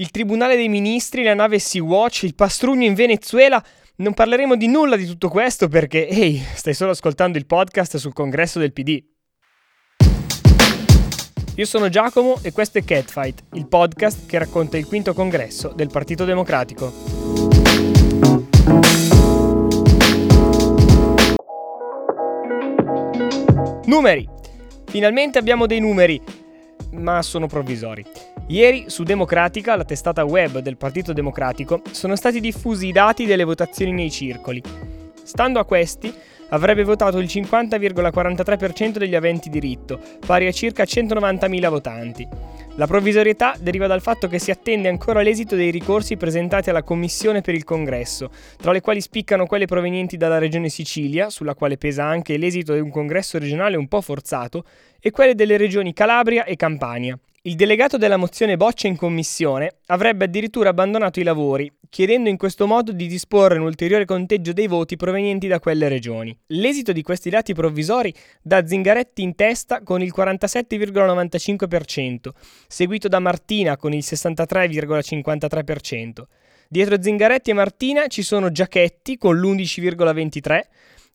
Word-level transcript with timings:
il 0.00 0.10
Tribunale 0.10 0.54
dei 0.54 0.68
Ministri, 0.68 1.24
la 1.24 1.34
nave 1.34 1.58
Sea-Watch, 1.58 2.22
il 2.22 2.36
pastrugno 2.36 2.84
in 2.84 2.94
Venezuela. 2.94 3.62
Non 3.96 4.14
parleremo 4.14 4.54
di 4.54 4.68
nulla 4.68 4.94
di 4.94 5.04
tutto 5.04 5.28
questo 5.28 5.66
perché, 5.66 6.06
ehi, 6.06 6.40
stai 6.54 6.72
solo 6.72 6.92
ascoltando 6.92 7.36
il 7.36 7.46
podcast 7.46 7.96
sul 7.96 8.12
congresso 8.12 8.60
del 8.60 8.72
PD. 8.72 9.02
Io 11.56 11.64
sono 11.64 11.88
Giacomo 11.88 12.38
e 12.42 12.52
questo 12.52 12.78
è 12.78 12.84
Catfight, 12.84 13.42
il 13.54 13.66
podcast 13.66 14.26
che 14.26 14.38
racconta 14.38 14.78
il 14.78 14.86
quinto 14.86 15.12
congresso 15.14 15.72
del 15.74 15.88
Partito 15.88 16.24
Democratico. 16.24 16.92
Numeri! 23.86 24.28
Finalmente 24.86 25.38
abbiamo 25.38 25.66
dei 25.66 25.80
numeri, 25.80 26.22
ma 26.92 27.22
sono 27.22 27.46
provvisori. 27.46 28.04
Ieri 28.48 28.84
su 28.88 29.02
Democratica, 29.02 29.76
la 29.76 29.84
testata 29.84 30.24
web 30.24 30.58
del 30.58 30.76
Partito 30.76 31.12
Democratico, 31.12 31.82
sono 31.90 32.16
stati 32.16 32.40
diffusi 32.40 32.88
i 32.88 32.92
dati 32.92 33.26
delle 33.26 33.44
votazioni 33.44 33.92
nei 33.92 34.10
circoli. 34.10 34.62
Stando 35.22 35.58
a 35.58 35.64
questi, 35.64 36.12
avrebbe 36.50 36.84
votato 36.84 37.18
il 37.18 37.26
50,43% 37.26 38.98
degli 38.98 39.14
aventi 39.14 39.48
diritto, 39.48 40.00
pari 40.24 40.46
a 40.46 40.52
circa 40.52 40.84
190.000 40.84 41.68
votanti. 41.68 42.28
La 42.76 42.86
provvisorietà 42.86 43.56
deriva 43.58 43.88
dal 43.88 44.00
fatto 44.00 44.28
che 44.28 44.38
si 44.38 44.52
attende 44.52 44.88
ancora 44.88 45.20
l'esito 45.20 45.56
dei 45.56 45.70
ricorsi 45.70 46.16
presentati 46.16 46.70
alla 46.70 46.84
Commissione 46.84 47.40
per 47.40 47.54
il 47.54 47.64
Congresso, 47.64 48.30
tra 48.56 48.70
le 48.70 48.80
quali 48.80 49.00
spiccano 49.00 49.46
quelle 49.46 49.66
provenienti 49.66 50.16
dalla 50.16 50.38
Regione 50.38 50.68
Sicilia, 50.68 51.28
sulla 51.28 51.54
quale 51.54 51.76
pesa 51.76 52.04
anche 52.04 52.36
l'esito 52.36 52.74
di 52.74 52.80
un 52.80 52.90
congresso 52.90 53.38
regionale 53.38 53.76
un 53.76 53.88
po' 53.88 54.00
forzato, 54.00 54.64
e 55.00 55.10
quelle 55.10 55.34
delle 55.34 55.56
regioni 55.56 55.92
Calabria 55.92 56.44
e 56.44 56.54
Campania. 56.54 57.18
Il 57.42 57.54
delegato 57.54 57.96
della 57.96 58.16
mozione 58.16 58.56
Boccia 58.56 58.88
in 58.88 58.96
commissione 58.96 59.78
avrebbe 59.86 60.26
addirittura 60.26 60.68
abbandonato 60.68 61.18
i 61.18 61.24
lavori, 61.24 61.72
chiedendo 61.88 62.28
in 62.28 62.36
questo 62.36 62.66
modo 62.66 62.92
di 62.92 63.06
disporre 63.06 63.56
un 63.58 63.64
ulteriore 63.64 64.04
conteggio 64.04 64.52
dei 64.52 64.66
voti 64.66 64.96
provenienti 64.96 65.46
da 65.46 65.58
quelle 65.58 65.88
regioni. 65.88 66.38
L'esito 66.48 66.92
di 66.92 67.00
questi 67.02 67.30
dati 67.30 67.54
provvisori 67.54 68.14
dà 68.42 68.66
Zingaretti 68.66 69.22
in 69.22 69.34
testa 69.34 69.82
con 69.82 70.02
il 70.02 70.12
47,95%, 70.16 72.28
seguito 72.66 73.08
da 73.08 73.18
Martina 73.18 73.76
con 73.76 73.92
il 73.92 74.02
63,53%. 74.04 76.22
Dietro 76.68 77.02
Zingaretti 77.02 77.50
e 77.50 77.54
Martina 77.54 78.06
ci 78.08 78.22
sono 78.22 78.50
Giachetti 78.50 79.16
con 79.16 79.38
l'11,23%, 79.38 80.60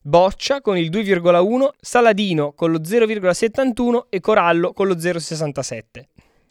Boccia 0.06 0.60
con 0.60 0.76
il 0.76 0.90
2,1, 0.90 1.68
Saladino 1.80 2.52
con 2.52 2.70
lo 2.70 2.78
0,71 2.78 4.08
e 4.10 4.20
Corallo 4.20 4.74
con 4.74 4.86
lo 4.86 4.96
0,67. 4.96 5.80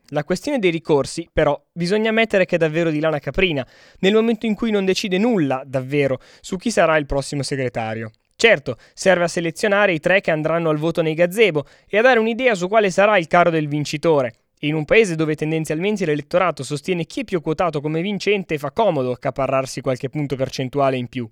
La 0.10 0.24
questione 0.24 0.60
dei 0.60 0.70
ricorsi, 0.70 1.28
però, 1.32 1.60
bisogna 1.72 2.10
ammettere 2.10 2.46
che 2.46 2.56
è 2.56 2.60
davvero 2.60 2.92
di 2.92 3.00
lana 3.00 3.20
caprina, 3.20 3.66
nel 4.00 4.14
momento 4.14 4.46
in 4.46 4.54
cui 4.54 4.70
non 4.70 4.86
decide 4.86 5.18
nulla, 5.18 5.64
davvero, 5.66 6.20
su 6.42 6.58
chi 6.58 6.72
sarà 6.72 6.98
il 6.98 7.06
prossimo 7.06 7.42
segretario. 7.42 8.12
Certo, 8.36 8.78
serve 8.94 9.24
a 9.24 9.30
selezionare 9.30 9.94
i 9.94 10.00
tre 10.00 10.20
che 10.20 10.32
andranno 10.32 10.70
al 10.70 10.78
voto 10.78 11.02
nei 11.02 11.14
gazebo 11.14 11.66
e 11.88 11.98
a 11.98 12.02
dare 12.02 12.20
un'idea 12.20 12.56
su 12.56 12.68
quale 12.68 12.90
sarà 12.90 13.18
il 13.18 13.28
caro 13.28 13.50
del 13.50 13.68
vincitore. 13.68 14.34
In 14.60 14.76
un 14.76 14.86
paese 14.86 15.16
dove 15.16 15.36
tendenzialmente 15.36 16.06
l'elettorato 16.06 16.64
sostiene 16.64 17.06
chi 17.06 17.22
è 17.22 17.24
più 17.24 17.42
quotato 17.42 17.82
come 17.82 18.02
vincente, 18.02 18.58
fa 18.58 18.72
comodo 18.72 19.12
accaparrarsi 19.12 19.82
qualche 19.82 20.10
punto 20.10 20.36
percentuale 20.36 20.98
in 20.98 21.08
più. 21.08 21.30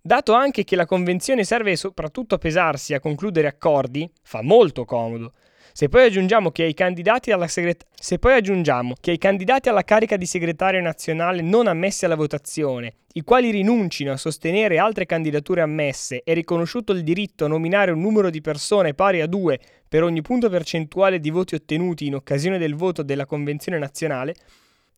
Dato 0.00 0.32
anche 0.32 0.64
che 0.64 0.76
la 0.76 0.86
convenzione 0.86 1.44
serve 1.44 1.76
soprattutto 1.76 2.36
a 2.36 2.38
pesarsi 2.38 2.92
e 2.92 2.96
a 2.96 3.00
concludere 3.00 3.48
accordi, 3.48 4.10
fa 4.22 4.42
molto 4.42 4.84
comodo. 4.84 5.32
Se 5.78 5.88
poi, 5.88 6.06
aggiungiamo 6.06 6.50
che 6.50 6.64
ai 6.64 6.74
candidati 6.74 7.30
alla 7.30 7.46
segret- 7.46 7.86
che 8.00 9.10
ai 9.12 9.18
candidati 9.18 9.68
alla 9.68 9.84
carica 9.84 10.16
di 10.16 10.26
segretario 10.26 10.80
nazionale 10.80 11.40
non 11.40 11.68
ammessi 11.68 12.04
alla 12.04 12.16
votazione, 12.16 12.94
i 13.12 13.20
quali 13.20 13.52
rinuncino 13.52 14.10
a 14.10 14.16
sostenere 14.16 14.80
altre 14.80 15.06
candidature 15.06 15.60
ammesse, 15.60 16.22
è 16.24 16.34
riconosciuto 16.34 16.90
il 16.90 17.04
diritto 17.04 17.44
a 17.44 17.48
nominare 17.48 17.92
un 17.92 18.00
numero 18.00 18.28
di 18.28 18.40
persone 18.40 18.94
pari 18.94 19.20
a 19.20 19.28
due 19.28 19.60
per 19.88 20.02
ogni 20.02 20.20
punto 20.20 20.48
percentuale 20.48 21.20
di 21.20 21.30
voti 21.30 21.54
ottenuti 21.54 22.06
in 22.06 22.16
occasione 22.16 22.58
del 22.58 22.74
voto 22.74 23.04
della 23.04 23.24
Convenzione 23.24 23.78
nazionale, 23.78 24.34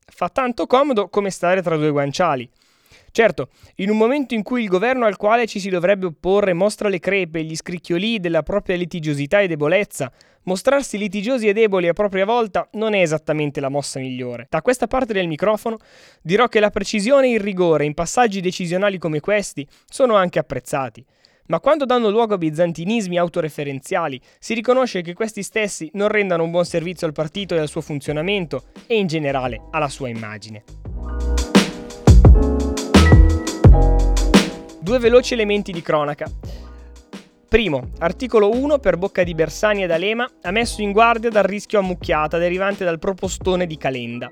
fa 0.07 0.31
tanto 0.31 0.67
comodo 0.67 1.11
come 1.11 1.29
stare 1.29 1.61
tra 1.61 1.77
due 1.77 1.91
guanciali. 1.91 2.49
Certo, 3.13 3.49
in 3.77 3.91
un 3.91 3.99
momento 3.99 4.35
in 4.35 4.43
cui 4.43 4.63
il 4.63 4.69
governo 4.69 5.05
al 5.05 5.17
quale 5.17 5.47
ci 5.47 5.61
si 5.61 5.69
dovrebbe 5.69 6.07
opporre 6.07 6.55
mostra 6.55 6.89
le 6.89 7.01
crepe 7.01 7.41
e 7.41 7.43
gli 7.43 7.57
scricchiolii 7.57 8.19
della 8.19 8.43
propria 8.43 8.77
litigiosità 8.77 9.41
e 9.41 9.49
debolezza, 9.49 10.11
mostrarsi 10.45 10.99
litigiosi 10.99 11.49
e 11.49 11.53
deboli 11.53 11.89
a 11.89 11.93
propria 11.93 12.25
volta 12.25 12.69
non 12.73 12.95
è 12.95 13.01
esattamente 13.01 13.61
la 13.61 13.69
mossa 13.69 13.99
migliore. 13.99 14.47
Da 14.49 14.63
questa 14.63 14.87
parte 14.87 15.13
del 15.13 15.27
microfono 15.27 15.79
dirò 16.23 16.49
che 16.49 16.61
la 16.61 16.71
precisione 16.71 17.29
e 17.29 17.35
il 17.35 17.41
rigore 17.41 17.85
in 17.85 17.95
passaggi 17.95 18.41
decisionali 18.41 18.99
come 18.99 19.21
questi 19.21 19.67
sono 19.87 20.15
anche 20.15 20.39
apprezzati. 20.39 21.05
Ma 21.47 21.59
quando 21.59 21.85
danno 21.85 22.11
luogo 22.11 22.35
a 22.35 22.39
bizantinismi 22.39 23.19
autoreferenziali, 23.19 24.21
si 24.39 24.55
riconosce 24.55 25.03
che 25.03 25.15
questi 25.15 25.43
stessi 25.43 25.91
non 25.95 26.07
rendano 26.07 26.45
un 26.45 26.53
buon 26.53 26.65
servizio 26.65 27.09
al 27.09 27.13
partito 27.13 27.57
e 27.57 27.59
al 27.59 27.69
suo 27.69 27.81
funzionamento 27.81 28.67
e 28.87 28.97
in 28.97 29.09
generale 29.09 29.61
alla 29.73 29.89
sua 29.89 30.09
immagine. 30.09 30.63
Due 34.81 34.99
veloci 34.99 35.35
elementi 35.35 35.73
di 35.73 35.83
cronaca. 35.83 36.31
Primo, 37.51 37.91
articolo 37.99 38.49
1 38.49 38.79
per 38.79 38.97
bocca 38.97 39.25
di 39.25 39.35
Bersani 39.35 39.83
ed 39.83 39.91
Alema 39.91 40.31
ha 40.43 40.53
messo 40.53 40.83
in 40.83 40.93
guardia 40.93 41.31
dal 41.31 41.43
rischio 41.43 41.81
ammucchiata 41.81 42.39
derivante 42.39 42.85
dal 42.85 43.01
propostone 43.01 43.67
di 43.67 43.77
Calenda. 43.77 44.31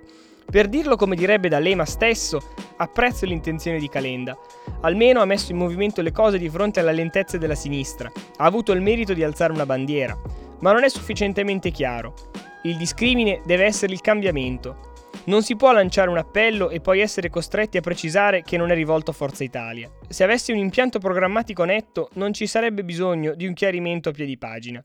Per 0.49 0.69
dirlo 0.69 0.95
come 0.95 1.17
direbbe 1.17 1.49
D'Alema 1.49 1.85
stesso, 1.85 2.41
apprezzo 2.77 3.27
l'intenzione 3.27 3.81
di 3.81 3.89
Calenda. 3.89 4.39
Almeno 4.83 5.21
ha 5.21 5.25
messo 5.25 5.51
in 5.51 5.59
movimento 5.59 6.01
le 6.01 6.13
cose 6.13 6.39
di 6.39 6.49
fronte 6.49 6.79
alle 6.79 6.93
lentezze 6.93 7.39
della 7.39 7.57
sinistra. 7.57 8.09
Ha 8.37 8.45
avuto 8.45 8.71
il 8.71 8.83
merito 8.83 9.15
di 9.15 9.25
alzare 9.25 9.53
una 9.53 9.67
bandiera. 9.67 10.17
Ma 10.61 10.71
non 10.71 10.85
è 10.85 10.89
sufficientemente 10.89 11.73
chiaro. 11.73 12.15
Il 12.63 12.77
discrimine 12.77 13.41
deve 13.45 13.65
essere 13.65 13.93
il 13.93 14.01
cambiamento. 14.01 14.88
Non 15.25 15.43
si 15.43 15.57
può 15.57 15.73
lanciare 15.73 16.09
un 16.09 16.17
appello 16.17 16.71
e 16.71 16.81
poi 16.81 17.01
essere 17.01 17.29
costretti 17.29 17.77
a 17.77 17.83
precisare 17.83 18.43
che 18.43 18.57
non 18.57 18.71
è 18.71 18.75
rivolto 18.75 19.11
a 19.11 19.15
Forza 19.15 19.45
Italia. 19.45 19.91
Se 20.09 20.25
avessi 20.25 20.53
un 20.53 20.59
impianto 20.59 20.99
programmatico 20.99 21.65
netto, 21.65 22.09
non 22.15 22.33
ci 22.33 22.47
sarebbe 22.47 22.83
bisogno 22.83 23.35
di 23.35 23.47
un 23.47 23.53
chiarimento 23.53 24.09
a 24.09 24.13
piedi 24.13 24.39
pagina. 24.39 24.83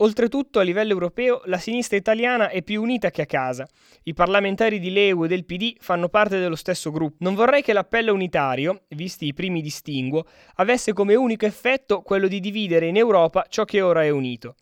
Oltretutto, 0.00 0.58
a 0.58 0.62
livello 0.62 0.92
europeo, 0.92 1.40
la 1.46 1.56
sinistra 1.56 1.96
italiana 1.96 2.50
è 2.50 2.62
più 2.62 2.82
unita 2.82 3.10
che 3.10 3.22
a 3.22 3.26
casa. 3.26 3.66
I 4.02 4.12
parlamentari 4.12 4.78
di 4.78 4.90
Leu 4.90 5.24
e 5.24 5.28
del 5.28 5.46
PD 5.46 5.74
fanno 5.80 6.10
parte 6.10 6.38
dello 6.38 6.54
stesso 6.54 6.90
gruppo. 6.90 7.16
Non 7.20 7.34
vorrei 7.34 7.62
che 7.62 7.72
l'appello 7.72 8.12
unitario, 8.12 8.82
visti 8.88 9.26
i 9.26 9.32
primi 9.32 9.62
distinguo, 9.62 10.26
avesse 10.56 10.92
come 10.92 11.14
unico 11.14 11.46
effetto 11.46 12.02
quello 12.02 12.28
di 12.28 12.40
dividere 12.40 12.86
in 12.86 12.96
Europa 12.96 13.46
ciò 13.48 13.64
che 13.64 13.80
ora 13.80 14.04
è 14.04 14.10
unito. 14.10 14.56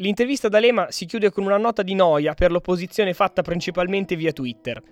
L'intervista 0.00 0.48
D'Alema 0.48 0.90
si 0.90 1.04
chiude 1.04 1.30
con 1.30 1.44
una 1.44 1.58
nota 1.58 1.82
di 1.82 1.94
noia 1.94 2.32
per 2.32 2.50
l'opposizione 2.50 3.12
fatta 3.12 3.42
principalmente 3.42 4.16
via 4.16 4.32
Twitter. 4.32 4.82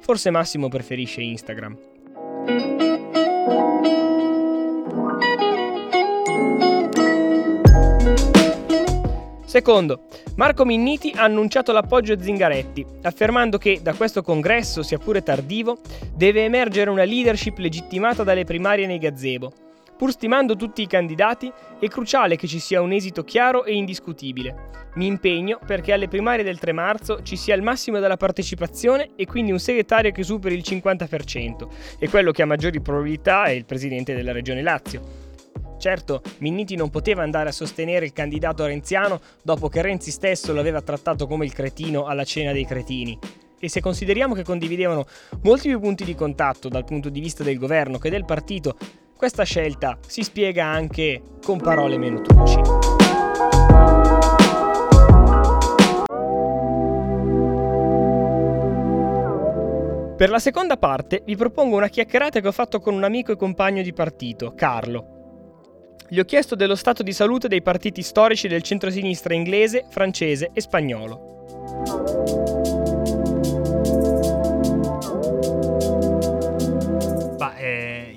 Forse 0.00 0.30
Massimo 0.30 0.68
preferisce 0.68 1.20
Instagram. 1.20 1.78
Secondo, 9.44 10.04
Marco 10.36 10.64
Minniti 10.64 11.12
ha 11.14 11.24
annunciato 11.24 11.72
l'appoggio 11.72 12.14
a 12.14 12.22
Zingaretti, 12.22 12.86
affermando 13.02 13.58
che 13.58 13.80
da 13.82 13.92
questo 13.92 14.22
congresso, 14.22 14.82
sia 14.82 14.96
pure 14.96 15.22
tardivo, 15.22 15.80
deve 16.14 16.44
emergere 16.44 16.88
una 16.88 17.04
leadership 17.04 17.58
legittimata 17.58 18.22
dalle 18.22 18.44
primarie 18.44 18.86
nei 18.86 18.98
gazebo 18.98 19.52
Pur 20.00 20.12
stimando 20.12 20.56
tutti 20.56 20.80
i 20.80 20.86
candidati, 20.86 21.52
è 21.78 21.86
cruciale 21.88 22.36
che 22.36 22.46
ci 22.46 22.58
sia 22.58 22.80
un 22.80 22.90
esito 22.90 23.22
chiaro 23.22 23.64
e 23.66 23.74
indiscutibile. 23.74 24.70
Mi 24.94 25.04
impegno 25.04 25.58
perché 25.66 25.92
alle 25.92 26.08
primarie 26.08 26.42
del 26.42 26.58
3 26.58 26.72
marzo 26.72 27.22
ci 27.22 27.36
sia 27.36 27.54
il 27.54 27.60
massimo 27.60 27.98
della 27.98 28.16
partecipazione 28.16 29.10
e 29.14 29.26
quindi 29.26 29.52
un 29.52 29.58
segretario 29.58 30.10
che 30.10 30.22
superi 30.22 30.54
il 30.54 30.64
50%, 30.66 31.68
e 31.98 32.08
quello 32.08 32.30
che 32.30 32.40
ha 32.40 32.46
maggiori 32.46 32.80
probabilità 32.80 33.44
è 33.44 33.50
il 33.50 33.66
presidente 33.66 34.14
della 34.14 34.32
regione 34.32 34.62
Lazio. 34.62 35.02
Certo, 35.76 36.22
Minniti 36.38 36.76
non 36.76 36.88
poteva 36.88 37.22
andare 37.22 37.50
a 37.50 37.52
sostenere 37.52 38.06
il 38.06 38.14
candidato 38.14 38.64
renziano 38.64 39.20
dopo 39.42 39.68
che 39.68 39.82
Renzi 39.82 40.10
stesso 40.10 40.54
lo 40.54 40.60
aveva 40.60 40.80
trattato 40.80 41.26
come 41.26 41.44
il 41.44 41.52
cretino 41.52 42.06
alla 42.06 42.24
cena 42.24 42.52
dei 42.52 42.64
cretini. 42.64 43.18
E 43.58 43.68
se 43.68 43.82
consideriamo 43.82 44.32
che 44.32 44.44
condividevano 44.44 45.04
molti 45.42 45.68
più 45.68 45.78
punti 45.78 46.04
di 46.04 46.14
contatto 46.14 46.70
dal 46.70 46.84
punto 46.84 47.10
di 47.10 47.20
vista 47.20 47.44
del 47.44 47.58
governo 47.58 47.98
che 47.98 48.08
del 48.08 48.24
partito, 48.24 48.78
questa 49.20 49.44
scelta 49.44 49.98
si 50.06 50.22
spiega 50.22 50.64
anche 50.64 51.20
con 51.44 51.60
parole 51.60 51.98
meno 51.98 52.22
truci. 52.22 52.58
Per 60.16 60.30
la 60.30 60.38
seconda 60.38 60.78
parte 60.78 61.22
vi 61.26 61.36
propongo 61.36 61.76
una 61.76 61.88
chiacchierata 61.88 62.40
che 62.40 62.48
ho 62.48 62.52
fatto 62.52 62.80
con 62.80 62.94
un 62.94 63.04
amico 63.04 63.32
e 63.32 63.36
compagno 63.36 63.82
di 63.82 63.92
partito, 63.92 64.54
Carlo. 64.54 65.98
Gli 66.08 66.18
ho 66.18 66.24
chiesto 66.24 66.54
dello 66.54 66.74
stato 66.74 67.02
di 67.02 67.12
salute 67.12 67.46
dei 67.46 67.60
partiti 67.60 68.00
storici 68.00 68.48
del 68.48 68.62
centrosinistra 68.62 69.34
inglese, 69.34 69.84
francese 69.90 70.48
e 70.54 70.62
spagnolo. 70.62 72.39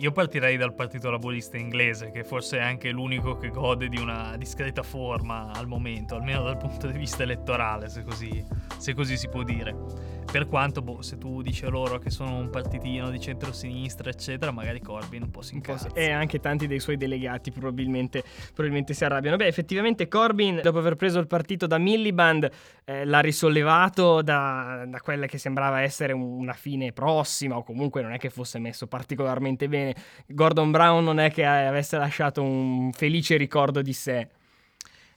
Io 0.04 0.12
partirei 0.12 0.58
dal 0.58 0.74
Partito 0.74 1.10
Laburista 1.10 1.56
inglese, 1.56 2.12
che 2.12 2.26
forse 2.26 2.58
è 2.58 2.62
anche 2.62 2.92
l'unico 2.92 3.38
che 3.38 3.48
gode 3.48 3.88
di 3.88 3.98
una 3.98 4.36
discreta 4.36 4.84
forma 4.84 5.54
al 5.54 5.66
momento, 5.66 6.16
almeno 6.16 6.44
dal 6.44 6.58
punto 6.58 6.88
di 6.88 6.98
vista 6.98 7.24
elettorale, 7.24 7.88
se 7.88 8.04
così, 8.04 8.46
se 8.84 8.94
così 8.94 9.16
si 9.16 9.30
può 9.30 9.44
dire. 9.44 9.74
Per 10.30 10.46
quanto, 10.48 10.82
boh, 10.82 11.02
se 11.02 11.18
tu 11.18 11.42
dici 11.42 11.66
loro 11.70 12.00
che 12.00 12.10
sono 12.10 12.36
un 12.36 12.50
partitino 12.50 13.10
di 13.10 13.20
centrosinistra, 13.20 14.10
eccetera, 14.10 14.52
magari 14.52 14.82
Corbyn 14.82 15.24
un 15.24 15.32
po' 15.32 15.42
si 15.42 15.56
incazza. 15.56 15.90
E 15.94 16.12
anche 16.12 16.40
tanti 16.40 16.68
dei 16.68 16.82
suoi 16.82 16.98
delegati 16.98 17.50
probabilmente, 17.52 18.24
probabilmente, 18.48 18.94
si 18.94 19.06
arrabbiano. 19.06 19.38
Beh, 19.38 19.48
effettivamente 19.48 20.10
Corbyn, 20.10 20.60
dopo 20.62 20.80
aver 20.80 20.96
preso 20.96 21.20
il 21.20 21.28
partito 21.28 21.66
da 21.66 21.78
Milliband, 21.78 22.50
eh, 22.84 23.06
l'ha 23.06 23.20
risollevato 23.22 24.22
da, 24.22 24.84
da, 24.86 25.00
quella 25.00 25.28
che 25.28 25.38
sembrava 25.38 25.80
essere 25.80 26.12
una 26.12 26.54
fine 26.54 26.92
prossima, 26.92 27.56
o 27.56 27.64
comunque 27.64 28.02
non 28.02 28.12
è 28.12 28.18
che 28.18 28.30
fosse 28.30 28.60
messo 28.60 28.88
particolarmente 28.88 29.70
bene. 29.70 29.96
Gordon 30.28 30.72
Brown 30.72 31.06
non 31.06 31.20
è 31.20 31.32
che 31.32 31.46
avesse 31.46 31.98
lasciato 31.98 32.42
un 32.42 32.92
felice 32.92 33.38
ricordo 33.38 33.82
di 33.82 33.94
sé. 33.94 34.28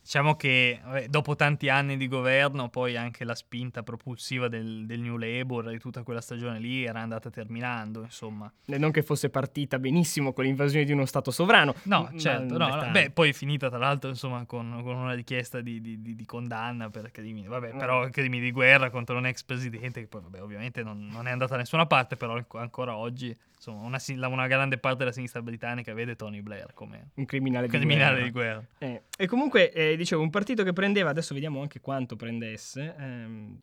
Diciamo 0.06 0.36
che 0.36 0.78
vabbè, 0.84 1.08
dopo 1.08 1.34
tanti 1.34 1.68
anni 1.68 1.96
di 1.96 2.06
governo, 2.06 2.68
poi 2.68 2.96
anche 2.96 3.24
la 3.24 3.34
spinta 3.34 3.82
propulsiva 3.82 4.46
del, 4.46 4.86
del, 4.86 5.00
New 5.00 5.16
Labour 5.16 5.68
di 5.68 5.80
tutta 5.80 6.04
quella 6.04 6.20
stagione 6.20 6.60
lì 6.60 6.84
era 6.84 7.00
andata 7.00 7.28
terminando, 7.28 8.02
insomma. 8.02 8.48
E 8.66 8.78
non 8.78 8.92
che 8.92 9.02
fosse 9.02 9.30
partita 9.30 9.80
benissimo 9.80 10.32
con 10.32 10.44
l'invasione 10.44 10.84
di 10.84 10.92
uno 10.92 11.06
Stato 11.06 11.32
sovrano. 11.32 11.74
No, 11.82 12.08
certo, 12.18 12.56
no, 12.56 12.68
no, 12.68 12.90
beh, 12.92 13.10
poi 13.10 13.30
è 13.30 13.32
finita 13.32 13.68
tra 13.68 13.78
l'altro, 13.78 14.08
insomma, 14.08 14.44
con, 14.44 14.78
con 14.84 14.94
una 14.94 15.12
richiesta 15.12 15.60
di, 15.60 15.80
di, 15.80 16.00
di, 16.00 16.14
di, 16.14 16.24
condanna 16.24 16.88
per 16.88 17.10
crimini, 17.10 17.48
vabbè, 17.48 17.72
no. 17.72 17.78
però 17.78 18.08
crimini 18.08 18.44
di 18.44 18.52
guerra 18.52 18.90
contro 18.90 19.16
un 19.16 19.26
ex 19.26 19.42
presidente, 19.42 20.02
che 20.02 20.06
poi, 20.06 20.20
vabbè, 20.20 20.40
ovviamente 20.40 20.84
non, 20.84 21.08
non 21.10 21.26
è 21.26 21.32
andata 21.32 21.54
da 21.54 21.58
nessuna 21.58 21.86
parte, 21.86 22.14
però 22.14 22.40
ancora 22.52 22.96
oggi 22.96 23.36
insomma, 23.66 23.86
una, 23.86 24.28
una, 24.28 24.46
grande 24.46 24.78
parte 24.78 24.98
della 24.98 25.12
sinistra 25.12 25.42
britannica 25.42 25.92
vede 25.92 26.16
Tony 26.16 26.40
Blair 26.40 26.72
come 26.74 27.10
un 27.14 27.24
criminale, 27.24 27.66
criminale 27.66 28.22
di 28.22 28.30
guerra. 28.30 28.58
Di 28.78 28.78
guerra. 28.78 28.94
Eh. 28.94 29.02
E 29.16 29.26
comunque, 29.26 29.72
eh, 29.72 29.96
dicevo, 29.96 30.22
un 30.22 30.30
partito 30.30 30.62
che 30.62 30.72
prendeva, 30.72 31.10
adesso 31.10 31.34
vediamo 31.34 31.60
anche 31.60 31.80
quanto 31.80 32.16
prendesse. 32.16 32.94
Ehm. 32.98 33.60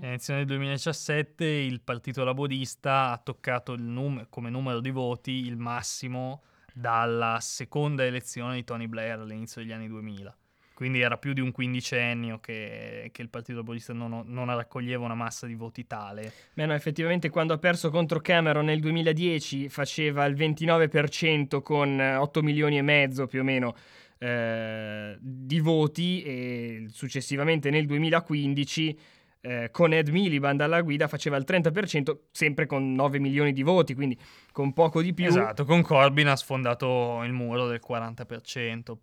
Elezione 0.00 0.38
del 0.38 0.48
2017 0.48 1.44
il 1.44 1.82
Partito 1.82 2.24
Laborista 2.24 3.10
ha 3.10 3.18
toccato 3.18 3.76
num- 3.76 4.26
come 4.30 4.48
numero 4.48 4.80
di 4.80 4.90
voti 4.90 5.44
il 5.44 5.58
massimo 5.58 6.42
dalla 6.72 7.36
seconda 7.40 8.02
elezione 8.02 8.54
di 8.54 8.64
Tony 8.64 8.86
Blair 8.86 9.18
all'inizio 9.18 9.60
degli 9.60 9.72
anni 9.72 9.88
2000 9.88 10.37
quindi 10.78 11.00
era 11.00 11.18
più 11.18 11.32
di 11.32 11.40
un 11.40 11.50
quindicennio 11.50 12.38
che, 12.38 13.08
che 13.10 13.20
il 13.20 13.28
Partito 13.30 13.58
Laborista 13.58 13.92
non, 13.92 14.22
non, 14.26 14.54
raccoglieva 14.54 15.04
una 15.04 15.16
massa 15.16 15.44
di 15.44 15.56
voti 15.56 15.88
tale. 15.88 16.32
Beh 16.54 16.66
no, 16.66 16.72
effettivamente 16.72 17.30
quando 17.30 17.52
ha 17.52 17.58
perso 17.58 17.90
contro 17.90 18.20
Cameron 18.20 18.66
nel 18.66 18.78
2010 18.78 19.68
faceva 19.70 20.24
il 20.26 20.36
29% 20.36 21.62
con 21.62 21.98
8 21.98 22.42
milioni 22.44 22.78
e 22.78 22.82
mezzo 22.82 23.26
più 23.26 23.40
o 23.40 23.42
meno 23.42 23.74
eh, 24.18 25.16
di 25.18 25.58
voti 25.58 26.22
e 26.22 26.86
successivamente 26.90 27.70
nel 27.70 27.84
2015 27.84 28.98
eh, 29.40 29.70
con 29.72 29.92
Ed 29.92 30.10
Miliband 30.10 30.60
alla 30.60 30.80
guida 30.82 31.08
faceva 31.08 31.36
il 31.36 31.44
30%, 31.44 32.18
sempre 32.30 32.66
con 32.66 32.94
9 32.94 33.18
milioni 33.18 33.52
di 33.52 33.64
voti, 33.64 33.94
quindi 33.94 34.16
con 34.52 34.72
poco 34.72 35.02
di 35.02 35.12
più. 35.12 35.26
Esatto, 35.26 35.64
con 35.64 35.82
Corbyn 35.82 36.28
ha 36.28 36.36
sfondato 36.36 37.20
il 37.24 37.32
muro 37.32 37.66
del 37.66 37.80
40% 37.84 38.96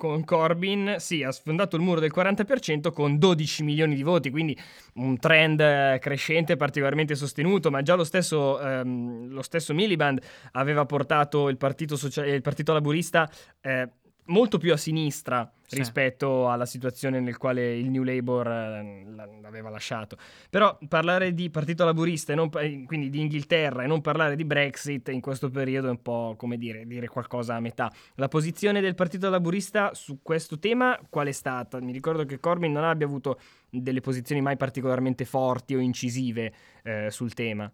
con 0.00 0.24
Corbyn, 0.24 0.94
sì, 0.96 1.22
ha 1.22 1.30
sfondato 1.30 1.76
il 1.76 1.82
muro 1.82 2.00
del 2.00 2.10
40% 2.10 2.90
con 2.90 3.18
12 3.18 3.62
milioni 3.62 3.94
di 3.94 4.02
voti, 4.02 4.30
quindi 4.30 4.58
un 4.94 5.18
trend 5.18 5.60
eh, 5.60 5.98
crescente 6.00 6.56
particolarmente 6.56 7.14
sostenuto, 7.14 7.70
ma 7.70 7.82
già 7.82 7.96
lo 7.96 8.04
stesso, 8.04 8.58
ehm, 8.58 9.28
lo 9.28 9.42
stesso 9.42 9.74
Miliband 9.74 10.18
aveva 10.52 10.86
portato 10.86 11.50
il 11.50 11.58
Partito, 11.58 11.96
Social- 11.96 12.28
il 12.28 12.40
partito 12.40 12.72
Laburista 12.72 13.30
eh, 13.60 13.90
molto 14.24 14.56
più 14.56 14.72
a 14.72 14.78
sinistra 14.78 15.52
sì. 15.70 15.78
rispetto 15.78 16.50
alla 16.50 16.66
situazione 16.66 17.20
nel 17.20 17.36
quale 17.36 17.76
il 17.76 17.90
New 17.90 18.02
Labour 18.02 18.46
eh, 18.48 19.04
l'aveva 19.40 19.70
lasciato. 19.70 20.16
Però 20.48 20.76
parlare 20.88 21.32
di 21.32 21.48
partito 21.50 21.84
laburista, 21.84 22.32
e 22.32 22.36
non, 22.36 22.50
quindi 22.50 23.08
di 23.08 23.20
Inghilterra, 23.20 23.84
e 23.84 23.86
non 23.86 24.00
parlare 24.00 24.34
di 24.34 24.44
Brexit 24.44 25.08
in 25.08 25.20
questo 25.20 25.48
periodo 25.48 25.86
è 25.86 25.90
un 25.90 26.02
po' 26.02 26.34
come 26.36 26.56
dire, 26.56 26.86
dire 26.86 27.06
qualcosa 27.06 27.54
a 27.54 27.60
metà. 27.60 27.92
La 28.16 28.28
posizione 28.28 28.80
del 28.80 28.96
partito 28.96 29.30
laburista 29.30 29.94
su 29.94 30.18
questo 30.22 30.58
tema 30.58 30.98
qual 31.08 31.28
è 31.28 31.32
stata? 31.32 31.80
Mi 31.80 31.92
ricordo 31.92 32.24
che 32.24 32.40
Corbyn 32.40 32.72
non 32.72 32.84
abbia 32.84 33.06
avuto 33.06 33.38
delle 33.70 34.00
posizioni 34.00 34.40
mai 34.40 34.56
particolarmente 34.56 35.24
forti 35.24 35.76
o 35.76 35.78
incisive 35.78 36.52
eh, 36.82 37.10
sul 37.10 37.32
tema. 37.32 37.70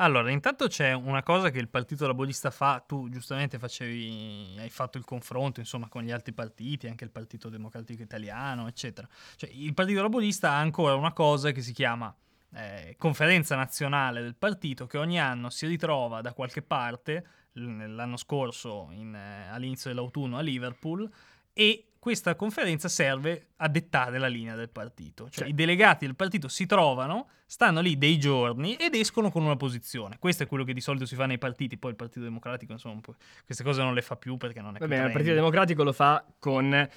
Allora, 0.00 0.30
intanto 0.30 0.68
c'è 0.68 0.92
una 0.92 1.24
cosa 1.24 1.50
che 1.50 1.58
il 1.58 1.68
Partito 1.68 2.06
Laborista 2.06 2.52
fa, 2.52 2.82
tu 2.86 3.08
giustamente 3.08 3.58
facevi, 3.58 4.54
hai 4.58 4.70
fatto 4.70 4.96
il 4.96 5.04
confronto 5.04 5.58
insomma, 5.58 5.88
con 5.88 6.04
gli 6.04 6.12
altri 6.12 6.32
partiti, 6.32 6.86
anche 6.86 7.02
il 7.02 7.10
Partito 7.28 7.50
Democratico 7.50 8.02
Italiano, 8.02 8.66
eccetera. 8.66 9.06
Cioè, 9.36 9.50
il 9.52 9.74
Partito 9.74 10.00
Laborista 10.00 10.52
ha 10.52 10.58
ancora 10.58 10.94
una 10.94 11.12
cosa 11.12 11.52
che 11.52 11.60
si 11.60 11.74
chiama 11.74 12.12
eh, 12.54 12.94
conferenza 12.96 13.54
nazionale 13.54 14.22
del 14.22 14.34
partito 14.34 14.86
che 14.86 14.96
ogni 14.96 15.20
anno 15.20 15.50
si 15.50 15.66
ritrova 15.66 16.22
da 16.22 16.32
qualche 16.32 16.62
parte, 16.62 17.26
l'anno 17.52 18.16
scorso 18.16 18.88
in, 18.92 19.14
eh, 19.14 19.48
all'inizio 19.48 19.90
dell'autunno 19.90 20.38
a 20.38 20.40
Liverpool, 20.40 21.08
e 21.52 21.87
questa 22.08 22.36
conferenza 22.36 22.88
serve 22.88 23.48
a 23.56 23.68
dettare 23.68 24.18
la 24.18 24.28
linea 24.28 24.54
del 24.54 24.70
partito. 24.70 25.24
Cioè, 25.24 25.40
cioè, 25.40 25.48
i 25.48 25.54
delegati 25.54 26.06
del 26.06 26.16
partito 26.16 26.48
si 26.48 26.64
trovano, 26.64 27.28
stanno 27.44 27.82
lì 27.82 27.98
dei 27.98 28.18
giorni 28.18 28.76
ed 28.76 28.94
escono 28.94 29.30
con 29.30 29.44
una 29.44 29.56
posizione. 29.56 30.16
Questo 30.18 30.44
è 30.44 30.46
quello 30.46 30.64
che 30.64 30.72
di 30.72 30.80
solito 30.80 31.04
si 31.04 31.14
fa 31.14 31.26
nei 31.26 31.36
partiti. 31.36 31.76
Poi 31.76 31.90
il 31.90 31.96
Partito 31.96 32.20
Democratico, 32.20 32.72
insomma, 32.72 32.98
queste 33.44 33.62
cose 33.62 33.82
non 33.82 33.92
le 33.92 34.00
fa 34.00 34.16
più 34.16 34.38
perché 34.38 34.62
non 34.62 34.76
è 34.76 34.78
Vabbè, 34.78 35.04
il 35.04 35.12
Partito 35.12 35.34
Democratico 35.34 35.84
lo 35.84 35.92
fa 35.92 36.24
con 36.38 36.88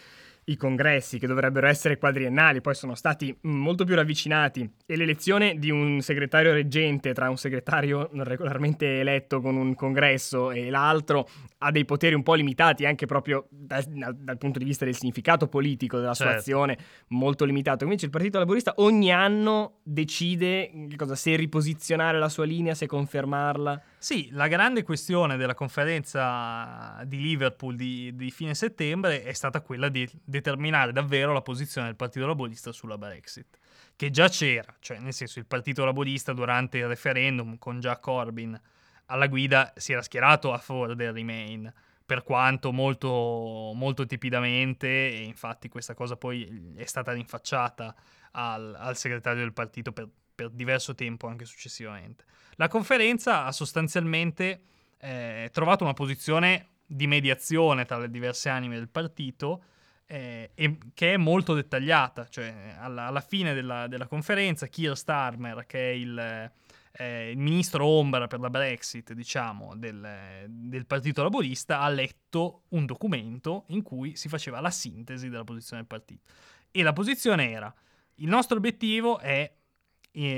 i 0.45 0.57
congressi 0.57 1.19
che 1.19 1.27
dovrebbero 1.27 1.67
essere 1.67 1.97
quadriennali, 1.97 2.61
poi 2.61 2.73
sono 2.73 2.95
stati 2.95 3.35
molto 3.41 3.85
più 3.85 3.93
ravvicinati 3.95 4.67
e 4.85 4.95
l'elezione 4.95 5.55
di 5.59 5.69
un 5.69 6.01
segretario 6.01 6.51
reggente 6.51 7.13
tra 7.13 7.29
un 7.29 7.37
segretario 7.37 8.09
regolarmente 8.13 8.99
eletto 8.99 9.39
con 9.39 9.55
un 9.55 9.75
congresso 9.75 10.51
e 10.51 10.71
l'altro 10.71 11.27
ha 11.59 11.71
dei 11.71 11.85
poteri 11.85 12.15
un 12.15 12.23
po' 12.23 12.33
limitati 12.33 12.85
anche 12.85 13.05
proprio 13.05 13.45
dal, 13.49 13.83
dal 13.85 14.37
punto 14.37 14.57
di 14.57 14.65
vista 14.65 14.83
del 14.83 14.95
significato 14.95 15.47
politico 15.47 15.99
della 15.99 16.15
sua 16.15 16.25
certo. 16.25 16.39
azione, 16.39 16.77
molto 17.09 17.45
limitato. 17.45 17.83
Invece 17.83 18.05
il 18.05 18.11
Partito 18.11 18.39
Laborista 18.39 18.73
ogni 18.77 19.11
anno 19.11 19.79
decide 19.83 20.71
cosa, 20.95 21.15
se 21.15 21.35
riposizionare 21.35 22.17
la 22.17 22.29
sua 22.29 22.45
linea, 22.45 22.73
se 22.73 22.87
confermarla. 22.87 23.81
Sì, 24.03 24.29
la 24.31 24.47
grande 24.47 24.81
questione 24.81 25.37
della 25.37 25.53
conferenza 25.53 27.03
di 27.05 27.21
Liverpool 27.21 27.75
di, 27.75 28.15
di 28.15 28.31
fine 28.31 28.55
settembre 28.55 29.21
è 29.21 29.31
stata 29.33 29.61
quella 29.61 29.89
di 29.89 30.09
determinare 30.23 30.91
davvero 30.91 31.33
la 31.33 31.43
posizione 31.43 31.85
del 31.85 31.95
Partito 31.95 32.25
Laborista 32.25 32.71
sulla 32.71 32.97
Brexit, 32.97 33.59
che 33.95 34.09
già 34.09 34.27
c'era, 34.27 34.75
cioè 34.79 34.97
nel 34.97 35.13
senso 35.13 35.37
il 35.37 35.45
Partito 35.45 35.85
Laborista 35.85 36.33
durante 36.33 36.79
il 36.79 36.87
referendum 36.87 37.59
con 37.59 37.79
Jack 37.79 38.01
Corbyn 38.01 38.59
alla 39.05 39.27
guida 39.27 39.71
si 39.75 39.91
era 39.91 40.01
schierato 40.01 40.51
a 40.51 40.57
favore 40.57 40.95
del 40.95 41.13
Remain, 41.13 41.71
per 42.03 42.23
quanto 42.23 42.71
molto, 42.71 43.71
molto 43.75 44.07
tipidamente, 44.07 44.87
e 44.87 45.21
infatti 45.25 45.69
questa 45.69 45.93
cosa 45.93 46.15
poi 46.15 46.73
è 46.75 46.85
stata 46.85 47.11
rinfacciata 47.11 47.93
al, 48.31 48.73
al 48.73 48.97
segretario 48.97 49.43
del 49.43 49.53
partito 49.53 49.91
per, 49.91 50.09
per, 50.41 50.49
diverso 50.49 50.95
tempo 50.95 51.27
anche 51.27 51.45
successivamente. 51.45 52.25
La 52.55 52.67
conferenza 52.67 53.45
ha 53.45 53.51
sostanzialmente 53.51 54.61
eh, 54.97 55.49
trovato 55.51 55.83
una 55.83 55.93
posizione 55.93 56.67
di 56.85 57.07
mediazione 57.07 57.85
tra 57.85 57.97
le 57.97 58.09
diverse 58.09 58.49
anime 58.49 58.75
del 58.75 58.89
partito, 58.89 59.63
eh, 60.05 60.51
che 60.93 61.13
è 61.13 61.17
molto 61.17 61.53
dettagliata, 61.53 62.27
cioè 62.27 62.75
alla, 62.77 63.05
alla 63.05 63.21
fine 63.21 63.53
della, 63.53 63.87
della, 63.87 64.07
conferenza 64.07 64.67
Keir 64.67 64.97
Starmer, 64.97 65.65
che 65.65 65.91
è 65.91 65.93
il, 65.93 66.51
eh, 66.91 67.31
il 67.31 67.37
ministro 67.37 67.85
ombra 67.85 68.27
per 68.27 68.41
la 68.41 68.49
Brexit, 68.49 69.13
diciamo, 69.13 69.73
del, 69.77 70.45
del, 70.49 70.85
Partito 70.85 71.23
Laborista, 71.23 71.79
ha 71.79 71.87
letto 71.87 72.63
un 72.69 72.85
documento 72.85 73.63
in 73.67 73.83
cui 73.83 74.17
si 74.17 74.27
faceva 74.27 74.59
la 74.59 74.71
sintesi 74.71 75.29
della 75.29 75.45
posizione 75.45 75.81
del 75.81 75.89
partito. 75.89 76.29
E 76.71 76.83
la 76.83 76.93
posizione 76.93 77.49
era, 77.49 77.73
il 78.15 78.27
nostro 78.27 78.57
obiettivo 78.57 79.17
è 79.19 79.49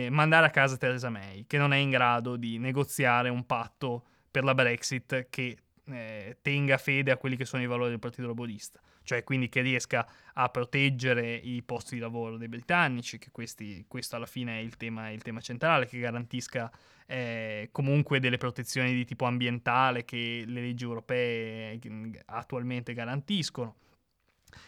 mandare 0.10 0.46
a 0.46 0.50
casa 0.50 0.78
Theresa 0.78 1.10
May, 1.10 1.46
che 1.48 1.58
non 1.58 1.74
è 1.74 1.78
in 1.78 1.90
grado 1.90 2.36
di 2.36 2.58
negoziare 2.58 3.30
un 3.30 3.46
patto 3.46 4.06
per 4.30 4.44
la 4.44 4.54
Brexit 4.54 5.28
che 5.30 5.58
eh, 5.86 6.38
tenga 6.42 6.78
fede 6.78 7.12
a 7.12 7.18
quelli 7.18 7.36
che 7.36 7.46
sono 7.46 7.62
i 7.62 7.68
valori 7.68 7.90
del 7.90 8.00
Partito 8.00 8.28
Laborista. 8.28 8.80
Cioè 9.04 9.24
quindi 9.24 9.50
che 9.50 9.62
riesca 9.62 10.08
a 10.34 10.48
proteggere 10.48 11.36
i 11.36 11.62
posti 11.62 11.96
di 11.96 12.02
lavoro 12.02 12.38
dei 12.38 12.48
britannici, 12.48 13.18
che 13.18 13.32
questi, 13.32 13.84
questo 13.88 14.16
alla 14.16 14.26
fine 14.26 14.60
è 14.60 14.62
il 14.62 14.78
tema, 14.78 15.10
il 15.10 15.22
tema 15.22 15.42
centrale, 15.42 15.88
che 15.88 16.00
garantisca 16.00 16.72
eh, 17.06 17.68
comunque 17.72 18.20
delle 18.20 18.38
protezioni 18.38 18.94
di 18.94 19.04
tipo 19.04 19.26
ambientale 19.26 20.06
che 20.06 20.44
le 20.48 20.62
leggi 20.62 20.86
europee 20.86 21.80
eh, 21.82 22.22
attualmente 22.26 22.94
garantiscono 22.94 23.76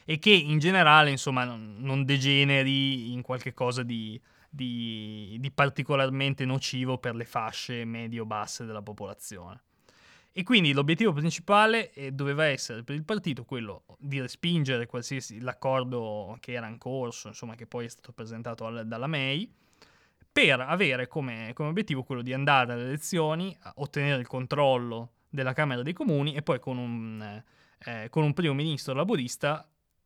e 0.05 0.19
che 0.19 0.31
in 0.31 0.59
generale 0.59 1.09
insomma 1.09 1.43
non, 1.43 2.05
degeneri 2.05 3.11
in 3.11 3.21
qualche 3.21 3.53
cosa 3.53 3.83
di, 3.83 4.19
di, 4.49 5.37
di 5.39 5.51
particolarmente 5.51 6.45
nocivo 6.45 6.97
per 6.97 7.15
le 7.15 7.25
fasce 7.25 7.85
medio-basse 7.85 8.65
della 8.65 8.81
popolazione. 8.81 9.61
E 10.37 10.43
quindi 10.43 10.73
l'obiettivo 10.73 11.13
principale 11.13 11.93
eh, 11.93 12.11
doveva 12.11 12.43
essere 12.43 12.83
per 12.83 12.93
il 12.95 13.05
partito 13.05 13.45
quello 13.45 13.85
di 13.97 14.19
respingere 14.19 14.85
qualsiasi 14.85 15.39
l'accordo 15.39 16.35
che 16.41 16.51
era 16.51 16.67
in 16.67 16.77
corso, 16.77 17.29
insomma, 17.29 17.55
che 17.55 17.65
poi 17.65 17.85
è 17.85 17.87
stato 17.87 18.11
presentato 18.11 18.65
al, 18.65 18.85
dalla 18.85 19.07
May, 19.07 19.49
per 20.29 20.59
avere 20.59 21.07
come, 21.07 21.51
come, 21.53 21.69
obiettivo 21.69 22.03
quello 22.03 22.21
di 22.21 22.33
andare 22.33 22.73
alle 22.73 22.83
elezioni, 22.83 23.57
ottenere 23.75 24.19
il 24.19 24.27
controllo 24.27 25.11
della 25.29 25.53
Camera 25.53 25.81
dei 25.81 25.93
Comuni 25.93 26.35
e 26.35 26.41
poi 26.41 26.59
con 26.59 26.77
un, 26.77 27.43
eh, 27.85 28.09
con 28.09 28.25
un 28.25 28.33
primo 28.33 28.53
ministro 28.53 28.93
laburista 28.93 29.65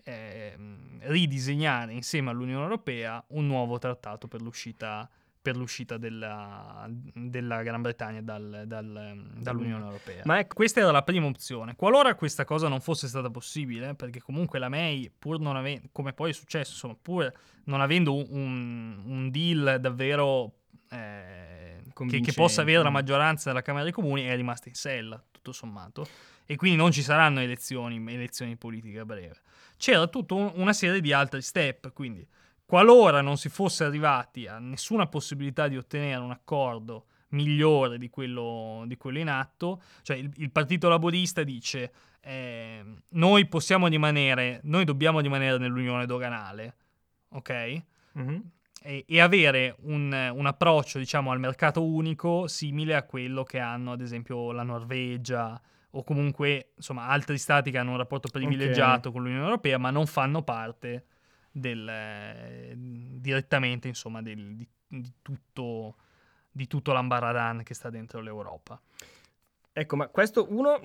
eh, 0.10 0.56
ridisegnare 1.02 1.94
insieme 1.94 2.30
all'Unione 2.30 2.64
Europea 2.64 3.24
un 3.30 3.48
nuovo 3.48 3.78
trattato 3.78 4.28
per 4.28 4.42
l'uscita 4.42 5.10
per 5.42 5.56
l'uscita 5.56 5.98
della, 5.98 6.86
della 7.14 7.64
Gran 7.64 7.82
Bretagna 7.82 8.22
dal, 8.22 8.64
dal, 8.68 9.32
dall'Unione 9.38 9.86
Europea. 9.86 10.22
Ma 10.26 10.40
ecco, 10.40 10.54
questa 10.54 10.82
era 10.82 10.92
la 10.92 11.02
prima 11.02 11.28
opzione. 11.28 11.76
Qualora 11.78 12.14
questa 12.16 12.44
cosa 12.44 12.68
non 12.68 12.82
fosse 12.82 13.08
stata 13.08 13.30
possibile, 13.30 13.96
perché 13.96 14.22
comunque 14.22 14.60
la 14.60 14.68
May, 14.68 15.10
pur 15.18 15.40
non 15.40 15.56
avendo, 15.56 15.88
come 15.94 16.12
poi 16.12 16.32
è 16.32 16.34
successo, 16.34 16.72
insomma, 16.74 16.98
pur 17.02 17.32
non 17.64 17.80
avendo 17.80 18.16
un, 18.16 19.02
un 19.06 19.32
deal 19.32 19.80
davvero 19.80 20.56
eh, 20.92 21.84
che, 21.94 22.20
che, 22.20 22.34
possa 22.34 22.62
avere 22.62 22.84
la 22.84 22.90
maggioranza 22.90 23.50
della 23.50 23.62
Camera 23.62 23.86
dei 23.86 23.94
Comuni, 23.94 24.24
è 24.24 24.36
rimasta 24.36 24.68
in 24.68 24.76
sella, 24.76 25.24
tutto 25.32 25.54
sommato. 25.54 26.06
E 26.46 26.56
quindi 26.58 26.78
non 26.78 26.92
ci 26.92 27.02
saranno 27.02 27.40
elezioni, 27.40 28.04
elezioni 28.12 28.58
politiche 28.58 29.00
a 29.00 29.06
breve. 29.06 29.38
C'era 29.80 30.06
tutta 30.06 30.36
un, 30.36 30.52
una 30.58 30.74
serie 30.74 31.02
di 31.02 31.12
altri 31.12 31.42
step, 31.42 31.92
quindi 31.94 32.28
Qualora 32.70 33.22
non 33.22 33.36
si 33.36 33.50
fosse 33.50 33.84
arrivati 33.84 34.46
a 34.46 34.60
nessuna 34.60 35.08
possibilità 35.08 35.68
di 35.68 35.76
ottenere 35.76 36.22
un 36.22 36.30
accordo 36.30 37.06
migliore 37.30 37.98
di 37.98 38.12
quello, 38.12 38.84
di 38.86 38.96
quello 38.96 39.18
in 39.18 39.28
atto, 39.28 39.82
cioè 40.04 40.18
il, 40.18 40.32
il 40.36 40.52
Partito 40.52 40.88
Laborista 40.88 41.42
dice 41.42 41.92
eh, 42.22 42.84
noi 43.10 43.48
possiamo 43.48 43.88
rimanere, 43.88 44.60
noi 44.66 44.86
dobbiamo 44.86 45.20
rimanere 45.20 45.58
nell'unione 45.58 46.06
doganale, 46.06 46.76
ok? 47.30 47.82
Mm-hmm. 48.20 48.40
E, 48.84 49.06
e, 49.08 49.20
avere 49.20 49.76
un, 49.86 50.32
un, 50.36 50.46
approccio, 50.46 51.00
diciamo, 51.00 51.32
al 51.32 51.40
mercato 51.40 51.84
unico 51.84 52.46
simile 52.46 52.94
a 52.94 53.02
quello 53.02 53.42
che 53.42 53.58
hanno, 53.58 53.94
ad 53.94 54.02
esempio, 54.02 54.52
la 54.52 54.62
Norvegia 54.62 55.60
o 55.92 56.04
comunque, 56.04 56.74
insomma, 56.76 57.08
altri 57.08 57.38
stati 57.38 57.72
che 57.72 57.78
hanno 57.78 57.92
un 57.92 57.98
rapporto 57.98 58.30
privilegiato 58.30 59.10
okay. 59.10 59.12
con 59.12 59.24
l'Unione 59.24 59.44
Europea, 59.44 59.78
ma 59.78 59.90
non 59.90 60.06
fanno 60.06 60.44
parte 60.44 61.06
del, 61.52 61.88
eh, 61.88 62.74
direttamente 62.76 63.88
insomma, 63.88 64.22
del, 64.22 64.56
di, 64.56 64.68
di, 64.88 65.14
tutto, 65.22 65.96
di 66.52 66.68
tutto 66.68 66.92
l'ambaradan 66.92 67.64
che 67.64 67.74
sta 67.74 67.90
dentro 67.90 68.22
l'Europa. 68.22 68.80
Ecco, 69.80 69.96
ma 69.96 70.10
questo 70.10 70.46
uno 70.50 70.78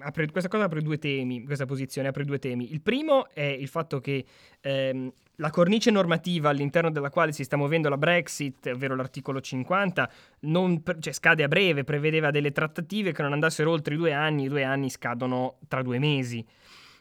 apre, 0.00 0.30
questa 0.30 0.48
cosa 0.48 0.64
apre 0.64 0.80
due 0.80 0.98
temi, 0.98 1.44
questa 1.44 1.66
posizione 1.66 2.08
apre 2.08 2.24
due 2.24 2.38
temi. 2.38 2.72
Il 2.72 2.80
primo 2.80 3.28
è 3.34 3.42
il 3.42 3.68
fatto 3.68 4.00
che 4.00 4.24
ehm, 4.62 5.12
la 5.36 5.50
cornice 5.50 5.90
normativa 5.90 6.48
all'interno 6.48 6.90
della 6.90 7.10
quale 7.10 7.32
si 7.32 7.44
sta 7.44 7.58
muovendo 7.58 7.90
la 7.90 7.98
Brexit, 7.98 8.70
ovvero 8.72 8.96
l'articolo 8.96 9.42
50, 9.42 10.10
non, 10.40 10.82
cioè, 10.98 11.12
scade 11.12 11.42
a 11.42 11.48
breve, 11.48 11.84
prevedeva 11.84 12.30
delle 12.30 12.50
trattative 12.50 13.12
che 13.12 13.20
non 13.20 13.34
andassero 13.34 13.70
oltre 13.70 13.92
i 13.92 13.96
due 13.98 14.14
anni, 14.14 14.44
i 14.44 14.48
due 14.48 14.64
anni 14.64 14.88
scadono 14.88 15.58
tra 15.68 15.82
due 15.82 15.98
mesi. 15.98 16.42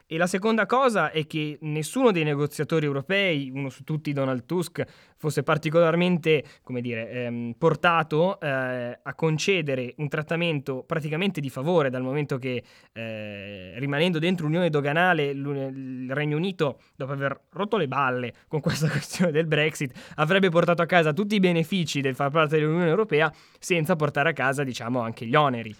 E 0.09 0.15
la 0.15 0.25
seconda 0.25 0.65
cosa 0.65 1.11
è 1.11 1.27
che 1.27 1.57
nessuno 1.63 2.11
dei 2.11 2.23
negoziatori 2.23 2.85
europei, 2.85 3.51
uno 3.53 3.69
su 3.69 3.83
tutti 3.83 4.13
Donald 4.13 4.45
Tusk, 4.45 4.81
fosse 5.17 5.43
particolarmente, 5.43 6.45
dire, 6.79 7.09
ehm, 7.09 7.55
portato 7.57 8.39
eh, 8.39 8.99
a 9.03 9.13
concedere 9.15 9.95
un 9.97 10.07
trattamento 10.07 10.85
praticamente 10.87 11.41
di 11.41 11.49
favore, 11.49 11.89
dal 11.89 12.03
momento 12.03 12.37
che 12.37 12.63
eh, 12.93 13.73
rimanendo 13.79 14.17
dentro 14.17 14.45
l'unione 14.45 14.69
doganale 14.69 15.25
il 15.25 16.09
Regno 16.13 16.37
Unito, 16.37 16.79
dopo 16.95 17.11
aver 17.11 17.41
rotto 17.49 17.75
le 17.75 17.89
balle 17.89 18.33
con 18.47 18.61
questa 18.61 18.87
questione 18.89 19.33
del 19.33 19.45
Brexit, 19.45 20.13
avrebbe 20.15 20.47
portato 20.47 20.81
a 20.81 20.85
casa 20.85 21.11
tutti 21.11 21.35
i 21.35 21.41
benefici 21.41 21.99
del 21.99 22.15
far 22.15 22.31
parte 22.31 22.57
dell'Unione 22.57 22.87
Europea 22.87 23.29
senza 23.59 23.97
portare 23.97 24.29
a 24.29 24.33
casa, 24.33 24.63
diciamo, 24.63 25.01
anche 25.01 25.25
gli 25.25 25.35
oneri. 25.35 25.75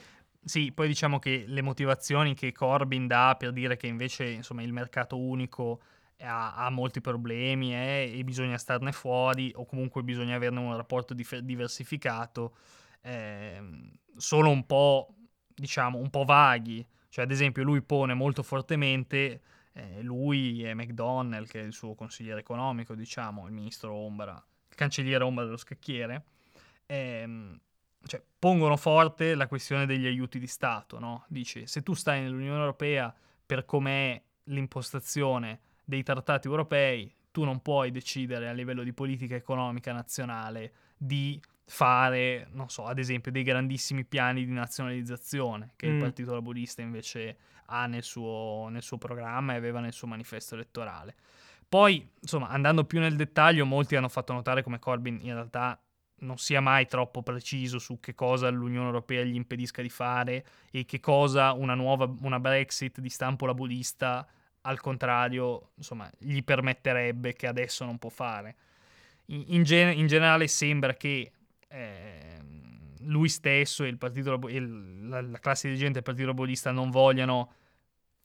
Sì, 0.48 0.72
poi 0.72 0.88
diciamo 0.88 1.20
che 1.20 1.44
le 1.46 1.62
motivazioni 1.62 2.34
che 2.34 2.54
Corbyn 2.54 3.06
dà 3.06 3.36
per 3.38 3.52
dire 3.52 3.76
che 3.76 3.88
invece 3.88 4.30
insomma, 4.30 4.62
il 4.64 4.72
mercato 4.72 5.18
unico 5.20 5.82
ha, 6.22 6.56
ha 6.56 6.70
molti 6.70 7.02
problemi 7.02 7.76
eh, 7.76 8.14
e 8.18 8.24
bisogna 8.24 8.58
starne 8.58 8.94
fuori 8.94 9.52
o 9.56 9.66
comunque 9.66 10.04
bisogna 10.04 10.36
averne 10.38 10.60
un 10.60 10.74
rapporto 10.78 11.14
dif- 11.14 11.40
diversificato 11.40 12.56
eh, 13.02 13.62
sono 14.16 14.50
un 14.50 14.66
po', 14.66 15.14
diciamo, 15.54 15.98
un 15.98 16.10
po' 16.10 16.24
vaghi. 16.24 16.86
Cioè, 17.10 17.26
ad 17.26 17.32
esempio, 17.32 17.64
lui 17.64 17.82
pone 17.82 18.14
molto 18.14 18.42
fortemente, 18.42 19.42
eh, 19.74 20.02
lui 20.02 20.64
e 20.64 20.74
McDonnell, 20.74 21.46
che 21.48 21.60
è 21.62 21.64
il 21.64 21.74
suo 21.74 21.94
consigliere 21.96 22.40
economico, 22.40 22.96
diciamo, 22.96 23.48
il 23.48 23.54
ministro 23.54 23.94
ombra, 23.94 24.34
il 24.70 24.76
cancelliere 24.76 25.24
ombra 25.26 25.44
dello 25.46 25.58
scacchiere, 25.58 26.24
ehm, 26.86 27.60
cioè, 28.06 28.22
pongono 28.40 28.78
forte 28.78 29.36
la 29.36 29.48
questione 29.48 29.86
degli 29.86 30.06
aiuti 30.06 30.40
di 30.40 30.48
Stato, 30.48 31.00
no? 31.00 31.26
Dice, 31.28 31.68
se 31.68 31.84
tu 31.84 31.94
stai 31.94 32.22
nell'Unione 32.22 32.60
Europea 32.60 33.14
per 33.46 33.66
com'è 33.66 34.22
l'impostazione 34.46 35.60
dei 35.84 36.04
trattati 36.04 36.48
europei, 36.48 37.14
tu 37.32 37.44
non 37.44 37.62
puoi 37.62 37.92
decidere 37.92 38.50
a 38.50 38.54
livello 38.54 38.84
di 38.84 38.94
politica 38.94 39.36
economica 39.36 39.92
nazionale 39.92 40.74
di 40.98 41.40
fare, 41.66 42.48
non 42.52 42.70
so, 42.70 42.86
ad 42.86 42.98
esempio 42.98 43.32
dei 43.32 43.44
grandissimi 43.44 44.06
piani 44.06 44.46
di 44.46 44.52
nazionalizzazione 44.52 45.74
che 45.76 45.88
mm. 45.88 45.94
il 45.94 46.00
Partito 46.00 46.34
Laburista 46.34 46.82
invece 46.82 47.38
ha 47.66 47.86
nel 47.86 48.04
suo, 48.04 48.70
nel 48.70 48.82
suo 48.82 48.98
programma 48.98 49.54
e 49.54 49.58
aveva 49.58 49.80
nel 49.80 49.94
suo 49.94 50.08
manifesto 50.08 50.56
elettorale. 50.56 51.16
Poi, 51.68 52.10
insomma, 52.22 52.48
andando 52.48 52.86
più 52.86 53.00
nel 53.00 53.18
dettaglio, 53.18 53.66
molti 53.66 53.98
hanno 53.98 54.08
fatto 54.08 54.32
notare 54.32 54.64
come 54.64 54.80
Corbyn 54.80 55.20
in 55.22 55.34
realtà 55.34 55.78
non 56.20 56.38
sia 56.38 56.62
mai 56.62 56.88
troppo 56.88 57.22
preciso 57.22 57.80
su 57.80 58.00
che 58.00 58.16
cosa 58.16 58.50
l'Unione 58.50 58.88
Europea 58.88 59.24
gli 59.24 59.36
impedisca 59.36 59.82
di 59.82 59.90
fare 59.90 60.46
e 60.72 60.86
che 60.86 61.00
cosa 61.00 61.54
una 61.54 61.76
nuova 61.76 62.12
una 62.22 62.40
Brexit 62.40 63.00
di 63.00 63.10
stampo 63.10 63.46
laburista 63.46 64.28
al 64.62 64.80
contrario 64.80 65.72
insomma 65.76 66.10
gli 66.18 66.44
permetterebbe 66.44 67.34
che 67.34 67.48
adesso 67.48 67.86
non 67.86 67.98
può 67.98 68.10
fare. 68.10 68.56
In, 69.28 69.44
in, 69.48 69.64
gen- 69.64 69.98
in 69.98 70.08
generale 70.08 70.48
sembra 70.48 70.94
che 70.94 71.32
eh, 71.68 72.42
lui 73.02 73.30
stesso 73.30 73.84
e, 73.84 73.96
partito, 73.96 74.48
e 74.48 74.60
la, 74.60 75.22
la, 75.22 75.40
classe 75.40 75.68
dirigente 75.68 75.96
del 75.96 76.04
Partito 76.04 76.28
Laburista 76.28 76.72
non 76.72 76.90
vogliano 76.90 77.54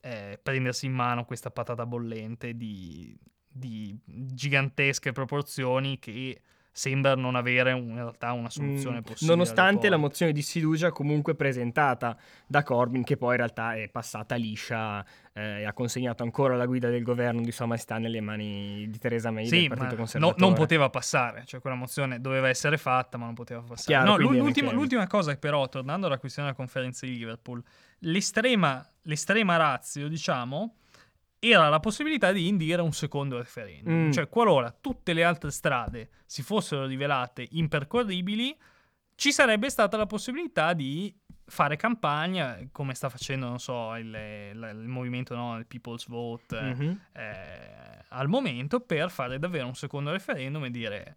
eh, 0.00 0.38
prendersi 0.42 0.87
in 0.87 0.92
mano 0.92 1.25
questa 1.25 1.50
patata 1.50 1.87
bollente 1.87 2.56
di, 2.56 3.16
di 3.46 3.96
gigantesche 4.04 5.12
proporzioni 5.12 5.99
che 5.99 6.40
sembra 6.72 7.14
non 7.14 7.36
avere 7.36 7.72
in 7.72 7.94
realtà 7.94 8.32
una 8.32 8.48
soluzione 8.48 8.98
mm, 8.98 9.02
possibile. 9.02 9.36
Nonostante 9.36 9.90
la 9.90 9.98
mozione 9.98 10.32
di 10.32 10.40
sfiducia 10.40 10.90
comunque 10.90 11.34
presentata 11.34 12.16
da 12.46 12.62
Corbyn, 12.62 13.04
che 13.04 13.18
poi 13.18 13.32
in 13.32 13.36
realtà 13.36 13.74
è 13.74 13.88
passata 13.88 14.36
liscia 14.36 15.04
eh, 15.34 15.60
e 15.60 15.64
ha 15.64 15.72
consegnato 15.74 16.22
ancora 16.22 16.56
la 16.56 16.64
guida 16.64 16.88
del 16.88 17.02
governo 17.02 17.42
di 17.42 17.52
Sua 17.52 17.66
Maestà 17.66 17.98
nelle 17.98 18.22
mani 18.22 18.88
di 18.88 18.98
Theresa 18.98 19.30
May 19.30 19.46
sì, 19.46 19.60
del 19.60 19.68
Partito 19.68 19.96
Conservatore. 19.96 20.40
No, 20.40 20.46
non 20.46 20.56
poteva 20.56 20.88
passare, 20.88 21.44
cioè 21.44 21.60
quella 21.60 21.76
mozione 21.76 22.20
doveva 22.20 22.48
essere 22.48 22.78
fatta 22.78 23.18
ma 23.18 23.26
non 23.26 23.34
poteva 23.34 23.60
passare. 23.60 24.04
Chiaro, 24.04 24.16
no, 24.16 24.32
l'ultima, 24.32 24.72
l'ultima 24.72 25.06
cosa 25.06 25.36
però, 25.36 25.68
tornando 25.68 26.06
alla 26.06 26.18
questione 26.18 26.48
della 26.48 26.58
conferenza 26.58 27.04
di 27.04 27.18
Liverpool, 27.18 27.62
l'estrema, 27.98 28.84
l'estrema 29.02 29.56
razio, 29.56 30.08
diciamo 30.08 30.76
era 31.50 31.68
la 31.68 31.80
possibilità 31.80 32.30
di 32.30 32.46
indire 32.46 32.82
un 32.82 32.92
secondo 32.92 33.37
referendum. 33.37 34.06
Mm. 34.06 34.11
Cioè, 34.12 34.28
qualora 34.28 34.75
tutte 34.78 35.12
le 35.12 35.25
altre 35.25 35.50
strade 35.50 36.11
si 36.25 36.42
fossero 36.42 36.87
rivelate 36.87 37.46
impercorribili, 37.50 38.56
ci 39.16 39.32
sarebbe 39.32 39.68
stata 39.68 39.96
la 39.96 40.06
possibilità 40.06 40.72
di 40.72 41.12
fare 41.44 41.76
campagna, 41.76 42.58
come 42.70 42.94
sta 42.94 43.08
facendo, 43.08 43.49
non 43.49 43.58
so, 43.58 43.94
il, 43.96 44.06
il, 44.06 44.70
il 44.72 44.88
movimento, 44.88 45.34
no, 45.34 45.58
il 45.58 45.66
People's 45.66 46.06
Vote, 46.06 46.61
mm-hmm. 46.61 46.92
eh, 47.12 48.04
al 48.08 48.28
momento, 48.28 48.80
per 48.80 49.11
fare 49.11 49.38
davvero 49.38 49.66
un 49.66 49.75
secondo 49.75 50.12
referendum 50.12 50.64
e 50.64 50.70
dire 50.70 51.16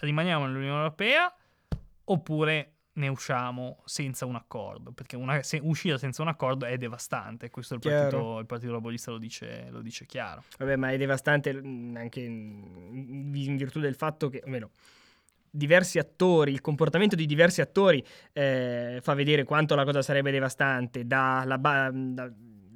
rimaniamo 0.00 0.44
nell'Unione 0.44 0.76
Europea 0.76 1.34
oppure 2.04 2.71
ne 2.94 3.08
usciamo 3.08 3.82
senza 3.84 4.26
un 4.26 4.34
accordo, 4.34 4.92
perché 4.92 5.16
una, 5.16 5.42
se, 5.42 5.58
uscire 5.62 5.98
senza 5.98 6.22
un 6.22 6.28
accordo 6.28 6.66
è 6.66 6.76
devastante, 6.76 7.50
questo 7.50 7.74
il 7.74 7.80
partito, 7.80 8.38
il 8.38 8.46
partito, 8.46 8.72
Laborista 8.72 9.10
lo 9.10 9.18
dice, 9.18 9.68
lo 9.70 9.80
dice, 9.80 10.04
chiaro. 10.06 10.44
Vabbè, 10.58 10.76
ma 10.76 10.90
è 10.90 10.98
devastante 10.98 11.54
mm, 11.54 11.96
anche 11.96 12.20
in 12.20 13.56
virtù 13.56 13.80
del 13.80 13.94
fatto 13.94 14.28
che, 14.28 14.42
o 14.44 14.48
meno, 14.48 14.70
diversi 15.50 15.98
attori, 15.98 16.52
il 16.52 16.60
comportamento 16.60 17.16
di 17.16 17.26
diversi 17.26 17.60
attori 17.60 18.04
eh, 18.32 18.98
fa 19.02 19.14
vedere 19.14 19.44
quanto 19.44 19.74
la 19.74 19.84
cosa 19.84 20.02
sarebbe 20.02 20.30
devastante, 20.30 21.06
da, 21.06 21.56
ba- 21.58 21.90
da 21.92 22.30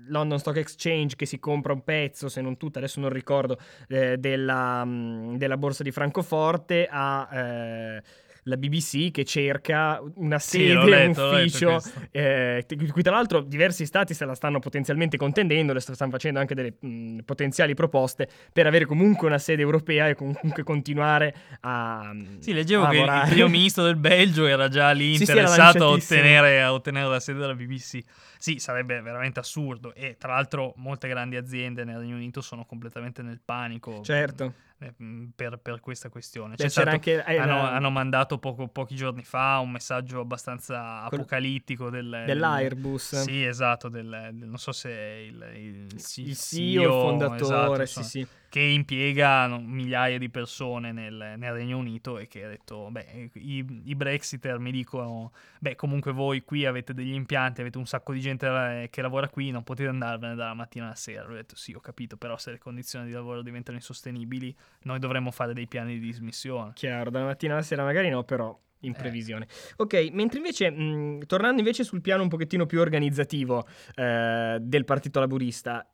London 0.08 0.38
Stock 0.38 0.56
Exchange 0.58 1.16
che 1.16 1.26
si 1.26 1.38
compra 1.38 1.72
un 1.72 1.82
pezzo, 1.82 2.28
se 2.28 2.40
non 2.40 2.56
tutto, 2.56 2.78
adesso 2.78 3.00
non 3.00 3.10
ricordo, 3.10 3.58
eh, 3.88 4.16
della, 4.18 4.84
mm, 4.84 5.36
della 5.36 5.56
borsa 5.56 5.82
di 5.82 5.90
Francoforte 5.90 6.88
a... 6.90 7.28
Eh, 7.32 8.02
la 8.46 8.56
BBC 8.56 9.10
che 9.10 9.24
cerca 9.24 10.00
una 10.16 10.38
Sì, 10.38 10.58
sede, 10.58 10.74
un 10.74 10.88
letto, 10.88 11.30
letto 11.30 11.36
ufficio, 11.36 11.80
eh, 12.12 12.64
qui 12.66 13.02
tra 13.02 13.14
l'altro 13.14 13.40
diversi 13.40 13.86
stati 13.86 14.14
se 14.14 14.24
la 14.24 14.34
stanno 14.34 14.58
potenzialmente 14.60 15.16
contendendo, 15.16 15.72
le 15.72 15.80
st- 15.80 15.92
stanno 15.92 16.12
facendo 16.12 16.38
anche 16.38 16.54
delle 16.54 16.74
mh, 16.78 17.18
potenziali 17.24 17.74
proposte 17.74 18.28
per 18.52 18.66
avere 18.66 18.84
comunque 18.84 19.26
una 19.26 19.38
sede 19.38 19.62
europea 19.62 20.08
e 20.08 20.14
comunque 20.14 20.62
continuare 20.62 21.34
a 21.60 22.14
Sì, 22.38 22.52
leggevo 22.52 22.84
a 22.84 22.90
che 22.90 22.98
il 22.98 23.22
primo 23.28 23.48
ministro 23.56 23.82
del 23.82 23.96
Belgio 23.96 24.46
era 24.46 24.68
già 24.68 24.92
lì 24.92 25.16
Sì, 25.16 25.24
sì, 25.24 25.30
interessato 25.32 25.58
a, 25.60 25.88
lanciatissimo. 25.88 26.20
ottenere, 26.20 26.62
a 26.62 26.72
ottenere 26.72 27.08
la 27.08 27.20
sede 27.20 27.38
della 27.40 27.54
BBC. 27.54 27.98
Sì, 28.38 28.58
sarebbe 28.58 29.00
veramente 29.00 29.40
assurdo. 29.40 29.92
E 29.94 30.16
tra 30.18 30.34
l'altro 30.34 30.72
molte 30.76 31.08
grandi 31.08 31.36
aziende 31.36 31.84
nel 31.84 31.98
Regno 31.98 32.14
Unito 32.14 32.40
sono 32.40 32.64
completamente 32.64 33.22
nel 33.22 33.40
panico 33.44 34.02
Certo. 34.02 34.52
Eh, 34.78 34.92
mh, 34.96 35.28
per, 35.34 35.58
per 35.58 35.80
questa 35.80 36.08
questione. 36.08 36.54
Beh, 36.56 36.68
stato- 36.68 36.88
anche 36.90 37.24
eh, 37.24 37.38
hanno, 37.38 37.56
la- 37.62 37.74
hanno 37.74 37.90
mandato 37.90 38.38
poco- 38.38 38.68
pochi 38.68 38.94
giorni 38.94 39.24
fa 39.24 39.58
un 39.60 39.70
messaggio 39.70 40.20
abbastanza 40.20 41.02
apocalittico 41.02 41.88
del, 41.90 42.22
dell'Airbus. 42.26 43.20
Sì, 43.22 43.44
esatto, 43.44 43.88
del, 43.88 44.08
del- 44.32 44.48
non 44.48 44.58
so 44.58 44.72
se 44.72 44.90
è 44.90 45.14
il, 45.16 45.50
il, 45.54 45.86
il 46.22 46.36
CEO, 46.36 46.82
il 46.82 46.88
fondatore, 46.90 47.82
esatto, 47.84 47.86
sì, 47.86 48.02
sì. 48.02 48.26
Che 48.56 48.62
impiega 48.62 49.58
migliaia 49.58 50.16
di 50.16 50.30
persone 50.30 50.90
nel, 50.90 51.34
nel 51.36 51.52
Regno 51.52 51.76
Unito 51.76 52.16
e 52.16 52.26
che 52.26 52.42
ha 52.42 52.48
detto, 52.48 52.88
beh, 52.90 53.28
i, 53.34 53.82
i 53.84 53.94
Brexiter 53.94 54.58
mi 54.58 54.70
dicono, 54.72 55.32
beh, 55.60 55.74
comunque 55.74 56.12
voi 56.12 56.40
qui 56.42 56.64
avete 56.64 56.94
degli 56.94 57.12
impianti, 57.12 57.60
avete 57.60 57.76
un 57.76 57.84
sacco 57.84 58.14
di 58.14 58.20
gente 58.20 58.48
la- 58.48 58.86
che 58.88 59.02
lavora 59.02 59.28
qui, 59.28 59.50
non 59.50 59.62
potete 59.62 59.90
andarvene 59.90 60.34
dalla 60.34 60.54
mattina 60.54 60.86
alla 60.86 60.94
sera. 60.94 61.28
Ho 61.28 61.34
detto, 61.34 61.54
sì, 61.54 61.74
ho 61.74 61.80
capito, 61.80 62.16
però 62.16 62.38
se 62.38 62.52
le 62.52 62.58
condizioni 62.58 63.04
di 63.04 63.12
lavoro 63.12 63.42
diventano 63.42 63.76
insostenibili, 63.76 64.56
noi 64.84 65.00
dovremmo 65.00 65.30
fare 65.30 65.52
dei 65.52 65.66
piani 65.66 65.98
di 65.98 66.06
dismissione. 66.06 66.70
Chiaro, 66.72 67.10
dalla 67.10 67.26
mattina 67.26 67.52
alla 67.52 67.62
sera 67.62 67.84
magari 67.84 68.08
no, 68.08 68.24
però 68.24 68.58
in 68.80 68.92
Eh. 68.92 68.96
previsione. 68.96 69.46
Ok, 69.76 70.08
mentre 70.12 70.38
invece, 70.38 70.70
mh, 70.70 71.26
tornando 71.26 71.58
invece 71.58 71.84
sul 71.84 72.00
piano 72.00 72.22
un 72.22 72.30
pochettino 72.30 72.64
più 72.64 72.80
organizzativo 72.80 73.66
eh, 73.96 74.56
del 74.62 74.84
Partito 74.86 75.20
Laburista, 75.20 75.86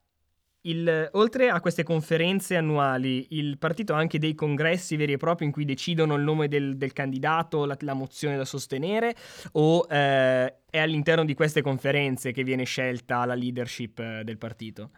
il- 0.62 1.09
oltre 1.12 1.49
a 1.49 1.61
queste 1.61 1.83
conferenze 1.83 2.57
annuali, 2.57 3.26
il 3.31 3.59
partito 3.59 3.95
ha 3.95 3.99
anche 3.99 4.19
dei 4.19 4.35
congressi 4.35 4.97
veri 4.97 5.12
e 5.12 5.16
propri 5.16 5.45
in 5.45 5.52
cui 5.52 5.64
decidono 5.64 6.14
il 6.14 6.23
nome 6.23 6.49
del, 6.49 6.76
del 6.76 6.92
candidato, 6.92 7.64
la, 7.64 7.76
la 7.81 7.95
mozione 7.95 8.37
da 8.37 8.45
sostenere, 8.45 9.14
o 9.52 9.87
eh, 9.88 10.54
è 10.71 10.78
all'interno 10.78 11.25
di 11.25 11.35
queste 11.35 11.62
conferenze 11.62 12.33
che 12.33 12.45
viene 12.45 12.64
scelta 12.64 13.25
la 13.25 13.35
leadership 13.35 13.99
eh, 13.99 14.23
del 14.25 14.38
partito? 14.38 14.90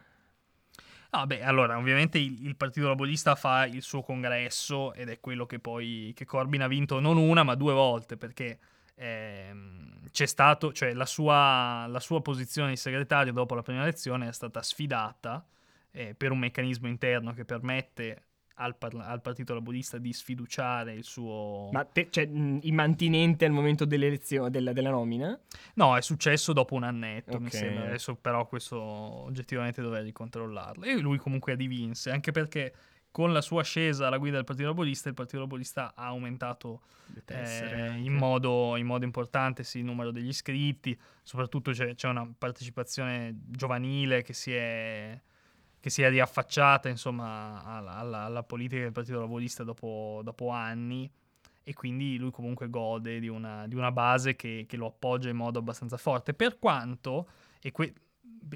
Ah, 1.10 1.26
beh, 1.26 1.42
allora, 1.42 1.78
ovviamente 1.78 2.18
il, 2.18 2.44
il 2.44 2.56
Partito 2.56 2.88
Laburista 2.88 3.36
fa 3.36 3.66
il 3.66 3.82
suo 3.82 4.02
congresso 4.02 4.92
ed 4.94 5.08
è 5.08 5.20
quello 5.20 5.46
che 5.46 5.60
poi 5.60 6.12
che 6.12 6.24
Corbyn 6.24 6.62
ha 6.62 6.66
vinto 6.66 6.98
non 6.98 7.16
una, 7.18 7.44
ma 7.44 7.54
due 7.54 7.72
volte, 7.72 8.16
perché 8.16 8.58
ehm, 8.96 10.10
c'è 10.10 10.26
stato, 10.26 10.72
cioè 10.72 10.92
la 10.92 11.06
sua, 11.06 11.86
la 11.86 12.00
sua 12.00 12.20
posizione 12.20 12.70
di 12.70 12.76
segretario 12.76 13.32
dopo 13.32 13.54
la 13.54 13.62
prima 13.62 13.82
elezione 13.82 14.26
è 14.26 14.32
stata 14.32 14.60
sfidata 14.60 15.46
eh, 15.96 16.14
per 16.16 16.32
un 16.32 16.38
meccanismo 16.40 16.88
interno 16.88 17.32
che 17.32 17.44
permette 17.44 18.22
al, 18.56 18.76
parla- 18.76 19.06
al 19.06 19.20
Partito 19.20 19.54
Laburista 19.54 19.98
di 19.98 20.12
sfiduciare 20.12 20.92
il 20.92 21.04
suo... 21.04 21.68
Ma 21.72 21.84
te- 21.84 22.08
cioè, 22.10 22.26
mh, 22.26 22.60
immantinente 22.62 23.44
al 23.44 23.52
momento 23.52 23.84
dell'elezione, 23.84 24.50
della, 24.50 24.72
della 24.72 24.90
nomina? 24.90 25.38
No, 25.74 25.96
è 25.96 26.02
successo 26.02 26.52
dopo 26.52 26.74
un 26.74 26.82
annetto, 26.82 27.38
mi 27.38 27.46
Ok. 27.46 27.52
sembra. 27.54 27.84
Adesso 27.84 28.16
però 28.16 28.46
questo 28.46 28.80
oggettivamente 28.80 29.82
dovrei 29.82 30.04
ricontrollarlo. 30.04 30.84
E 30.84 30.98
lui 30.98 31.18
comunque 31.18 31.56
divinse, 31.56 32.10
anche 32.10 32.30
perché 32.32 32.74
con 33.10 33.32
la 33.32 33.40
sua 33.40 33.60
ascesa 33.60 34.08
alla 34.08 34.18
guida 34.18 34.36
del 34.36 34.44
Partito 34.44 34.66
Laburista, 34.66 35.08
il 35.08 35.14
Partito 35.14 35.38
Laburista 35.38 35.92
ha 35.94 36.06
aumentato 36.06 36.82
eh, 37.26 37.92
in, 37.96 38.12
modo, 38.12 38.74
in 38.76 38.86
modo 38.86 39.04
importante 39.04 39.62
sì, 39.62 39.78
il 39.78 39.84
numero 39.84 40.10
degli 40.10 40.26
iscritti, 40.28 40.98
soprattutto 41.22 41.70
c'è, 41.70 41.94
c'è 41.94 42.08
una 42.08 42.28
partecipazione 42.36 43.36
giovanile 43.46 44.22
che 44.22 44.32
si 44.32 44.52
è, 44.52 45.20
che 45.84 45.90
si 45.90 46.00
è 46.00 46.08
riaffacciata 46.08 46.88
insomma, 46.88 47.62
alla, 47.62 47.96
alla- 47.96 48.22
alla 48.22 48.42
politica 48.42 48.80
del 48.80 48.92
Partito 48.92 49.20
Laburista 49.20 49.64
dopo, 49.64 50.22
dopo 50.24 50.48
anni 50.48 51.10
e 51.62 51.74
quindi 51.74 52.16
lui 52.16 52.30
comunque 52.30 52.70
gode 52.70 53.20
di 53.20 53.28
una, 53.28 53.66
di 53.66 53.74
una 53.74 53.92
base 53.92 54.34
che, 54.34 54.64
che 54.66 54.78
lo 54.78 54.86
appoggia 54.86 55.28
in 55.28 55.36
modo 55.36 55.58
abbastanza 55.58 55.98
forte, 55.98 56.32
per 56.32 56.58
quanto, 56.58 57.28
e 57.60 57.70
que- 57.70 57.92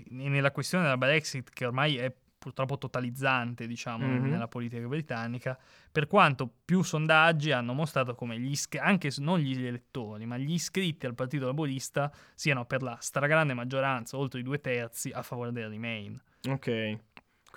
nella 0.08 0.52
questione 0.52 0.84
della 0.84 0.96
Brexit 0.96 1.50
che 1.50 1.66
ormai 1.66 1.96
è 1.98 2.10
purtroppo 2.38 2.78
totalizzante 2.78 3.66
diciamo 3.66 4.06
Mhm. 4.06 4.30
nella 4.30 4.48
politica 4.48 4.86
britannica, 4.86 5.58
per 5.92 6.06
quanto 6.06 6.50
più 6.64 6.82
sondaggi 6.82 7.50
hanno 7.52 7.74
mostrato 7.74 8.14
come 8.14 8.38
gli 8.40 8.52
iscri- 8.52 8.78
anche 8.80 9.10
non 9.18 9.38
gli 9.38 9.66
elettori, 9.66 10.24
ma 10.24 10.38
gli 10.38 10.52
iscritti 10.54 11.04
al 11.04 11.14
Partito 11.14 11.44
Laburista 11.44 12.10
siano 12.34 12.64
per 12.64 12.82
la 12.82 12.96
stragrande 13.00 13.52
maggioranza, 13.52 14.16
oltre 14.16 14.40
i 14.40 14.42
due 14.42 14.62
terzi, 14.62 15.10
a 15.10 15.20
favore 15.22 15.52
del 15.52 15.68
Remain. 15.68 16.18
Ok. 16.48 16.98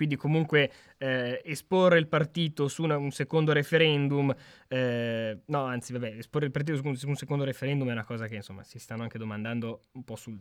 Quindi 0.02 0.16
comunque 0.18 0.72
eh, 0.98 1.44
esporre 1.46 2.00
il 2.00 2.08
partito 2.08 2.68
su 2.68 2.82
una- 2.82 2.98
un 2.98 3.12
secondo 3.12 3.54
referendum, 3.54 4.34
eh, 4.68 5.42
no 5.46 5.64
anzi 5.66 5.94
vabbè, 5.94 6.16
esporre 6.18 6.46
il 6.46 6.52
partito 6.52 6.76
su 6.76 6.88
un, 6.88 6.96
su 6.96 7.08
un 7.08 7.16
secondo 7.16 7.44
referendum 7.44 7.88
è 7.88 7.92
una 7.92 8.04
cosa 8.04 8.26
che 8.28 8.34
insomma 8.34 8.64
si 8.64 8.80
stanno 8.80 9.04
anche 9.04 9.20
domandando 9.20 9.82
un 9.92 10.04
po' 10.04 10.16
sul 10.16 10.40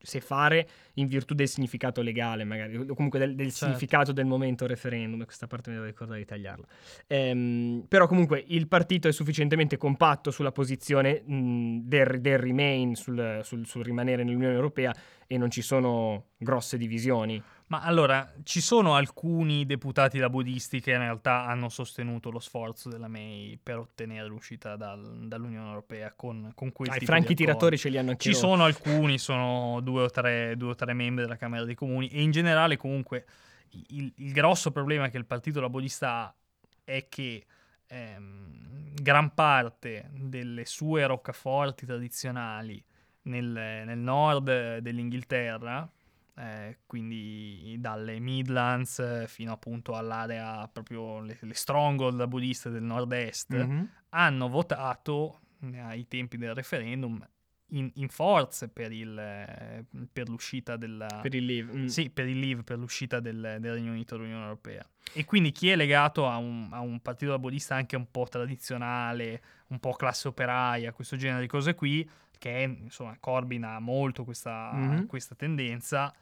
se 0.00 0.20
fare 0.20 0.68
in 0.94 1.06
virtù 1.08 1.34
del 1.34 1.48
significato 1.48 2.02
legale 2.02 2.44
magari, 2.44 2.76
o 2.76 2.94
comunque 2.94 3.18
del, 3.18 3.34
del 3.34 3.50
Certo. 3.50 3.64
significato 3.64 4.12
del 4.12 4.26
momento 4.26 4.66
referendum, 4.66 5.24
questa 5.24 5.46
parte 5.46 5.70
mi 5.70 5.76
devo 5.76 5.88
ricordare 5.88 6.20
di 6.20 6.24
tagliarla. 6.24 6.66
Ehm, 7.08 7.84
però 7.88 8.06
comunque 8.06 8.44
il 8.46 8.68
partito 8.68 9.08
è 9.08 9.12
sufficientemente 9.12 9.76
compatto 9.76 10.30
sulla 10.30 10.52
posizione 10.52 11.22
mh, 11.22 11.80
del, 11.82 12.20
del 12.20 12.38
remain, 12.38 12.94
sul, 12.94 13.40
sul- 13.42 13.66
sul 13.66 13.84
rimanere 13.84 14.22
nell'Unione 14.22 14.54
Europea 14.54 14.94
e 15.26 15.36
non 15.36 15.50
ci 15.50 15.62
sono 15.62 16.28
grosse 16.38 16.78
divisioni. 16.78 17.42
Ma 17.68 17.82
allora, 17.82 18.32
ci 18.44 18.60
sono 18.60 18.94
alcuni 18.94 19.66
deputati 19.66 20.18
laburisti 20.18 20.80
che 20.80 20.92
in 20.92 20.98
realtà 20.98 21.44
hanno 21.44 21.68
sostenuto 21.68 22.30
lo 22.30 22.38
sforzo 22.38 22.88
della 22.88 23.08
May 23.08 23.58
per 23.62 23.78
ottenere 23.78 24.26
l'uscita 24.26 24.74
dal- 24.76 25.26
dall'Unione 25.26 25.68
Europea 25.68 26.12
con, 26.16 26.52
con 26.54 26.72
quel 26.72 26.90
Ah, 26.90 26.96
i 26.96 27.04
franchi 27.04 27.34
tiratori 27.34 27.76
ce 27.76 27.90
li 27.90 27.98
hanno 27.98 28.10
anche 28.10 28.22
Ci 28.22 28.32
loro. 28.32 28.46
sono 28.46 28.64
alcuni, 28.64 29.18
sono 29.18 29.80
due 29.82 30.04
o, 30.04 30.10
tre, 30.10 30.56
due 30.56 30.70
o 30.70 30.74
tre 30.74 30.94
membri 30.94 31.24
della 31.24 31.36
Camera 31.36 31.64
dei 31.64 31.74
Comuni 31.74 32.08
e 32.08 32.22
in 32.22 32.30
generale 32.30 32.78
comunque 32.78 33.26
il, 33.88 34.10
il 34.16 34.32
grosso 34.32 34.70
problema 34.70 35.08
che 35.10 35.18
il 35.18 35.26
Partito 35.26 35.60
Laburista 35.60 36.10
ha 36.20 36.34
è 36.84 37.06
che 37.10 37.44
ehm, 37.86 38.94
gran 38.94 39.34
parte 39.34 40.08
delle 40.14 40.64
sue 40.64 41.04
roccaforti 41.04 41.84
tradizionali 41.84 42.82
nel, 43.24 43.44
nel 43.84 43.98
nord 43.98 44.78
dell'Inghilterra, 44.78 45.86
eh, 46.38 46.78
quindi 46.86 47.76
dalle 47.78 48.18
Midlands 48.20 49.26
fino 49.26 49.52
appunto 49.52 49.94
all'area 49.96 50.68
proprio 50.68 51.20
le, 51.20 51.36
le 51.40 51.54
stronghold 51.54 52.16
laburiste 52.16 52.70
del 52.70 52.82
nord-est, 52.84 53.54
Mhm. 53.54 53.88
hanno 54.10 54.48
votato 54.48 55.40
eh, 55.62 55.78
ai 55.80 56.06
tempi 56.06 56.36
del 56.36 56.54
referendum 56.54 57.20
in, 57.72 57.90
in 57.96 58.08
forze 58.08 58.68
per, 58.68 58.92
il, 58.92 59.18
eh, 59.18 59.84
per 60.10 60.28
l'uscita 60.28 60.76
della... 60.76 61.18
per 61.20 61.34
il 61.34 61.44
leave. 61.44 61.72
mm. 61.76 61.86
Sì, 61.86 62.08
per 62.08 62.26
il 62.26 62.38
leave, 62.38 62.62
per 62.62 62.78
l'uscita 62.78 63.20
del, 63.20 63.56
del 63.60 63.72
Regno 63.74 63.90
Unito 63.90 64.16
dall'Unione 64.16 64.44
Europea. 64.44 64.88
E 65.12 65.24
quindi 65.26 65.50
chi 65.52 65.68
è 65.68 65.76
legato 65.76 66.26
a 66.28 66.36
un, 66.38 66.68
a 66.70 66.80
un 66.80 67.00
partito 67.00 67.32
laburista 67.32 67.74
anche 67.74 67.96
un 67.96 68.10
po' 68.10 68.26
tradizionale, 68.28 69.42
un 69.68 69.80
po' 69.80 69.92
classe 69.92 70.28
operaia, 70.28 70.92
questo 70.92 71.16
genere 71.16 71.42
di 71.42 71.46
cose 71.48 71.74
qui, 71.74 72.08
che 72.38 72.76
insomma 72.80 73.16
Corbyn 73.18 73.64
ha 73.64 73.78
molto 73.80 74.24
questa, 74.24 74.70
Mhm. 74.72 75.06
questa 75.06 75.34
tendenza, 75.34 76.14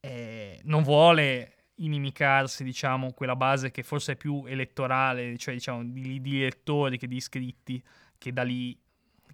eh, 0.00 0.60
non 0.64 0.82
vuole 0.82 1.54
inimicarsi, 1.76 2.64
diciamo, 2.64 3.12
quella 3.12 3.36
base 3.36 3.70
che 3.70 3.82
forse 3.82 4.12
è 4.12 4.16
più 4.16 4.44
elettorale, 4.46 5.36
cioè 5.38 5.54
diciamo 5.54 5.84
di, 5.84 6.20
di 6.20 6.40
elettori 6.40 6.98
che 6.98 7.06
di 7.06 7.16
iscritti, 7.16 7.82
che 8.16 8.32
da 8.32 8.42
lì, 8.42 8.76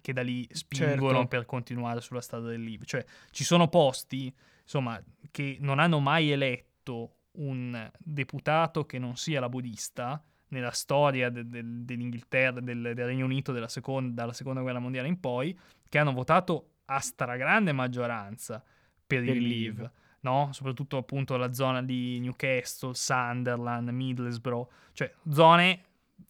che 0.01 0.13
da 0.13 0.21
lì 0.21 0.47
spingono 0.51 1.19
Certo. 1.19 1.27
per 1.27 1.45
continuare 1.45 2.01
sulla 2.01 2.21
strada 2.21 2.49
del 2.49 2.63
leave. 2.63 2.85
Cioè 2.85 3.03
ci 3.31 3.43
sono 3.43 3.67
posti, 3.67 4.33
insomma, 4.61 5.01
che 5.31 5.57
non 5.59 5.79
hanno 5.79 5.99
mai 5.99 6.31
eletto 6.31 7.15
un 7.37 7.91
deputato 7.97 8.85
che 8.85 8.99
non 8.99 9.17
sia 9.17 9.39
laburista 9.39 10.23
nella 10.49 10.71
storia 10.71 11.29
de- 11.29 11.49
del- 11.49 11.83
dell'Inghilterra, 11.83 12.59
del, 12.61 12.93
del 12.93 13.05
Regno 13.05 13.25
Unito 13.25 13.51
della 13.51 13.67
seconda, 13.67 14.21
dalla 14.21 14.33
seconda 14.33 14.61
guerra 14.61 14.79
mondiale 14.79 15.07
in 15.07 15.19
poi, 15.19 15.57
che 15.89 15.97
hanno 15.97 16.13
votato 16.13 16.75
a 16.85 16.99
stragrande 16.99 17.71
maggioranza 17.71 18.63
per, 19.05 19.23
il 19.23 19.41
leave. 19.41 19.91
No? 20.25 20.49
Soprattutto 20.53 20.97
appunto 20.97 21.37
la 21.37 21.53
zona 21.53 21.83
di 21.83 22.19
Newcastle, 22.19 22.95
Sunderland, 22.95 23.89
Middlesbrough, 23.89 24.67
cioè 24.93 25.13
zone 25.29 25.81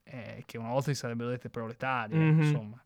eh, 0.04 0.44
che 0.46 0.58
una 0.58 0.70
volta 0.70 0.92
si 0.92 0.96
sarebbero 0.96 1.30
dette 1.30 1.50
proletarie, 1.50 2.18
Mhm. 2.18 2.42
insomma. 2.42 2.84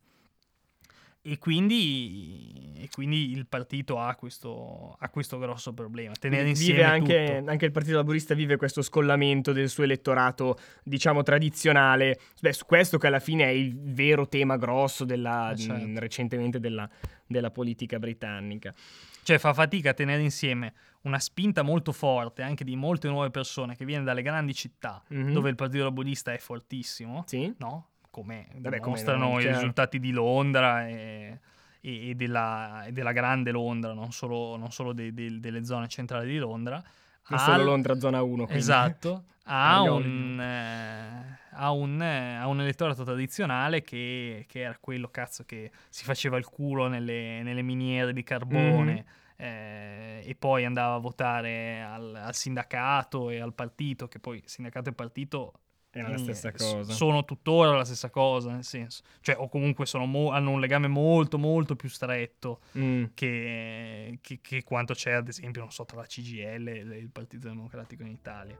E 1.21 1.37
quindi, 1.37 2.73
e 2.77 2.87
quindi, 2.91 3.31
il 3.31 3.45
partito 3.45 3.99
ha 3.99 4.15
questo, 4.15 4.95
ha 4.97 5.09
questo 5.09 5.37
grosso 5.37 5.73
problema. 5.73 6.13
Tenere 6.17 6.47
insieme 6.47 6.83
anche, 6.83 7.43
anche, 7.45 7.65
il 7.65 7.71
Partito 7.71 7.97
Laburista 7.97 8.33
vive 8.33 8.55
questo 8.55 8.81
scollamento 8.81 9.51
del 9.51 9.67
suo 9.67 9.83
elettorato, 9.83 10.57
diciamo, 10.81 11.21
tradizionale. 11.21 12.19
Beh, 12.39 12.53
su 12.53 12.65
questo 12.65 12.97
che 12.97 13.07
alla 13.07 13.19
fine 13.19 13.43
è 13.43 13.49
il 13.49 13.77
vero 13.77 14.29
tema 14.29 14.55
grosso 14.55 15.03
della, 15.03 15.51
eh, 15.51 15.57
certo. 15.57 15.87
mh, 15.87 15.99
recentemente 15.99 16.59
della, 16.61 16.89
della 17.27 17.51
politica 17.51 17.99
britannica. 17.99 18.73
Cioè 19.21 19.37
fa 19.37 19.53
fatica 19.53 19.89
a 19.89 19.93
tenere 19.93 20.21
insieme 20.21 20.73
una 21.01 21.19
spinta 21.19 21.61
molto 21.61 21.91
forte 21.91 22.41
anche 22.41 22.63
di 22.63 22.75
molte 22.75 23.07
nuove 23.09 23.29
persone 23.29 23.75
che 23.75 23.85
viene 23.85 24.03
dalle 24.03 24.21
grandi 24.21 24.53
città 24.53 25.03
mm-hmm. 25.13 25.33
dove 25.33 25.49
il 25.49 25.55
Partito 25.55 25.83
Laburista 25.83 26.33
è 26.33 26.37
fortissimo, 26.37 27.23
sì. 27.27 27.53
no? 27.57 27.89
Come 28.19 28.47
Vabbè, 28.55 28.79
dimostrano 28.79 29.25
come 29.25 29.33
no, 29.33 29.39
i 29.39 29.43
certo. 29.43 29.57
risultati 29.57 29.99
di 29.99 30.11
Londra 30.11 30.87
e, 30.87 31.39
e, 31.81 32.13
della, 32.15 32.85
e, 32.85 32.91
della, 32.91 33.11
grande 33.11 33.51
Londra, 33.51 33.93
non 33.93 34.11
solo, 34.11 34.57
non 34.57 34.71
solo 34.71 34.93
de, 34.93 35.13
de, 35.13 35.39
delle 35.39 35.63
zone 35.63 35.87
centrali 35.87 36.27
di 36.27 36.37
Londra. 36.37 36.83
Non 37.29 37.39
solo 37.39 37.63
Londra 37.63 37.99
zona 37.99 38.21
1. 38.21 38.35
Quindi. 38.45 38.53
Esatto, 38.53 39.23
ha 39.45 39.81
un, 39.81 40.39
eh, 40.39 41.37
ha, 41.51 41.71
un, 41.71 42.01
eh, 42.01 42.35
ha 42.35 42.47
un, 42.47 42.61
elettorato 42.61 43.03
tradizionale 43.03 43.81
che, 43.81 44.45
che, 44.47 44.61
era 44.61 44.77
quello 44.79 45.09
cazzo 45.09 45.43
che 45.45 45.71
si 45.89 46.03
faceva 46.03 46.37
il 46.37 46.45
culo 46.45 46.87
nelle, 46.87 47.41
nelle 47.43 47.61
miniere 47.61 48.13
di 48.13 48.23
carbone. 48.23 48.93
Mm-hmm. 48.93 49.17
Eh, 49.41 50.21
e 50.25 50.35
poi 50.35 50.65
andava 50.65 50.95
a 50.95 50.97
votare 50.97 51.81
al, 51.81 52.13
al, 52.13 52.35
sindacato 52.35 53.29
e 53.29 53.39
al 53.39 53.53
partito, 53.53 54.09
che 54.09 54.19
poi 54.19 54.41
sindacato 54.45 54.89
e 54.89 54.93
partito 54.93 55.53
è 55.91 56.01
la 56.01 56.17
stessa 56.17 56.51
cosa. 56.51 56.93
Sono 56.93 57.25
tuttora 57.25 57.75
la 57.75 57.83
stessa 57.85 58.09
cosa, 58.09 58.51
nel 58.51 58.63
senso. 58.63 59.03
Cioè, 59.21 59.35
o 59.37 59.49
comunque 59.49 59.85
mo- 60.05 60.29
hanno 60.31 60.51
un 60.51 60.59
legame 60.59 60.87
molto, 60.87 61.37
molto 61.39 61.75
più 61.75 61.89
stretto 61.89 62.61
mm. 62.77 63.05
che, 63.13 64.19
che, 64.21 64.39
che, 64.41 64.63
quanto 64.63 64.93
c'è, 64.93 65.13
ad 65.13 65.27
esempio, 65.27 65.61
non 65.61 65.71
so, 65.71 65.85
tra 65.85 65.97
la 65.97 66.05
CGL 66.05 66.67
e 66.67 66.97
il 66.97 67.09
Partito 67.11 67.47
Democratico 67.47 68.03
in 68.03 68.09
Italia. 68.09 68.57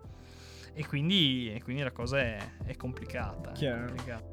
E 0.74 0.86
quindi, 0.86 1.54
e 1.54 1.62
quindi 1.62 1.84
la 1.84 1.92
cosa 1.92 2.20
è, 2.20 2.38
è 2.66 2.76
complicata. 2.76 3.52
Chiaro. 3.52 3.86
È 3.86 3.88
complicata. 3.88 4.28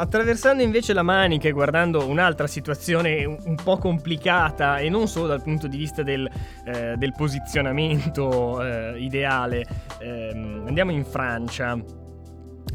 Attraversando 0.00 0.62
invece 0.62 0.92
la 0.92 1.02
manica 1.02 1.48
e 1.48 1.50
guardando 1.50 2.06
un'altra 2.06 2.46
situazione 2.46 3.24
un 3.24 3.56
po' 3.56 3.78
complicata 3.78 4.78
e 4.78 4.88
non 4.88 5.08
solo 5.08 5.26
dal 5.26 5.42
punto 5.42 5.66
di 5.66 5.76
vista 5.76 6.04
del, 6.04 6.30
eh, 6.64 6.94
del 6.96 7.12
posizionamento 7.16 8.62
eh, 8.62 9.00
ideale, 9.00 9.66
eh, 9.98 10.30
andiamo 10.66 10.92
in 10.92 11.04
Francia. 11.04 11.76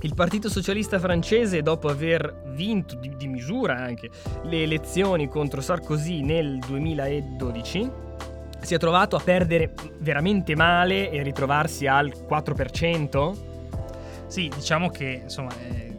Il 0.01 0.13
Partito 0.13 0.49
Socialista 0.49 0.99
francese, 0.99 1.61
dopo 1.61 1.87
aver 1.87 2.41
vinto 2.47 2.95
di, 2.95 3.15
di 3.15 3.27
misura 3.27 3.77
anche 3.77 4.09
le 4.43 4.63
elezioni 4.63 5.29
contro 5.29 5.61
Sarkozy 5.61 6.23
nel 6.23 6.57
2012, 6.57 7.89
si 8.59 8.73
è 8.73 8.77
trovato 8.77 9.15
a 9.15 9.21
perdere 9.21 9.73
veramente 9.99 10.57
male 10.57 11.09
e 11.09 11.23
ritrovarsi 11.23 11.87
al 11.87 12.11
4%? 12.29 13.51
Sì, 14.27 14.51
diciamo 14.53 14.89
che 14.89 15.21
insomma 15.23 15.51
eh, 15.57 15.92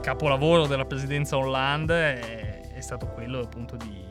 capolavoro 0.00 0.66
della 0.66 0.86
presidenza 0.86 1.36
Hollande 1.36 2.20
è, 2.20 2.72
è 2.72 2.80
stato 2.80 3.06
quello 3.08 3.40
appunto 3.40 3.76
di, 3.76 4.02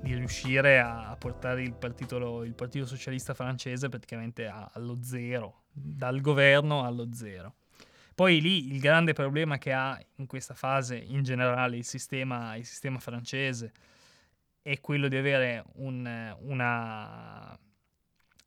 di 0.00 0.14
riuscire 0.14 0.80
a 0.80 1.14
portare 1.16 1.62
il 1.62 1.74
partito, 1.74 2.42
il 2.42 2.54
partito, 2.54 2.86
Socialista 2.86 3.32
francese 3.32 3.88
praticamente 3.88 4.46
allo 4.46 4.98
zero, 5.02 5.62
dal 5.70 6.20
governo 6.20 6.84
allo 6.84 7.12
zero. 7.12 7.54
Poi 8.14 8.40
lì 8.40 8.72
il 8.72 8.80
grande 8.80 9.12
problema 9.12 9.58
che 9.58 9.72
ha 9.72 10.00
in 10.16 10.26
questa 10.26 10.54
fase 10.54 10.96
in 10.96 11.22
generale 11.22 11.76
il 11.76 11.84
sistema, 11.84 12.56
il 12.56 12.64
sistema 12.64 12.98
francese 12.98 13.72
è 14.62 14.80
quello 14.80 15.06
di 15.06 15.16
avere 15.16 15.64
un, 15.74 16.34
una 16.40 17.56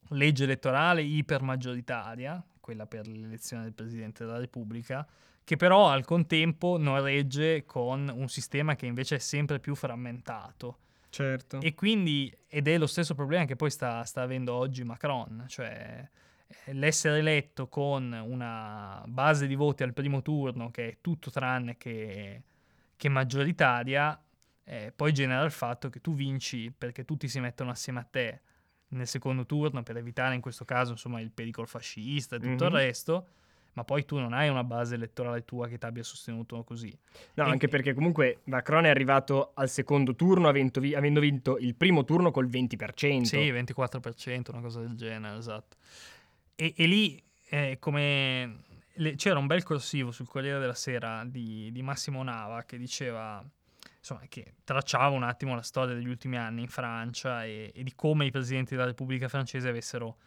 legge 0.10 0.44
elettorale 0.44 1.04
ipermaggioritaria, 1.04 2.44
quella 2.60 2.86
per 2.86 3.08
l'elezione 3.08 3.64
del 3.64 3.74
Presidente 3.74 4.26
della 4.26 4.40
Repubblica, 4.40 5.08
che 5.50 5.56
però 5.56 5.90
al 5.90 6.06
contempo 6.06 6.78
non 6.78 7.02
regge 7.02 7.66
con 7.66 8.08
un 8.14 8.30
sistema 8.30 8.76
che 8.76 8.86
invece 8.86 9.16
è 9.16 9.18
sempre 9.18 9.60
più 9.60 9.74
frammentato. 9.74 10.78
Certo. 11.10 11.60
E 11.60 11.74
quindi, 11.74 12.32
ed 12.48 12.68
è 12.68 12.78
lo 12.78 12.86
stesso 12.86 13.16
problema 13.16 13.46
che 13.46 13.56
poi 13.56 13.72
sta, 13.72 14.04
sta 14.04 14.22
avendo 14.22 14.54
oggi 14.54 14.84
Macron, 14.84 15.46
cioè 15.48 16.08
eh, 16.46 16.74
l'essere 16.74 17.18
eletto 17.18 17.68
con 17.68 18.12
una 18.14 19.04
base 19.08 19.48
di 19.48 19.56
voti 19.56 19.82
al 19.82 19.94
primo 19.94 20.22
turno 20.22 20.70
che 20.70 20.88
è 20.88 20.98
tutto 21.02 21.32
tranne 21.32 21.78
che, 21.78 22.44
che 22.96 23.10
maggioritaria, 23.10 24.24
eh, 24.66 24.94
poi 24.96 25.12
genera 25.14 25.44
il 25.44 25.50
fatto 25.50 25.90
che 25.90 26.00
tu 26.00 26.14
vinci 26.14 26.72
perché 26.72 27.06
tutti 27.06 27.28
si 27.28 27.40
mettono 27.40 27.72
assieme 27.72 28.02
a 28.02 28.08
te 28.08 28.42
nel 28.90 29.08
secondo 29.08 29.48
turno 29.48 29.82
per 29.82 29.98
evitare 29.98 30.36
in 30.36 30.42
questo 30.42 30.64
caso 30.64 30.92
insomma 30.92 31.20
il 31.20 31.32
pericolo 31.32 31.66
fascista 31.66 32.36
e 32.36 32.40
tutto 32.40 32.66
mm-hmm. 32.66 32.74
il 32.76 32.80
resto 32.80 33.28
ma 33.74 33.84
poi 33.84 34.06
tu 34.06 34.18
non 34.18 34.34
hai 34.34 34.50
una 34.50 34.64
base 34.64 34.96
elettorale 34.96 35.46
tua 35.46 35.68
che 35.68 35.78
ti 35.78 35.86
abbia 35.86 36.04
sostenuto 36.04 36.64
così. 36.64 36.96
No, 37.36 37.46
e... 37.46 37.50
anche 37.50 37.68
perché 37.68 37.94
comunque 37.94 38.40
Macron 38.46 38.86
è 38.86 38.90
arrivato 38.90 39.52
al 39.54 39.70
secondo 39.70 40.16
turno 40.16 40.48
avendo, 40.48 40.80
vi- 40.80 40.96
avendo 40.96 41.20
vinto 41.20 41.58
il 41.58 41.76
primo 41.76 42.04
turno 42.04 42.32
col 42.32 42.48
20%. 42.48 43.22
Sì, 43.22 43.52
24%, 43.52 44.52
una 44.52 44.62
cosa 44.62 44.82
del 44.82 44.96
genere, 44.96 45.38
esatto. 45.38 45.78
E, 46.56 46.74
e 46.76 46.86
lì, 46.86 47.22
eh, 47.50 47.78
come... 47.80 48.64
Le... 48.94 49.16
c'era 49.16 49.40
un 49.40 49.48
bel 49.48 49.64
corsivo 49.64 50.12
sul 50.12 50.28
Corriere 50.28 50.60
della 50.60 50.74
Sera 50.74 51.24
di, 51.26 51.70
di 51.72 51.82
Massimo 51.82 52.22
Nava 52.22 52.64
che 52.64 52.78
diceva 52.78 53.42
insomma, 54.00 54.22
che 54.28 54.56
tracciava 54.64 55.16
un 55.16 55.24
attimo 55.24 55.56
la 55.56 55.62
storia 55.62 55.94
degli 55.94 56.08
ultimi 56.08 56.38
anni 56.38 56.62
in 56.62 56.68
Francia 56.68 57.46
e, 57.46 57.72
e, 57.74 57.84
di 57.84 57.94
come 57.96 58.26
i 58.26 58.32
presidenti 58.32 58.76
della 58.76 58.88
Repubblica 58.88 59.28
francese 59.28 59.70
avessero 59.70 60.18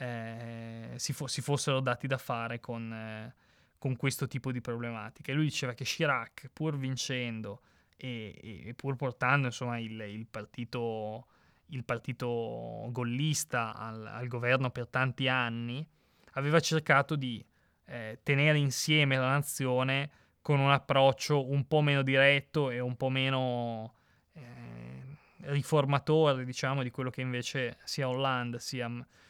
eh, 0.00 0.92
si, 0.94 1.12
fo- 1.12 1.26
si, 1.26 1.40
fossero 1.40 1.80
dati 1.80 2.06
da 2.06 2.18
fare 2.18 2.60
con, 2.60 2.92
eh, 2.92 3.34
con, 3.78 3.96
questo 3.96 4.28
tipo 4.28 4.52
di 4.52 4.60
problematiche. 4.60 5.32
Lui 5.32 5.44
diceva 5.44 5.72
che 5.74 5.84
Chirac, 5.84 6.50
pur 6.52 6.76
vincendo 6.76 7.62
e, 7.96 8.62
e 8.66 8.74
pur 8.74 8.94
portando 8.94 9.46
insomma, 9.48 9.78
il, 9.78 10.00
il, 10.00 10.26
partito, 10.26 11.26
il 11.66 11.82
partito 11.82 12.86
gollista 12.90 13.74
al, 13.74 14.06
al, 14.06 14.28
governo 14.28 14.70
per 14.70 14.86
tanti 14.86 15.26
anni, 15.26 15.86
aveva 16.34 16.60
cercato 16.60 17.16
di 17.16 17.44
eh, 17.86 18.20
tenere 18.22 18.58
insieme 18.58 19.16
la 19.16 19.30
nazione 19.30 20.10
con 20.40 20.60
un 20.60 20.70
approccio 20.70 21.50
un 21.50 21.66
po' 21.66 21.80
meno 21.80 22.02
diretto 22.02 22.70
e 22.70 22.78
un 22.78 22.96
po' 22.96 23.08
meno 23.08 23.94
eh, 24.34 25.16
riformatore, 25.40 26.44
diciamo, 26.44 26.84
di 26.84 26.90
quello 26.92 27.10
che 27.10 27.20
invece 27.20 27.78
sia 27.82 28.08
Hollande 28.08 28.60
sia 28.60 28.88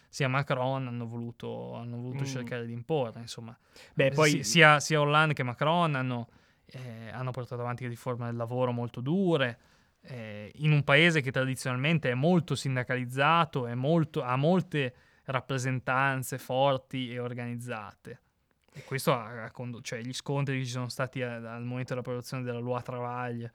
sia 0.09 0.29
Macron 0.29 0.87
hanno 0.87 1.07
voluto, 1.07 1.75
hanno 1.75 1.97
voluto 1.97 2.23
mm. 2.23 2.27
cercare 2.27 2.67
di 2.67 2.73
imporre. 2.73 3.21
Insomma, 3.21 3.57
Beh, 3.95 4.11
poi... 4.11 4.43
sia, 4.43 4.81
sia 4.81 5.01
Hollande 5.01 5.35
che 5.35 5.43
Macron 5.43 5.95
hanno, 5.95 6.29
eh, 6.67 7.11
hanno 7.11 7.31
portato 7.31 7.61
avanti 7.61 7.87
riforme 7.87 8.27
del 8.27 8.37
lavoro 8.37 8.73
molto 8.73 9.01
dure. 9.01 9.59
Eh, 10.01 10.51
in 10.57 10.73
un 10.73 10.85
paese 10.85 11.21
che 11.21 11.31
tradizionalmente 11.31 12.11
è 12.11 12.15
molto 12.15 12.55
sindacalizzato, 12.55 13.67
è 13.67 13.75
molto, 13.75 14.23
ha 14.23 14.37
molte 14.37 14.95
rappresentanze 15.25 16.39
forti 16.39 17.13
e 17.13 17.19
organizzate. 17.19 18.21
E 18.73 18.85
questo 18.85 19.13
ha, 19.13 19.45
ha 19.45 19.51
condotto, 19.51 19.83
cioè 19.83 20.01
gli 20.01 20.13
scontri 20.13 20.59
che 20.59 20.65
ci 20.65 20.71
sono 20.71 20.89
stati 20.89 21.21
a, 21.21 21.35
al 21.55 21.65
momento 21.65 21.91
dell'approvazione 21.91 22.43
della 22.43 22.61
Loi 22.61 22.83
Travaglia 22.83 23.51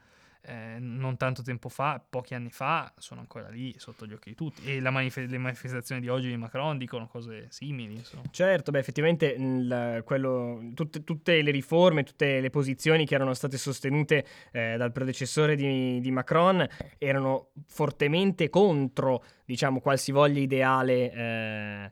eh, 0.46 0.76
non 0.78 1.16
tanto 1.16 1.42
tempo 1.42 1.70
fa, 1.70 2.04
pochi 2.08 2.34
anni 2.34 2.50
fa, 2.50 2.92
sono 2.98 3.22
ancora 3.22 3.50
lì 3.50 3.74
sotto 3.78 4.06
gli 4.06 4.14
occhi 4.14 4.30
di 4.30 4.36
tutti. 4.36 4.62
E 4.66 4.82
manif- 4.82 5.26
le 5.30 5.38
manifestazioni 5.38 6.02
di 6.02 6.10
oggi 6.10 6.28
di 6.28 6.36
Macron 6.36 6.78
dicono 6.78 7.08
cose 7.08 7.48
simili. 7.50 7.96
Insomma. 7.96 8.24
Certo, 8.30 8.72
beh, 8.72 8.80
effettivamente 8.80 9.28
il, 9.28 10.02
quello, 10.06 10.72
tutte, 10.74 11.04
tutte, 11.04 11.42
le 11.42 11.52
riforme, 11.52 12.04
tutte 12.04 12.42
le 12.42 12.50
posizioni 12.50 13.06
che 13.06 13.16
erano 13.16 13.34
state 13.34 13.58
sostenute 13.58 14.26
eh, 14.52 14.76
dal 14.78 14.92
predecessore 14.92 15.56
di, 15.56 16.02
di, 16.02 16.12
Macron 16.12 16.68
erano 16.98 17.52
fortemente 17.68 18.50
contro, 18.50 19.24
diciamo, 19.46 19.80
qualsivoglia 19.80 20.40
ideale. 20.40 21.12
Eh, 21.12 21.92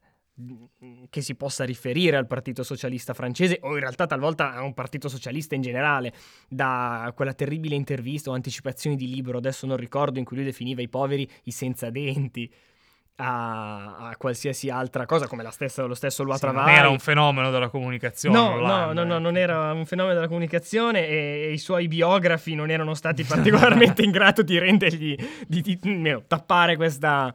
che 1.10 1.22
si 1.22 1.36
possa 1.36 1.64
riferire 1.64 2.18
al 2.18 2.28
Partito 2.28 2.64
Socialista 2.64 3.14
francese 3.14 3.60
o 3.62 3.74
in 3.74 3.80
realtà 3.80 4.08
talvolta 4.08 4.54
a 4.54 4.64
un 4.64 4.74
Partito 4.74 5.10
Socialista 5.10 5.56
in 5.56 5.62
generale, 5.62 6.14
da 6.48 7.12
quella 7.16 7.34
terribile 7.34 7.76
intervista 7.76 8.30
o 8.30 8.34
anticipazioni 8.34 8.96
di 8.96 9.08
libro, 9.08 9.38
adesso 9.38 9.66
non 9.66 9.78
ricordo, 9.78 10.20
in 10.20 10.26
cui 10.26 10.38
lui 10.38 10.46
definiva 10.46 10.82
i 10.82 10.90
poveri 10.90 11.30
i 11.44 11.52
senza 11.52 11.90
denti. 11.90 12.52
A, 13.24 14.08
a, 14.08 14.16
qualsiasi 14.18 14.72
altra 14.72 15.06
cosa, 15.06 15.28
come 15.28 15.46
stessa, 15.52 15.84
lo 15.84 15.94
stesso 15.94 16.24
Loi 16.24 16.36
sì, 16.36 16.40
Travail. 16.40 16.66
Non 16.66 16.76
era 16.76 16.90
un 16.90 16.98
fenomeno 16.98 17.52
della 17.52 17.70
comunicazione. 17.70 18.36
No, 18.36 18.56
no, 18.56 18.94
no, 18.94 19.04
no, 19.04 19.20
non 19.20 19.38
era 19.38 19.74
un 19.74 19.86
fenomeno 19.86 20.16
della 20.16 20.28
comunicazione 20.28 21.08
e, 21.08 21.16
e 21.50 21.52
i 21.52 21.60
suoi 21.60 21.88
biografi 21.88 22.56
non 22.56 22.72
erano 22.72 22.96
stati 22.96 23.22
particolarmente 23.24 24.02
in 24.02 24.10
grado 24.10 24.42
di 24.42 24.58
rendergli, 24.58 25.16
di, 25.46 25.62
di, 25.62 25.78
di, 25.80 26.02
di 26.02 26.24
tappare 26.26 26.76
questa, 26.78 27.32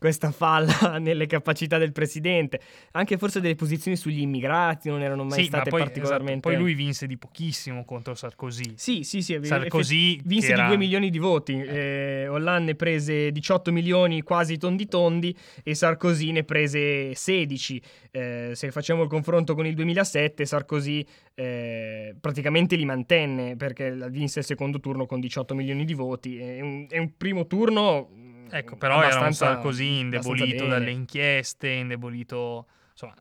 questa 0.00 0.30
falla 0.30 0.96
nelle 0.98 1.26
capacità 1.26 1.76
del 1.76 1.92
presidente. 1.92 2.58
Anche 2.92 3.18
forse 3.18 3.38
delle 3.42 3.54
posizioni 3.54 3.98
sugli 3.98 4.22
immigrati 4.22 4.88
non 4.88 5.02
erano 5.02 5.24
mai 5.24 5.44
Sì, 5.44 5.50
ma 5.50 5.58
state 5.58 5.68
poi, 5.70 5.80
particolarmente... 5.80 6.32
esatto, 6.32 6.48
poi 6.48 6.56
lui 6.56 6.72
vinse 6.72 7.06
di 7.06 7.18
pochissimo 7.18 7.84
contro 7.84 8.14
Sarkozy. 8.14 8.72
Sì, 8.76 9.02
sì, 9.02 9.20
sì. 9.20 9.38
Sarkozy 9.42 10.14
effe- 10.14 10.22
vinse 10.24 10.52
era- 10.52 10.62
di 10.62 10.68
2 10.68 10.76
milioni 10.78 11.10
di 11.10 11.18
voti. 11.18 11.52
Eh, 11.52 12.26
Hollande 12.28 12.70
ne 12.70 12.74
prese 12.76 13.30
18 13.30 13.72
milioni 13.72 14.22
quasi 14.22 14.56
tondi 14.56 14.86
tondi 14.86 15.36
e 15.62 15.74
Sarkozy 15.74 16.30
ne 16.32 16.44
prese 16.44 17.14
16. 17.14 17.82
Eh, 18.10 18.50
se 18.54 18.70
facciamo 18.70 19.02
il 19.02 19.08
confronto 19.08 19.54
con 19.54 19.66
il 19.66 19.74
2007, 19.74 20.46
Sarkozy 20.46 21.04
eh, 21.34 22.14
praticamente 22.18 22.74
li 22.76 22.86
mantenne 22.86 23.54
perché 23.56 23.94
vinse 24.10 24.38
il 24.38 24.44
secondo 24.46 24.80
turno 24.80 25.04
con 25.04 25.20
18 25.20 25.54
milioni 25.54 25.84
di 25.84 25.92
voti. 25.94 26.38
È 26.38 26.60
un, 26.62 26.86
è 26.88 26.96
un 26.96 27.16
primo 27.18 27.46
turno. 27.46 28.28
Ecco, 28.50 28.76
però 28.76 29.02
era 29.02 29.20
un 29.20 29.32
Sarkozy 29.32 30.00
indebolito 30.00 30.66
dalle 30.66 30.90
inchieste, 30.90 31.68
indebolito... 31.68 32.66
Insomma, 32.90 33.14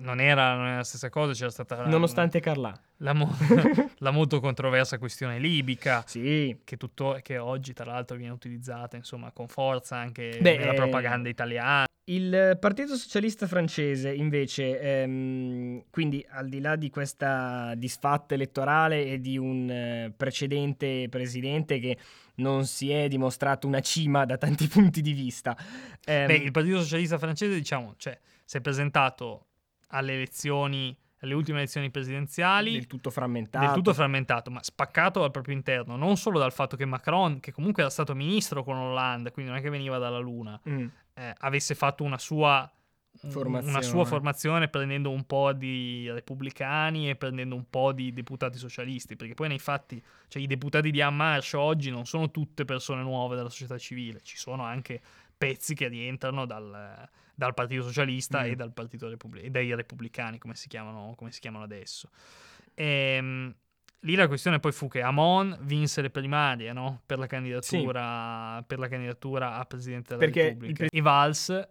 non 0.00 0.20
era, 0.20 0.54
non 0.54 0.66
era 0.66 0.76
la 0.76 0.84
stessa 0.84 1.08
cosa, 1.08 1.32
c'era 1.32 1.50
stata... 1.50 1.86
Nonostante 1.86 2.38
Carlà. 2.40 2.78
La, 2.98 3.14
mo- 3.14 3.34
la 3.98 4.10
molto 4.10 4.38
controversa 4.38 4.98
questione 4.98 5.38
libica. 5.38 6.04
Sì, 6.06 6.58
Che, 6.64 6.76
tutto, 6.76 7.18
che 7.22 7.38
oggi 7.38 7.72
tra 7.72 7.86
l'altro 7.86 8.16
viene 8.16 8.32
utilizzata 8.32 8.96
insomma 8.96 9.30
con 9.32 9.48
forza 9.48 9.96
anche 9.96 10.38
Beh, 10.40 10.58
nella 10.58 10.72
eh, 10.72 10.76
propaganda 10.76 11.30
italiana 11.30 11.86
Il 12.04 12.58
Partito 12.60 12.94
Socialista 12.96 13.46
francese, 13.46 14.12
invece, 14.12 14.78
ehm, 14.80 15.84
quindi 15.90 16.24
al 16.28 16.48
di 16.48 16.60
là 16.60 16.76
di 16.76 16.90
questa 16.90 17.72
disfatta 17.74 18.34
elettorale 18.34 19.06
e 19.06 19.20
di 19.20 19.38
un 19.38 19.70
eh, 19.70 20.12
precedente 20.14 21.06
presidente 21.08 21.78
che 21.78 21.96
non 22.36 22.66
si 22.66 22.90
è 22.90 23.08
dimostrato 23.08 23.66
una 23.66 23.80
cima 23.80 24.26
da 24.26 24.36
tanti 24.36 24.66
punti 24.68 25.00
di 25.00 25.12
vista, 25.12 25.56
ehm, 26.04 26.26
Beh, 26.26 26.34
il 26.34 26.50
Partito 26.50 26.80
Socialista 26.82 27.16
francese, 27.16 27.54
diciamo, 27.54 27.94
cioè, 27.96 28.18
si 28.44 28.58
è 28.58 28.60
presentato 28.60 29.46
alle 29.90 30.14
elezioni, 30.14 30.96
alle 31.20 31.34
ultime 31.34 31.58
elezioni 31.58 31.90
presidenziali 31.90 32.72
del 32.72 32.86
tutto 32.86 33.10
frammentato. 33.10 33.64
del 33.64 33.74
tutto 33.74 33.92
frammentato, 33.94 34.50
ma 34.50 34.62
spaccato 34.62 35.22
al 35.22 35.30
proprio 35.30 35.54
interno, 35.54 35.96
non 35.96 36.16
solo 36.16 36.38
dal 36.38 36.52
fatto 36.52 36.76
che 36.76 36.84
Macron, 36.84 37.40
che 37.40 37.52
comunque 37.52 37.82
era 37.82 37.90
stato 37.90 38.14
ministro 38.14 38.64
con 38.64 38.76
Hollande, 38.76 39.30
quindi 39.30 39.50
non 39.50 39.60
è 39.60 39.62
che 39.62 39.70
veniva 39.70 39.98
dalla 39.98 40.18
Luna, 40.18 40.58
Mm, 40.68 40.86
eh, 41.14 41.34
avesse 41.38 41.74
fatto 41.74 42.04
una 42.04 42.18
sua 42.18 42.70
Formazione. 43.28 43.68
una 43.76 43.82
sua 43.82 44.04
formazione 44.04 44.68
prendendo 44.68 45.10
un 45.10 45.24
po' 45.24 45.52
di 45.52 46.08
repubblicani 46.10 47.10
e 47.10 47.16
prendendo 47.16 47.54
un 47.56 47.68
po' 47.68 47.92
di 47.92 48.12
deputati 48.12 48.56
socialisti, 48.56 49.16
perché 49.16 49.34
poi 49.34 49.48
nei 49.48 49.58
fatti, 49.58 50.02
cioè 50.28 50.40
i 50.40 50.46
deputati 50.46 50.90
di 50.90 51.00
En 51.00 51.16
Marche 51.16 51.56
oggi 51.56 51.90
non 51.90 52.06
sono 52.06 52.30
tutte 52.30 52.64
persone 52.64 53.02
nuove 53.02 53.34
della 53.36 53.50
società 53.50 53.76
civile, 53.78 54.20
ci 54.22 54.36
sono 54.38 54.62
anche 54.62 55.00
pezzi 55.40 55.74
che 55.74 55.88
rientrano 55.88 56.44
dal, 56.44 57.08
dal 57.34 57.54
Partito 57.54 57.82
Socialista 57.82 58.42
Mm. 58.42 58.50
e 58.50 58.54
dal 58.56 58.74
Partito 58.74 59.08
Repubblic- 59.08 59.46
e 59.46 59.50
dai 59.50 59.74
Repubblicani, 59.74 60.36
come 60.36 60.54
si 60.54 60.68
chiamano, 60.68 61.14
come 61.16 61.32
si 61.32 61.40
chiamano 61.40 61.64
adesso. 61.64 62.10
Ehm, 62.74 63.54
lì 64.00 64.14
la 64.14 64.28
questione 64.28 64.60
poi 64.60 64.72
fu 64.72 64.86
che 64.88 65.00
Amon 65.00 65.56
vinse 65.62 66.02
le 66.02 66.10
primarie 66.10 66.74
no? 66.74 67.00
per, 67.06 67.18
la 67.18 67.26
candidatura, 67.26 68.62
per 68.66 68.78
la 68.78 68.88
candidatura 68.88 69.54
a 69.54 69.64
Presidente 69.64 70.10
della 70.10 70.20
Perché 70.26 70.48
Repubblica 70.48 70.84
e 70.90 71.00
Valls 71.00 71.68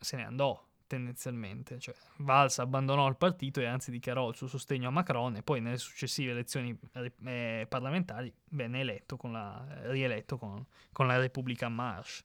se 0.00 0.16
ne 0.16 0.24
andò 0.24 0.60
tendenzialmente, 0.88 1.78
cioè 1.78 1.94
Valls 2.16 2.58
abbandonò 2.58 3.08
il 3.08 3.16
partito 3.16 3.60
e 3.60 3.66
anzi 3.66 3.92
dichiarò 3.92 4.28
il 4.28 4.34
suo 4.34 4.48
sostegno 4.48 4.88
a 4.88 4.90
Macron 4.90 5.36
e 5.36 5.42
poi 5.42 5.60
nelle 5.60 5.78
successive 5.78 6.32
elezioni 6.32 6.76
eh, 7.24 7.66
parlamentari 7.68 8.32
venne 8.50 8.80
eletto 8.80 9.16
con 9.16 9.30
la, 9.30 9.64
rieletto 9.84 10.36
con, 10.36 10.64
con 10.90 11.06
la 11.06 11.16
Repubblica 11.16 11.68
Marche. 11.68 12.24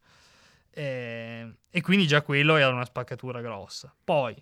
Eh, 0.79 1.53
e 1.69 1.81
quindi 1.81 2.07
già 2.07 2.21
quello 2.21 2.55
era 2.55 2.69
una 2.69 2.85
spaccatura 2.85 3.41
grossa. 3.41 3.93
Poi, 4.01 4.41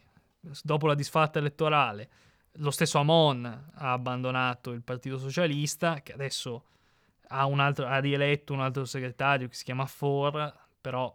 dopo 0.62 0.86
la 0.86 0.94
disfatta 0.94 1.40
elettorale, 1.40 2.10
lo 2.58 2.70
stesso 2.70 3.00
Amon 3.00 3.46
ha 3.46 3.92
abbandonato 3.92 4.72
il 4.72 4.84
Partito 4.84 5.18
Socialista, 5.18 6.02
che 6.04 6.14
adesso 6.14 6.66
ha, 7.30 7.48
un 7.48 7.60
altro, 7.60 7.88
ha 7.88 7.98
rieletto 7.98 8.54
un 8.54 8.62
altro 8.62 8.86
segretario 8.86 9.48
che 9.48 9.56
si 9.56 9.64
chiama 9.64 9.88
For, 9.88 10.54
però 10.80 11.12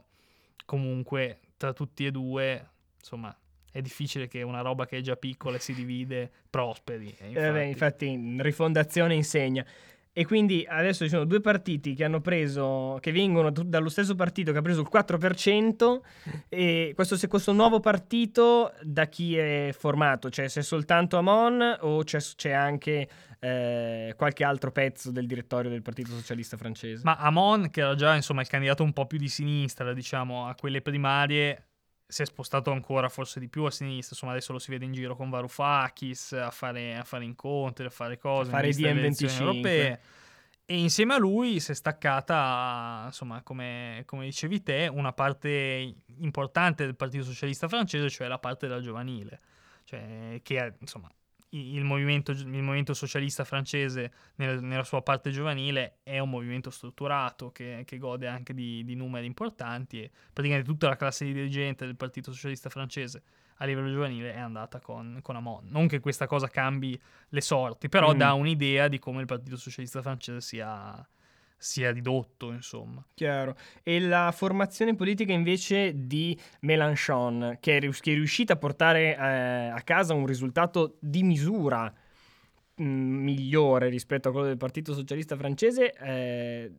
comunque 0.65 1.39
tra 1.57 1.73
tutti 1.73 2.05
e 2.05 2.11
due, 2.11 2.71
insomma, 2.99 3.33
è 3.71 3.81
difficile 3.81 4.27
che 4.27 4.43
una 4.43 4.61
roba 4.61 4.87
che 4.87 4.99
è 4.99 5.01
già 5.03 5.15
piccola 5.15 5.57
e 5.57 5.61
si 5.61 5.73
divide 5.73 6.33
prosperi. 6.51 7.15
E 7.19 7.29
Eh 7.29 7.53
beh, 7.53 7.67
infatti, 7.67 8.37
Rifondazione 8.41 9.15
insegna. 9.15 9.65
E 10.15 10.27
quindi 10.27 10.67
adesso 10.69 11.05
ci 11.05 11.11
sono 11.11 11.25
due 11.25 11.41
partiti 11.41 11.95
che 11.95 12.05
hanno 12.05 12.21
preso, 12.21 12.99
che 13.01 13.13
vengono 13.13 13.51
dallo 13.51 13.89
stesso 13.89 14.15
partito 14.15 14.53
che 14.53 14.59
ha 14.59 14.63
preso 14.63 14.83
il 14.83 14.89
4%. 14.93 16.01
E 16.51 16.93
questo, 16.95 17.17
se 17.17 17.29
questo 17.29 17.53
nuovo 17.53 17.81
partito 17.81 18.75
da 18.83 19.07
chi 19.07 19.37
è 19.37 19.75
formato? 19.77 20.29
Cioè, 20.29 20.49
se 20.49 20.61
è 20.61 20.63
soltanto 20.63 21.17
Amon 21.17 21.79
o 21.81 22.03
c'è, 22.03 22.19
c'è 22.19 22.51
anche 22.51 23.09
eh, 23.41 24.13
qualche 24.15 24.45
altro 24.45 24.71
pezzo 24.71 25.11
del 25.11 25.27
direttorio 25.27 25.71
del 25.71 25.81
Partito 25.81 26.11
Socialista 26.11 26.59
francese? 26.59 27.01
Ma 27.05 27.17
Amon, 27.17 27.71
che 27.71 27.81
era 27.81 27.95
già 27.95 28.15
insomma 28.15 28.43
il 28.43 28.49
candidato 28.49 28.83
un 28.83 28.93
po' 28.93 29.07
più 29.07 29.17
di 29.17 29.29
sinistra, 29.29 29.95
diciamo, 29.95 30.47
a 30.47 30.55
quelle 30.55 30.83
primarie, 30.83 31.69
si 32.13 32.21
è 32.21 32.27
spostato 32.27 32.71
ancora 32.71 33.09
forse 33.09 33.41
di 33.41 33.49
più 33.49 33.65
a 33.65 33.71
sinistra. 33.71 34.11
Insomma, 34.13 34.33
adesso 34.33 34.53
lo 34.53 34.59
si 34.59 34.71
vede 34.71 34.85
in 34.85 34.93
giro 34.93 35.17
con 35.17 35.31
Varoufakis 35.31 36.33
a 36.33 36.51
fare, 36.51 36.95
a 36.95 37.05
fare 37.05 37.25
incontri, 37.25 37.87
a 37.87 37.91
fare 37.91 38.19
cose, 38.19 38.51
A 38.51 38.53
fare 38.53 38.67
in 38.67 38.73
vista 38.75 38.89
delle 38.89 39.01
DM25. 39.01 39.05
elezioni 39.05 39.49
europee. 39.49 40.01
E 40.67 40.77
insieme 40.77 41.15
a 41.15 41.19
lui 41.19 41.59
si 41.59 41.73
è 41.73 41.75
staccata, 41.75 43.05
insomma, 43.07 43.43
come, 43.43 44.03
come 44.05 44.27
dicevi 44.27 44.63
te, 44.63 44.91
una 44.93 45.15
parte 45.15 45.95
importante 46.19 46.85
del 46.85 46.97
Partito 46.97 47.25
Socialista 47.25 47.67
francese, 47.67 48.11
cioè 48.11 48.29
la 48.29 48.39
parte 48.39 48.67
della 48.67 48.81
giovanile. 48.81 49.41
Cioè, 49.85 50.41
che 50.43 50.75
insomma, 50.81 51.11
il 51.55 51.85
movimento, 51.85 52.33
il 52.33 52.47
movimento 52.47 52.95
socialista 52.95 53.45
francese 53.45 54.13
nel- 54.37 54.63
nella 54.63 54.85
sua 54.85 55.03
parte 55.03 55.31
giovanile 55.31 55.99
è 56.03 56.19
un 56.19 56.31
movimento 56.31 56.71
strutturato 56.71 57.51
che, 57.51 57.83
che 57.85 57.99
gode 57.99 58.27
anche 58.27 58.55
di, 58.55 58.83
di 58.85 58.95
numeri 58.95 59.27
importanti 59.27 60.03
e 60.03 60.11
praticamente 60.33 60.69
tutta 60.71 60.89
la 60.89 60.97
classe 60.97 61.25
dirigente 61.27 61.85
del 61.85 61.97
Partito 61.97 62.33
Socialista 62.33 62.71
francese 62.71 63.23
a 63.57 63.65
livello 63.67 63.91
giovanile 63.91 64.33
è 64.33 64.39
andata 64.39 64.81
con, 64.81 65.21
con 65.23 65.37
Amon. 65.37 65.67
Non 65.69 65.87
che 65.89 66.01
questa 66.01 66.27
cosa 66.27 66.49
cambi 66.49 66.99
le 67.29 67.41
sorti, 67.41 67.89
però 67.89 68.13
Mm. 68.15 68.19
dà 68.19 68.33
un'idea 68.33 68.89
di 68.89 68.99
come 68.99 69.21
il 69.21 69.27
Partito 69.27 69.57
Socialista 69.57 70.01
francese 70.03 70.41
sia, 70.41 71.07
sia 71.63 71.93
ridotto, 71.93 72.51
insomma. 72.51 73.05
Chiaro. 73.15 73.57
E 73.85 74.01
la 74.01 74.33
formazione 74.33 74.97
politica 74.97 75.33
invece 75.33 75.93
di 76.07 76.37
Mélenchon, 76.61 77.59
che 77.61 77.77
è, 77.77 77.81
è 77.81 78.15
riuscita 78.15 78.55
a 78.55 78.57
portare 78.57 79.17
eh, 79.17 79.69
a 79.69 79.81
casa 79.83 80.13
un 80.13 80.27
risultato 80.27 80.97
di 80.99 81.23
misura 81.23 81.93
mh, 82.75 82.85
migliore 82.85 83.89
rispetto 83.89 84.29
a 84.29 84.33
quello 84.33 84.49
del 84.49 84.57
Partito 84.57 84.93
Socialista 84.93 85.37
francese, 85.37 85.93
eh, 85.93 86.73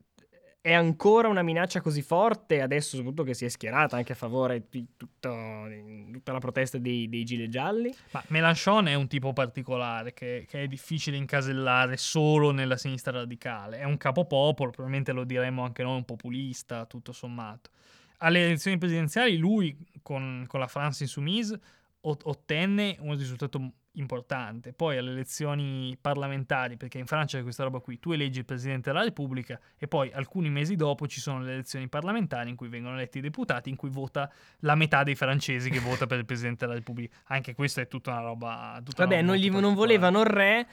è 0.66 0.72
ancora 0.72 1.28
una 1.28 1.42
minaccia 1.42 1.82
così 1.82 2.02
forte 2.02 2.62
adesso, 2.62 2.96
soprattutto 2.96 3.24
che 3.24 3.34
si 3.34 3.44
è 3.44 3.50
schierata 3.50 3.98
anche 3.98 4.14
a 4.14 4.16
favore 4.16 4.64
di 4.70 4.88
tutto- 4.96 5.68
tutta 6.10 6.32
la 6.32 6.40
protesta 6.40 6.78
dei, 6.78 7.10
dei 7.10 7.26
gilet 7.26 7.50
gialli? 7.50 7.94
Ma 8.12 8.24
Mélenchon 8.28 8.88
è 8.88 8.94
un 8.94 9.08
tipo 9.10 9.34
particolare 9.34 10.14
che, 10.14 10.46
che 10.48 10.64
è 10.64 10.68
difficile 10.68 11.18
incasellare 11.18 11.98
solo 11.98 12.52
nella 12.52 12.78
sinistra 12.78 13.12
radicale. 13.12 13.80
È 13.80 13.84
un 13.84 13.98
capopopolo, 13.98 14.70
probabilmente 14.70 15.12
lo 15.12 15.26
diremmo 15.26 15.66
anche 15.66 15.84
noi, 15.84 15.98
un 15.98 16.06
populista, 16.06 16.86
tutto 16.86 17.12
sommato. 17.12 17.72
Alle 18.20 18.46
elezioni 18.46 18.78
presidenziali 18.78 19.36
lui, 19.36 19.78
con, 20.02 20.46
con 20.48 20.62
la 20.62 20.68
France 20.68 21.04
Insoumise, 21.04 21.60
ottenne 22.06 22.98
un 23.00 23.16
risultato 23.18 23.72
importante. 23.94 24.74
Poi 24.74 24.98
alle 24.98 25.12
elezioni 25.12 25.96
parlamentari, 26.00 26.78
perché 26.78 26.98
in 26.98 27.06
Francia 27.06 27.38
c'è 27.38 27.44
questa 27.44 27.64
roba 27.64 27.80
qui, 27.80 28.00
tu 28.00 28.12
eleggi 28.12 28.40
il 28.40 28.46
Presidente 28.46 28.92
della 28.92 29.04
Repubblica 29.04 29.60
e 29.78 29.88
poi 29.88 30.12
alcuni 30.14 30.50
mesi 30.50 30.76
dopo 30.76 31.08
ci 31.08 31.20
sono 31.22 31.42
le 31.42 31.54
elezioni 31.54 31.88
parlamentari 31.88 32.50
in 32.50 32.56
cui 32.56 32.70
vengono 32.70 32.96
eletti 32.96 33.20
i 33.20 33.22
deputati, 33.22 33.70
in 33.70 33.76
cui 33.76 33.90
vota 33.90 34.32
la 34.60 34.76
metà 34.76 35.04
dei 35.04 35.16
francesi 35.16 35.70
che 35.70 35.80
vota 35.80 36.08
per 36.08 36.18
il 36.18 36.26
Presidente 36.26 36.66
della 36.66 36.78
Repubblica. 36.78 37.16
Anche 37.26 37.54
questa 37.54 37.82
è 37.82 37.88
tutta 37.88 38.12
una 38.12 38.22
roba... 38.22 38.82
Tutta 38.84 39.04
Vabbè, 39.04 39.20
una 39.20 39.24
non, 39.24 39.36
roba 39.36 39.46
gli, 39.46 39.52
molto 39.52 39.68
non 39.68 39.76
volevano 39.76 40.20
il 40.22 40.26
re, 40.26 40.68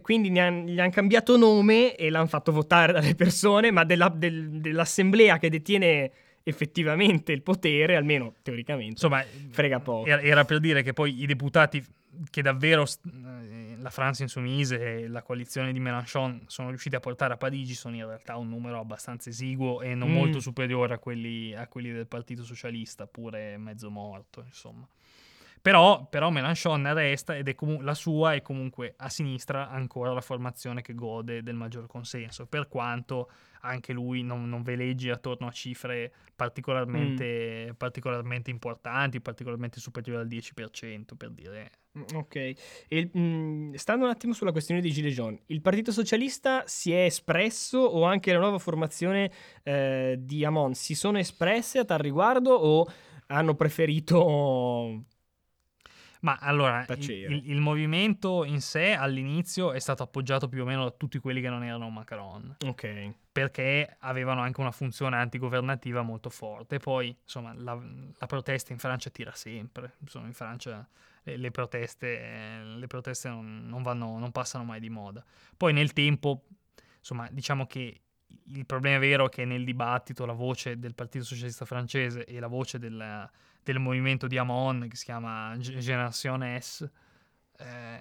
quindi 0.00 0.36
han- 0.38 0.64
gli 0.66 0.80
hanno 0.80 0.90
cambiato 0.90 1.36
nome 1.36 1.94
e 1.94 2.10
l'hanno 2.10 2.26
fatto 2.26 2.52
votare 2.52 2.92
dalle 2.92 3.14
persone, 3.14 3.70
ma 3.70 3.84
della- 3.84 4.08
del- 4.08 4.60
dell'assemblea 4.60 5.38
che 5.38 5.50
detiene 5.50 6.10
effettivamente 6.48 7.32
il 7.32 7.42
potere, 7.42 7.96
almeno 7.96 8.34
teoricamente, 8.42 8.92
Insomma, 8.92 9.24
frega 9.50 9.80
poco. 9.80 10.06
era, 10.06 10.44
per 10.44 10.60
dire 10.60 10.82
che 10.84 10.92
poi 10.92 11.20
i 11.22 11.26
deputati 11.26 11.84
che 12.30 12.40
davvero 12.40 12.84
eh, 12.84 13.76
la 13.78 13.90
France 13.90 14.22
Insoumise 14.22 14.80
e 15.02 15.08
la 15.08 15.22
coalizione 15.22 15.72
di 15.72 15.80
Mélenchon 15.80 16.44
sono 16.46 16.68
riusciti 16.68 16.94
a 16.94 17.00
portare 17.00 17.34
a 17.34 17.36
Parigi 17.36 17.74
sono 17.74 17.94
in 17.96 18.06
realtà 18.06 18.36
un 18.36 18.48
numero 18.48 18.78
abbastanza 18.78 19.28
esiguo 19.28 19.82
e 19.82 19.94
non 19.94 20.08
Mm. 20.10 20.14
molto 20.14 20.40
superiore 20.40 20.94
a 20.94 20.98
quelli, 20.98 21.52
a 21.52 21.66
quelli 21.66 21.90
del 21.92 22.06
Partito 22.06 22.42
Socialista, 22.44 23.06
pure 23.06 23.56
mezzo 23.58 23.90
morto, 23.90 24.42
insomma. 24.46 24.86
Però, 25.66 26.06
però 26.08 26.30
Mélenchon 26.30 26.94
resta 26.94 27.36
ed 27.36 27.48
è 27.48 27.56
comu- 27.56 27.82
la 27.82 27.94
sua 27.94 28.34
è 28.34 28.40
comunque 28.40 28.94
a 28.98 29.08
sinistra 29.08 29.68
ancora 29.68 30.12
la 30.12 30.20
formazione 30.20 30.80
che 30.80 30.94
gode 30.94 31.42
del 31.42 31.56
maggior 31.56 31.88
consenso, 31.88 32.46
per 32.46 32.68
quanto 32.68 33.28
anche 33.62 33.92
lui 33.92 34.22
non, 34.22 34.48
non 34.48 34.62
veleggi 34.62 35.10
attorno 35.10 35.48
a 35.48 35.50
cifre 35.50 36.12
particolarmente, 36.36 37.70
mm. 37.70 37.74
particolarmente 37.76 38.48
importanti, 38.48 39.20
particolarmente 39.20 39.80
superiori 39.80 40.22
al 40.22 40.28
10%, 40.28 41.16
per 41.16 41.30
dire. 41.30 41.70
Mm, 41.98 42.02
ok, 42.14 42.36
e, 42.86 43.10
mh, 43.12 43.18
mm, 43.18 43.74
stando 43.74 44.04
un 44.04 44.12
attimo 44.12 44.34
sulla 44.34 44.52
questione 44.52 44.80
di 44.80 44.92
Gilles 44.92 45.14
Jaunes, 45.14 45.40
il 45.46 45.62
Partito 45.62 45.90
Socialista 45.90 46.62
si 46.66 46.92
è 46.92 47.06
espresso 47.06 47.78
o 47.78 48.04
anche 48.04 48.32
la 48.32 48.38
nuova 48.38 48.60
formazione 48.60 49.32
eh, 49.64 50.14
di 50.16 50.44
Amon 50.44 50.74
si 50.74 50.94
sono 50.94 51.18
espresse 51.18 51.80
a 51.80 51.84
tal 51.84 51.98
riguardo 51.98 52.52
o 52.52 52.86
hanno 53.26 53.56
preferito 53.56 55.02
ma 56.26 56.38
allora, 56.40 56.84
il, 56.88 57.50
il, 57.50 57.60
movimento 57.60 58.42
in 58.42 58.60
sé 58.60 58.94
all'inizio 58.94 59.70
è 59.70 59.78
stato 59.78 60.02
appoggiato 60.02 60.48
più 60.48 60.62
o 60.62 60.64
meno 60.64 60.82
da 60.82 60.90
tutti 60.90 61.20
quelli 61.20 61.40
che 61.40 61.48
non 61.48 61.62
erano 61.62 61.88
Macron. 61.88 62.56
Ok. 62.66 63.12
Perché 63.30 63.96
avevano 64.00 64.40
anche 64.40 64.60
una 64.60 64.72
funzione 64.72 65.14
antigovernativa 65.18 66.02
molto 66.02 66.28
forte. 66.28 66.78
Poi, 66.80 67.16
insomma, 67.22 67.54
la, 67.54 67.80
la 68.18 68.26
protesta 68.26 68.72
in 68.72 68.80
Francia 68.80 69.08
tira 69.10 69.30
sempre. 69.36 69.94
Insomma, 70.00 70.26
in 70.26 70.32
Francia 70.32 70.84
le, 71.22 71.36
le 71.36 71.50
proteste, 71.52 72.60
le 72.76 72.86
proteste 72.88 73.28
non, 73.28 73.68
non, 73.68 73.82
vanno, 73.82 74.18
non 74.18 74.32
passano 74.32 74.64
mai 74.64 74.80
di 74.80 74.90
moda. 74.90 75.24
Poi 75.56 75.72
nel 75.72 75.92
tempo, 75.92 76.42
insomma, 76.98 77.28
diciamo 77.30 77.66
che 77.66 78.00
il 78.46 78.66
problema 78.66 78.98
vero 78.98 79.26
è 79.26 79.28
che 79.28 79.44
nel 79.44 79.64
dibattito 79.64 80.26
la 80.26 80.32
voce 80.32 80.76
del 80.76 80.96
Partito 80.96 81.24
Socialista 81.24 81.64
francese 81.64 82.24
e 82.24 82.40
la 82.40 82.48
voce 82.48 82.80
del, 82.80 83.30
del 83.72 83.80
movimento 83.80 84.26
di 84.26 84.38
Amon 84.38 84.86
che 84.88 84.96
si 84.96 85.04
chiama 85.04 85.54
Generation 85.58 86.56
S 86.60 86.88
eh, 87.58 87.98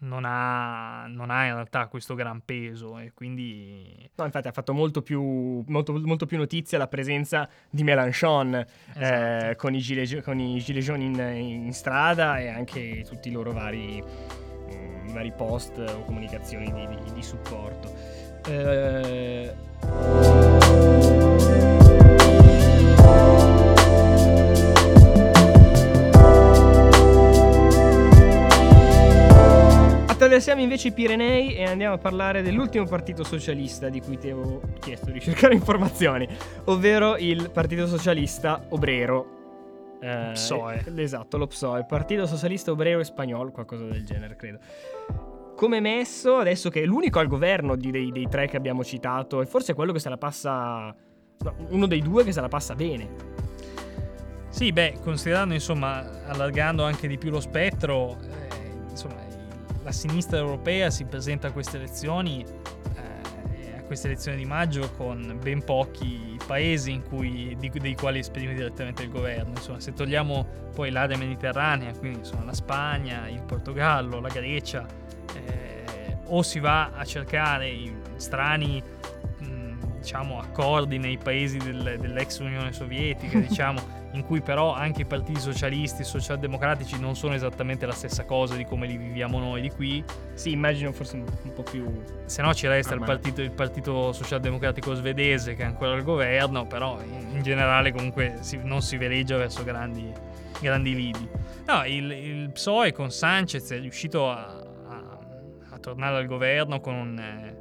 non, 0.00 0.24
ha, 0.24 1.06
non, 1.08 1.30
ha, 1.30 1.46
in 1.46 1.54
realtà 1.54 1.86
questo 1.86 2.14
gran 2.14 2.42
peso 2.44 2.98
e 2.98 3.12
quindi... 3.14 4.08
No, 4.14 4.24
infatti 4.24 4.48
ha 4.48 4.52
fatto 4.52 4.72
molto 4.72 5.02
più, 5.02 5.64
molto, 5.66 5.92
molto 5.92 6.26
più 6.26 6.36
notizia 6.36 6.78
la 6.78 6.86
presenza 6.86 7.48
di 7.68 7.82
Mélenchon 7.82 8.54
eh, 8.54 8.66
esatto. 8.94 9.50
eh, 9.50 9.56
con, 9.56 9.74
i 9.74 9.80
gilet, 9.80 10.22
con 10.22 10.38
i 10.38 10.60
gilet 10.60 10.84
jaune 10.84 11.04
in, 11.04 11.18
in, 11.64 11.72
strada 11.72 12.38
e 12.38 12.48
anche 12.48 13.04
tutti 13.08 13.28
i 13.28 13.32
loro 13.32 13.52
vari, 13.52 14.00
mh, 14.00 14.74
mm, 14.74 15.12
vari 15.12 15.32
post 15.32 15.78
o 15.78 16.04
comunicazioni 16.04 16.72
di, 16.72 16.86
di, 16.86 17.12
di 17.12 17.22
supporto. 17.22 17.92
Eh... 18.46 21.00
Attraversiamo 30.32 30.62
invece 30.62 30.88
i 30.88 30.92
Pirenei 30.92 31.54
e 31.56 31.64
andiamo 31.64 31.96
a 31.96 31.98
parlare 31.98 32.40
dell'ultimo 32.40 32.86
partito 32.86 33.22
socialista 33.22 33.90
di 33.90 34.00
cui 34.00 34.16
ti 34.16 34.30
avevo 34.30 34.62
chiesto 34.80 35.10
di 35.10 35.20
cercare 35.20 35.52
informazioni, 35.52 36.26
ovvero 36.64 37.18
il 37.18 37.50
Partito 37.50 37.86
Socialista 37.86 38.64
Obrero. 38.70 39.98
Eh, 40.00 40.30
PSOE. 40.32 40.84
Esatto, 40.96 41.36
lo 41.36 41.46
PSOE, 41.46 41.80
il 41.80 41.84
Partito 41.84 42.24
Socialista 42.24 42.70
Obrero 42.70 43.04
Spagnolo, 43.04 43.50
qualcosa 43.50 43.84
del 43.84 44.06
genere, 44.06 44.34
credo. 44.36 44.58
Come 45.54 45.80
messo, 45.80 46.38
adesso 46.38 46.70
che 46.70 46.80
è 46.80 46.86
l'unico 46.86 47.18
al 47.18 47.26
governo 47.26 47.76
di, 47.76 47.90
dei, 47.90 48.10
dei, 48.10 48.26
tre 48.26 48.46
che 48.46 48.56
abbiamo 48.56 48.82
citato, 48.82 49.42
e 49.42 49.44
forse 49.44 49.72
è 49.72 49.74
quello 49.74 49.92
che 49.92 49.98
se 49.98 50.08
la 50.08 50.16
passa... 50.16 50.96
No, 51.40 51.54
uno 51.68 51.86
dei 51.86 52.00
due 52.00 52.24
che 52.24 52.32
se 52.32 52.40
la 52.40 52.48
passa 52.48 52.74
bene. 52.74 53.06
Sì, 54.48 54.72
beh, 54.72 54.94
considerando, 55.02 55.52
insomma, 55.52 56.24
allargando 56.24 56.84
anche 56.84 57.06
di 57.06 57.18
più 57.18 57.28
lo 57.28 57.40
spettro, 57.40 58.16
eh, 58.22 58.88
insomma, 58.88 59.30
la 59.82 59.92
sinistra 59.92 60.38
europea 60.38 60.90
si 60.90 61.04
presenta 61.04 61.48
a 61.48 61.52
queste 61.52 61.76
elezioni, 61.76 62.44
eh, 62.44 63.78
a 63.78 63.82
queste 63.82 64.08
elezioni 64.08 64.38
di 64.38 64.44
maggio 64.44 64.90
con 64.96 65.38
ben 65.40 65.62
pochi 65.64 66.38
paesi 66.46 67.00
cui, 67.08 67.56
di, 67.58 67.70
dei 67.70 67.94
quali 67.94 68.20
esprime 68.20 68.54
direttamente 68.54 69.02
il 69.02 69.10
governo. 69.10 69.50
Insomma, 69.56 69.80
se 69.80 69.92
togliamo 69.92 70.70
poi 70.74 70.90
l'area 70.90 71.16
mediterranea, 71.16 71.92
quindi 71.92 72.18
insomma, 72.18 72.44
la 72.44 72.54
Spagna, 72.54 73.28
il 73.28 73.42
Portogallo, 73.42 74.20
la 74.20 74.28
Grecia, 74.28 74.86
eh, 75.34 76.16
o 76.26 76.42
si 76.42 76.60
va 76.60 76.92
a 76.92 77.04
cercare 77.04 77.72
strani 78.16 78.82
mh, 79.38 79.98
diciamo, 79.98 80.38
accordi 80.40 80.98
nei 80.98 81.18
paesi 81.18 81.58
del, 81.58 81.96
dell'ex 82.00 82.38
Unione 82.38 82.72
Sovietica, 82.72 83.38
diciamo 83.40 84.01
in 84.12 84.24
cui 84.24 84.40
però 84.40 84.74
anche 84.74 85.02
i 85.02 85.04
partiti 85.04 85.40
socialisti 85.40 86.02
e 86.02 86.04
socialdemocratici 86.04 86.98
non 86.98 87.16
sono 87.16 87.34
esattamente 87.34 87.86
la 87.86 87.92
stessa 87.92 88.24
cosa 88.24 88.54
di 88.54 88.64
come 88.64 88.86
li 88.86 88.96
viviamo 88.96 89.38
noi 89.38 89.60
di 89.62 89.70
qui. 89.70 90.04
Sì, 90.34 90.52
immagino 90.52 90.92
forse 90.92 91.16
un, 91.16 91.52
po' 91.54 91.62
più... 91.62 92.02
Se 92.26 92.42
no 92.42 92.52
ci 92.52 92.66
resta 92.66 92.94
il 92.94 93.00
partito, 93.00 93.40
il 93.40 93.52
partito, 93.52 94.12
socialdemocratico 94.12 94.94
svedese 94.94 95.54
che 95.54 95.62
è 95.62 95.66
ancora 95.66 95.92
al 95.92 96.02
governo, 96.02 96.66
però 96.66 97.00
in, 97.02 97.36
in 97.36 97.42
generale 97.42 97.92
comunque 97.92 98.38
si, 98.40 98.60
non 98.62 98.82
si 98.82 98.96
veleggia 98.96 99.36
verso 99.36 99.64
grandi, 99.64 100.12
grandi 100.60 100.94
lidi. 100.94 101.28
No, 101.66 101.84
il, 101.84 102.10
il, 102.10 102.50
PSOE 102.52 102.92
con 102.92 103.10
Sanchez 103.10 103.70
è 103.70 103.80
riuscito 103.80 104.28
a, 104.28 104.62
a, 104.88 105.18
a 105.70 105.78
tornare 105.78 106.16
al 106.16 106.26
governo 106.26 106.80
con 106.80 106.94
un... 106.94 107.60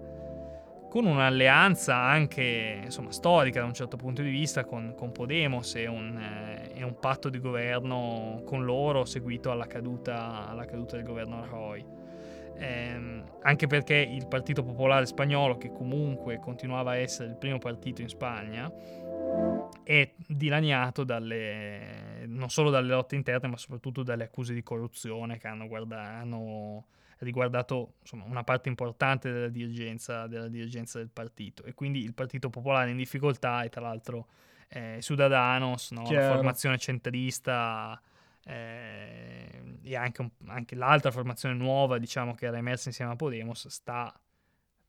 Con 0.92 1.06
un'alleanza 1.06 1.96
anche 1.96 2.82
insomma, 2.84 3.14
storica 3.14 3.62
da 3.62 3.66
un 3.66 3.74
certo 3.74 3.96
punto 3.96 4.22
di 4.22 4.30
vista 4.30 4.66
con, 4.66 4.94
con 4.94 5.14
Podemos 5.14 5.76
e 5.76 5.88
un, 5.88 6.18
eh, 6.18 6.72
e 6.74 6.84
un, 6.84 7.00
patto 7.00 7.30
di 7.30 7.40
governo 7.40 8.42
con 8.46 8.66
loro 8.66 9.06
seguito 9.06 9.52
alla 9.52 9.68
caduta, 9.68 10.50
alla 10.50 10.66
caduta 10.66 10.98
del 10.98 11.06
governo 11.06 11.40
Rajoy. 11.40 11.86
Eh, 12.58 13.24
anche 13.42 13.68
perché 13.68 13.96
il 13.96 14.28
Partito 14.28 14.64
Popolare 14.64 15.06
Spagnolo, 15.06 15.56
che 15.56 15.72
comunque 15.72 16.40
continuava 16.40 16.92
a 16.92 16.98
essere 16.98 17.30
il 17.30 17.38
primo 17.38 17.58
partito 17.58 18.02
in 18.02 18.10
Spagna, 18.10 18.70
è 19.86 20.12
dilaniato 20.28 21.06
dalle, 21.06 22.26
non 22.26 22.50
solo 22.50 22.70
dalle 22.70 22.90
lotte 22.90 23.16
interne, 23.16 23.48
ma 23.48 23.56
soprattutto 23.56 24.04
dalle 24.04 24.26
accuse 24.26 24.54
di 24.54 24.62
corruzione 24.62 25.38
che 25.38 25.48
hanno, 25.48 25.70
guarda, 25.70 26.02
hanno 26.02 26.88
riguardato 27.22 27.94
insomma, 28.02 28.26
una 28.26 28.44
parte 28.44 28.70
importante 28.70 29.32
della 29.32 29.48
dirigenza, 29.48 30.28
della 30.28 30.48
dirigenza, 30.48 30.98
del 30.98 31.10
partito 31.10 31.64
e 31.64 31.74
quindi 31.74 32.04
il 32.04 32.14
Partito 32.14 32.50
Popolare 32.50 32.92
in 32.92 32.98
difficoltà 32.98 33.64
e 33.64 33.70
tra 33.70 33.82
l'altro 33.82 34.28
eh, 34.68 35.00
Ciudadanos, 35.02 35.92
no? 35.92 36.10
la 36.10 36.34
formazione 36.34 36.78
centrista 36.78 38.02
eh, 38.44 39.78
e 39.84 39.96
anche, 39.96 40.32
anche, 40.48 40.76
l'altra 40.76 41.12
formazione 41.12 41.56
nuova 41.56 41.98
diciamo 41.98 42.34
che 42.34 42.46
era 42.48 42.58
emersa 42.58 42.90
insieme 42.90 43.12
a 43.12 43.16
Podemos 43.16 43.68
sta 43.68 44.14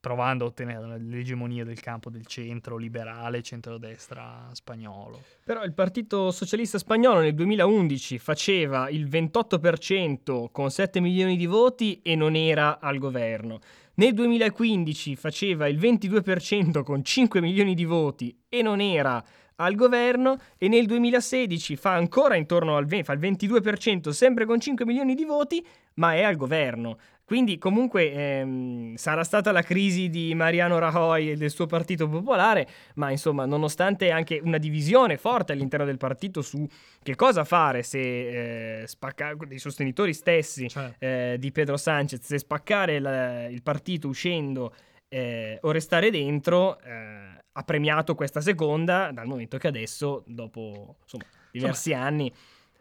provando 0.03 0.45
a 0.45 0.49
ottenere 0.49 0.99
l'egemonia 0.99 1.63
del 1.63 1.79
campo 1.79 2.11
del 2.11 2.27
centro 2.27 2.77
liberale, 2.77 3.41
centrodestra 3.41 4.49
spagnolo. 4.51 5.23
Però 5.45 5.63
il 5.63 5.73
Partito 5.75 6.33
Socialista 6.33 6.77
Spagnolo 6.77 7.21
nel 7.21 7.37
2011 7.37 8.19
faceva 8.19 8.91
il 8.91 9.07
28% 9.07 10.47
con 10.51 10.73
7 10.73 10.99
milioni 10.99 11.37
di 11.37 11.47
voti 11.47 12.01
e 12.03 12.17
non 12.17 12.35
era 12.35 12.81
al 12.81 12.99
governo. 12.99 13.61
Nel 13.95 14.13
2015 14.13 15.15
faceva 15.15 15.69
il 15.69 15.79
22% 15.79 16.83
con 16.83 17.05
5 17.05 17.41
milioni 17.41 17.75
di 17.75 17.85
voti 17.85 18.37
e 18.49 18.61
non 18.61 18.81
era 18.81 19.25
al 19.57 19.75
governo 19.75 20.39
e 20.59 20.69
nel 20.69 20.87
2016 20.87 21.77
fa 21.77 21.93
ancora 21.95 22.37
intorno 22.37 22.77
al 22.77 22.87
20, 22.87 23.05
fa 23.05 23.13
il 23.13 23.21
22% 23.21 24.11
sempre 24.11 24.45
con 24.45 24.61
5 24.61 24.85
milioni 24.85 25.15
di 25.15 25.25
voti, 25.25 25.65
ma 25.95 26.15
è 26.15 26.23
al 26.23 26.37
governo. 26.37 26.99
Quindi 27.25 27.57
comunque 27.57 28.13
ehm, 28.13 28.95
sarà 28.97 29.25
stata 29.25 29.53
la 29.53 29.63
crisi 29.63 30.11
di 30.11 30.35
Mariano 30.35 30.79
Rajoy 30.79 31.31
e 31.31 31.37
del 31.37 31.51
suo 31.51 31.67
partito 31.67 32.07
popolare, 32.09 32.69
ma 32.97 33.11
insomma 33.11 33.47
nonostante 33.47 34.11
anche 34.11 34.41
una 34.43 34.59
divisione 34.59 35.17
forte 35.17 35.53
all'interno 35.53 35.87
del 35.87 35.97
partito 35.97 36.43
su 36.43 36.67
che 37.03 37.15
cosa 37.15 37.45
fare 37.45 37.83
se 37.85 38.83
eh, 38.83 38.87
spaccare, 38.87 39.37
dei 39.47 39.59
sostenitori 39.59 40.13
stessi 40.13 40.69
cioè. 40.69 40.93
eh, 40.99 41.37
di 41.39 41.53
Pedro 41.53 41.77
Sanchez, 41.79 42.23
se 42.23 42.39
spaccare 42.39 42.99
la, 42.99 43.47
il 43.47 43.63
partito 43.63 44.09
uscendo 44.09 44.75
eh, 45.13 45.59
o 45.61 45.71
restare 45.71 46.11
dentro, 46.11 46.81
eh, 46.81 47.45
ha 47.53 47.63
premiato 47.65 48.15
questa 48.15 48.41
seconda 48.41 49.11
dal 49.13 49.27
momento 49.27 49.59
che 49.59 49.69
adesso, 49.69 50.23
dopo 50.27 50.97
insomma, 51.03 51.25
diversi 51.51 51.91
insomma, 51.91 52.07
anni 52.07 52.33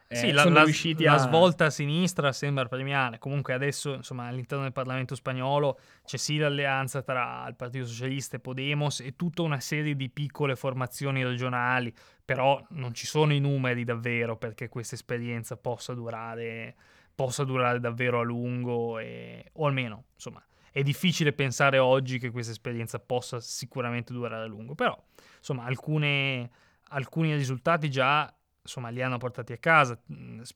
eh, 0.07 0.15
sì, 0.15 0.31
la, 0.31 0.43
la, 0.45 0.65
la, 0.65 1.17
svolta 1.17 1.65
a 1.65 1.69
sinistra 1.69 2.31
sembra 2.31 2.65
premiare. 2.67 3.17
Comunque 3.17 3.53
adesso, 3.53 3.95
insomma, 3.95 4.27
all'interno 4.27 4.63
del 4.63 4.73
Parlamento 4.73 5.13
spagnolo 5.15 5.79
c'è 6.05 6.17
sì 6.17 6.37
l'alleanza 6.37 7.01
tra 7.01 7.45
il 7.47 7.55
Partito 7.55 7.85
Socialista 7.85 8.37
e 8.37 8.39
Podemos 8.39 9.01
e 9.01 9.15
tutta 9.17 9.41
una 9.41 9.59
serie 9.59 9.95
di 9.95 10.09
piccole 10.09 10.55
formazioni 10.55 11.23
regionali, 11.23 11.93
però 12.23 12.61
non 12.69 12.93
ci 12.93 13.05
sono 13.07 13.33
i 13.33 13.39
numeri 13.39 13.85
davvero 13.85 14.37
perché 14.37 14.67
questa 14.67 14.95
esperienza 14.95 15.55
possa 15.55 15.93
durare, 15.93 16.75
possa 17.15 17.45
durare 17.45 17.79
davvero 17.79 18.19
a 18.19 18.23
lungo 18.23 18.99
e, 18.99 19.45
o 19.53 19.65
almeno, 19.65 20.05
insomma, 20.15 20.43
è 20.71 20.81
difficile 20.83 21.33
pensare 21.33 21.77
oggi 21.77 22.17
che 22.17 22.31
questa 22.31 22.51
esperienza 22.51 22.99
possa 22.99 23.39
sicuramente 23.39 24.13
durare 24.13 24.43
a 24.43 24.47
lungo, 24.47 24.73
però, 24.73 24.97
insomma, 25.37 25.65
alcune, 25.65 26.49
alcuni 26.89 27.35
risultati 27.35 27.89
già 27.89 28.33
insomma, 28.61 28.89
li 28.89 29.01
hanno 29.01 29.17
portati 29.17 29.53
a 29.53 29.57
casa. 29.57 29.99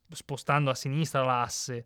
spostando 0.10 0.70
a 0.70 0.76
sinistra 0.76 1.24
l'asse, 1.24 1.86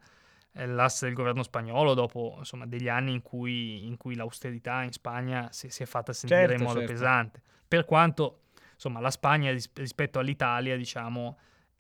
eh, 0.54 0.66
l'asse 0.66 1.06
del 1.06 1.16
governo 1.16 1.44
spagnolo 1.44 1.94
dopo 1.94 2.36
insomma, 2.38 2.66
degli 2.66 2.90
anni 2.90 3.14
in 3.14 3.22
cui, 3.22 3.86
in 3.86 3.98
cui 3.98 4.16
l'austerità 4.16 4.84
in 4.84 4.92
Spagna 4.92 5.50
si, 5.52 5.70
si, 5.70 5.84
è 5.84 5.86
fatta 5.86 6.14
sentire 6.14 6.48
certo, 6.48 6.56
in 6.56 6.68
modo 6.68 6.80
certo. 6.80 6.94
pesante. 6.94 7.42
Per 7.68 7.86
quanto 7.86 8.42
insomma, 8.74 9.00
la 9.00 9.12
Spagna 9.12 9.52
ris- 9.52 9.72
rispetto 9.76 10.20
all'Italia 10.20 10.76
diciamo, 10.76 11.38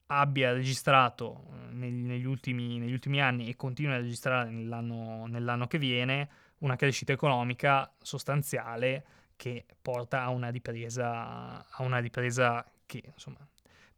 abbia 0.08 0.54
registrato 0.54 1.46
negli, 1.80 2.06
negli, 2.06 2.26
ultimi, 2.26 2.78
negli, 2.78 2.94
ultimi, 2.94 3.22
anni 3.22 3.50
e 3.50 3.56
continua 3.56 3.96
a 3.96 4.00
registrare 4.00 4.50
nell'anno, 4.52 5.26
nell'anno 5.26 5.68
che 5.68 5.80
viene 5.80 6.30
una 6.60 6.76
crescita 6.76 7.14
economica 7.14 7.92
sostanziale 8.02 9.06
che 9.36 9.66
porta 9.82 10.22
a 10.22 10.30
una 10.30 10.50
ripresa, 10.50 11.66
a 11.68 11.84
una 11.84 12.00
ripresa 12.00 12.64
che 12.86 13.02
insomma, 13.06 13.40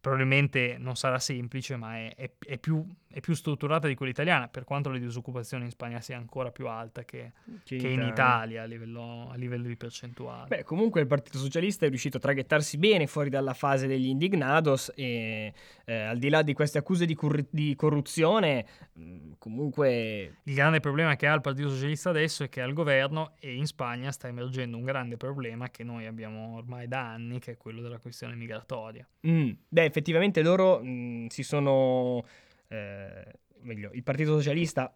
probabilmente 0.02 0.74
non 0.80 0.96
sarà 0.96 1.20
semplice, 1.20 1.76
ma 1.76 1.96
è, 1.96 2.12
è, 2.16 2.30
è, 2.44 2.58
più, 2.58 2.84
è, 3.06 3.20
più, 3.20 3.34
strutturata 3.34 3.86
di 3.86 3.94
quella 3.94 4.10
italiana, 4.10 4.48
per 4.48 4.64
quanto 4.64 4.90
la 4.90 4.98
disoccupazione 4.98 5.62
in 5.62 5.70
Spagna 5.70 6.00
sia 6.00 6.16
ancora 6.16 6.50
più 6.50 6.66
alta 6.66 7.04
che, 7.04 7.30
che, 7.62 7.76
che 7.76 7.86
in 7.86 8.02
Italia 8.02 8.62
a 8.62 8.64
livello, 8.64 9.30
a 9.30 9.36
livello, 9.36 9.68
di 9.68 9.76
percentuale. 9.76 10.48
Beh, 10.48 10.64
comunque 10.64 11.00
il 11.00 11.06
Partito 11.06 11.38
Socialista 11.38 11.86
è 11.86 11.88
riuscito 11.88 12.16
a 12.16 12.20
traghettarsi 12.20 12.78
bene 12.78 13.06
fuori 13.06 13.30
dalla 13.30 13.54
fase 13.54 13.86
degli 13.86 14.08
indignados 14.08 14.90
e 14.96 15.54
eh, 15.84 15.94
al 15.94 16.18
di 16.18 16.28
là 16.30 16.42
di 16.42 16.52
queste 16.52 16.78
accuse 16.78 17.06
di, 17.06 17.14
cur- 17.14 17.46
di 17.48 17.76
corruzione, 17.76 18.66
mh, 18.94 19.34
comunque... 19.38 20.38
Il 20.42 20.54
grande 20.54 20.80
problema 20.80 21.14
che 21.14 21.28
ha 21.28 21.34
il 21.34 21.42
Partito 21.42 21.68
Socialista 21.68 22.10
adesso 22.10 22.42
è 22.42 22.48
che 22.48 22.60
al 22.60 22.72
governo 22.72 23.34
e 23.38 23.54
in 23.54 23.66
Spagna 23.66 24.10
sta 24.10 24.26
emergendo 24.26 24.76
un 24.76 24.82
grande 24.82 25.16
problema 25.16 25.70
che 25.70 25.84
noi 25.84 26.06
abbiamo 26.06 26.56
ormai 26.56 26.88
da 26.88 27.12
anni, 27.12 27.38
che 27.38 27.52
è 27.52 27.56
quello 27.56 27.80
della 27.80 27.98
questione 27.98 28.34
migratoria. 28.34 29.06
Mm. 29.24 29.50
Beh, 29.68 29.91
effettivamente 29.92 30.40
loro 30.42 30.82
mh, 30.82 31.26
si 31.28 31.42
sono, 31.42 32.24
eh, 32.68 33.24
meglio, 33.60 33.90
il 33.92 34.02
Partito 34.02 34.34
Socialista 34.36 34.92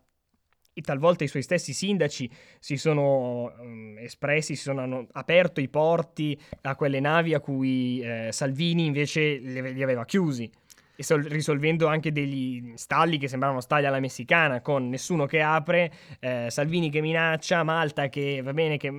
e 0.73 0.81
talvolta 0.83 1.25
i 1.25 1.29
suoi 1.29 1.43
stessi 1.43 1.73
sindaci 1.73 2.31
si 2.59 2.77
sono 2.77 3.53
um, 3.59 3.97
espressi, 3.99 4.57
si 4.57 4.63
sono 4.63 4.81
hanno 4.83 5.07
aperto 5.13 5.61
i 5.61 5.69
porti 5.69 6.39
a 6.63 6.75
quelle 6.75 7.01
navi 7.01 7.33
a 7.33 7.41
cui 7.41 8.01
eh, 8.01 8.29
Salvini 8.31 8.85
invece 8.85 9.37
li, 9.37 9.73
li 9.73 9.83
aveva 9.83 10.05
chiusi 10.05 10.51
sol- 10.99 11.25
risolvendo 11.25 11.87
anche 11.87 12.13
degli 12.13 12.73
stalli 12.75 13.19
che 13.19 13.29
sembravano 13.29 13.61
stalli 13.61 13.87
alla 13.87 14.01
messicana 14.01 14.61
con 14.61 14.89
nessuno 14.89 15.27
che 15.27 15.41
apre, 15.41 15.93
eh, 16.21 16.47
Salvini 16.51 16.91
che 16.91 17.01
minaccia, 17.01 17.63
Malta 17.63 18.09
che 18.09 18.41
va 18.43 18.53
bene 18.53 18.77
che 18.77 18.91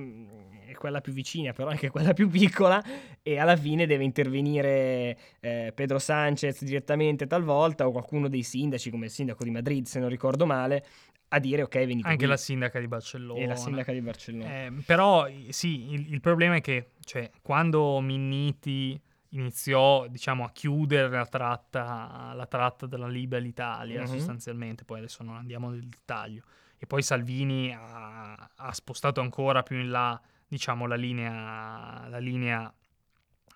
quella 0.78 1.00
più 1.00 1.12
vicina, 1.12 1.52
però 1.52 1.68
anche 1.68 1.90
quella 1.90 2.14
più 2.14 2.28
piccola, 2.28 2.82
e 3.22 3.38
alla 3.38 3.56
fine 3.56 3.86
deve 3.86 4.04
intervenire 4.04 5.18
eh, 5.40 5.72
Pedro 5.74 5.98
Sanchez 5.98 6.62
direttamente 6.64 7.26
talvolta 7.26 7.86
o 7.86 7.90
qualcuno 7.90 8.28
dei 8.28 8.42
sindaci, 8.42 8.90
come 8.90 9.06
il 9.06 9.10
sindaco 9.10 9.44
di 9.44 9.50
Madrid, 9.50 9.84
se 9.86 9.98
non 9.98 10.08
ricordo 10.08 10.46
male, 10.46 10.84
a 11.28 11.38
dire 11.38 11.62
ok, 11.62 11.74
venite 11.84 12.06
Anche 12.06 12.16
qui. 12.16 12.26
la 12.26 12.36
sindaca 12.36 12.80
di 12.80 12.88
Barcellona. 12.88 13.40
E 13.40 13.46
la 13.46 13.56
sindaca 13.56 13.92
di 13.92 14.00
Barcellona. 14.00 14.50
Eh, 14.50 14.72
però 14.86 15.28
sì, 15.50 15.92
il, 15.92 16.12
il, 16.12 16.20
problema 16.20 16.56
è 16.56 16.60
che 16.60 16.92
cioè, 17.04 17.30
quando 17.42 18.00
Minniti 18.00 18.98
iniziò 19.32 20.06
diciamo, 20.06 20.44
a 20.44 20.50
chiudere 20.50 21.10
la 21.10 21.26
tratta, 21.26 22.32
la 22.34 22.46
tratta 22.46 22.86
della 22.86 23.08
Libia 23.08 23.36
all'Italia 23.36 24.00
mm-hmm. 24.00 24.10
sostanzialmente, 24.10 24.84
poi 24.84 24.98
adesso 24.98 25.22
non 25.22 25.36
andiamo 25.36 25.68
nel 25.68 25.86
dettaglio, 25.86 26.44
e 26.78 26.86
poi 26.86 27.02
Salvini 27.02 27.74
ha, 27.74 28.50
ha 28.54 28.72
spostato 28.72 29.20
ancora 29.20 29.62
più 29.62 29.78
in 29.78 29.90
là 29.90 30.18
diciamo, 30.48 30.86
la 30.86 30.96
linea, 30.96 32.08
la 32.08 32.18
linea 32.18 32.72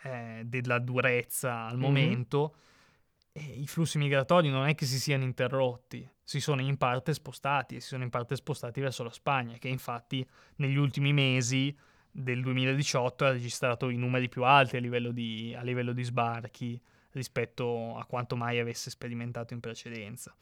eh, 0.03 0.43
della 0.45 0.78
durezza 0.78 1.64
al 1.64 1.72
mm-hmm. 1.72 1.80
momento, 1.80 2.55
i 3.34 3.66
flussi 3.66 3.97
migratori 3.97 4.51
non 4.51 4.66
è 4.66 4.74
che 4.74 4.84
si 4.84 5.01
siano 5.01 5.24
interrotti, 5.24 6.07
si 6.22 6.38
sono 6.38 6.61
in 6.61 6.76
parte 6.76 7.14
spostati 7.14 7.76
e 7.76 7.80
si 7.80 7.88
sono 7.88 8.05
in 8.05 8.11
parte 8.11 8.36
spostati 8.36 8.80
verso 8.80 9.03
la 9.03 9.11
Spagna, 9.11 9.57
che 9.57 9.68
infatti 9.68 10.26
negli 10.57 10.76
ultimi 10.76 11.12
mesi 11.12 11.74
del 12.11 12.43
2018 12.43 13.24
ha 13.24 13.30
registrato 13.30 13.88
i 13.88 13.97
numeri 13.97 14.28
più 14.28 14.45
alti 14.45 14.76
a 14.76 14.80
livello 14.80 15.12
di, 15.12 15.55
a 15.57 15.62
livello 15.62 15.95
di 15.95 16.03
sbarchi 16.03 16.78
rispetto 17.12 17.97
a 17.97 18.05
quanto 18.05 18.36
mai 18.36 18.59
avesse 18.59 18.90
sperimentato 18.90 19.55
in 19.55 19.61
precedenza. 19.61 20.34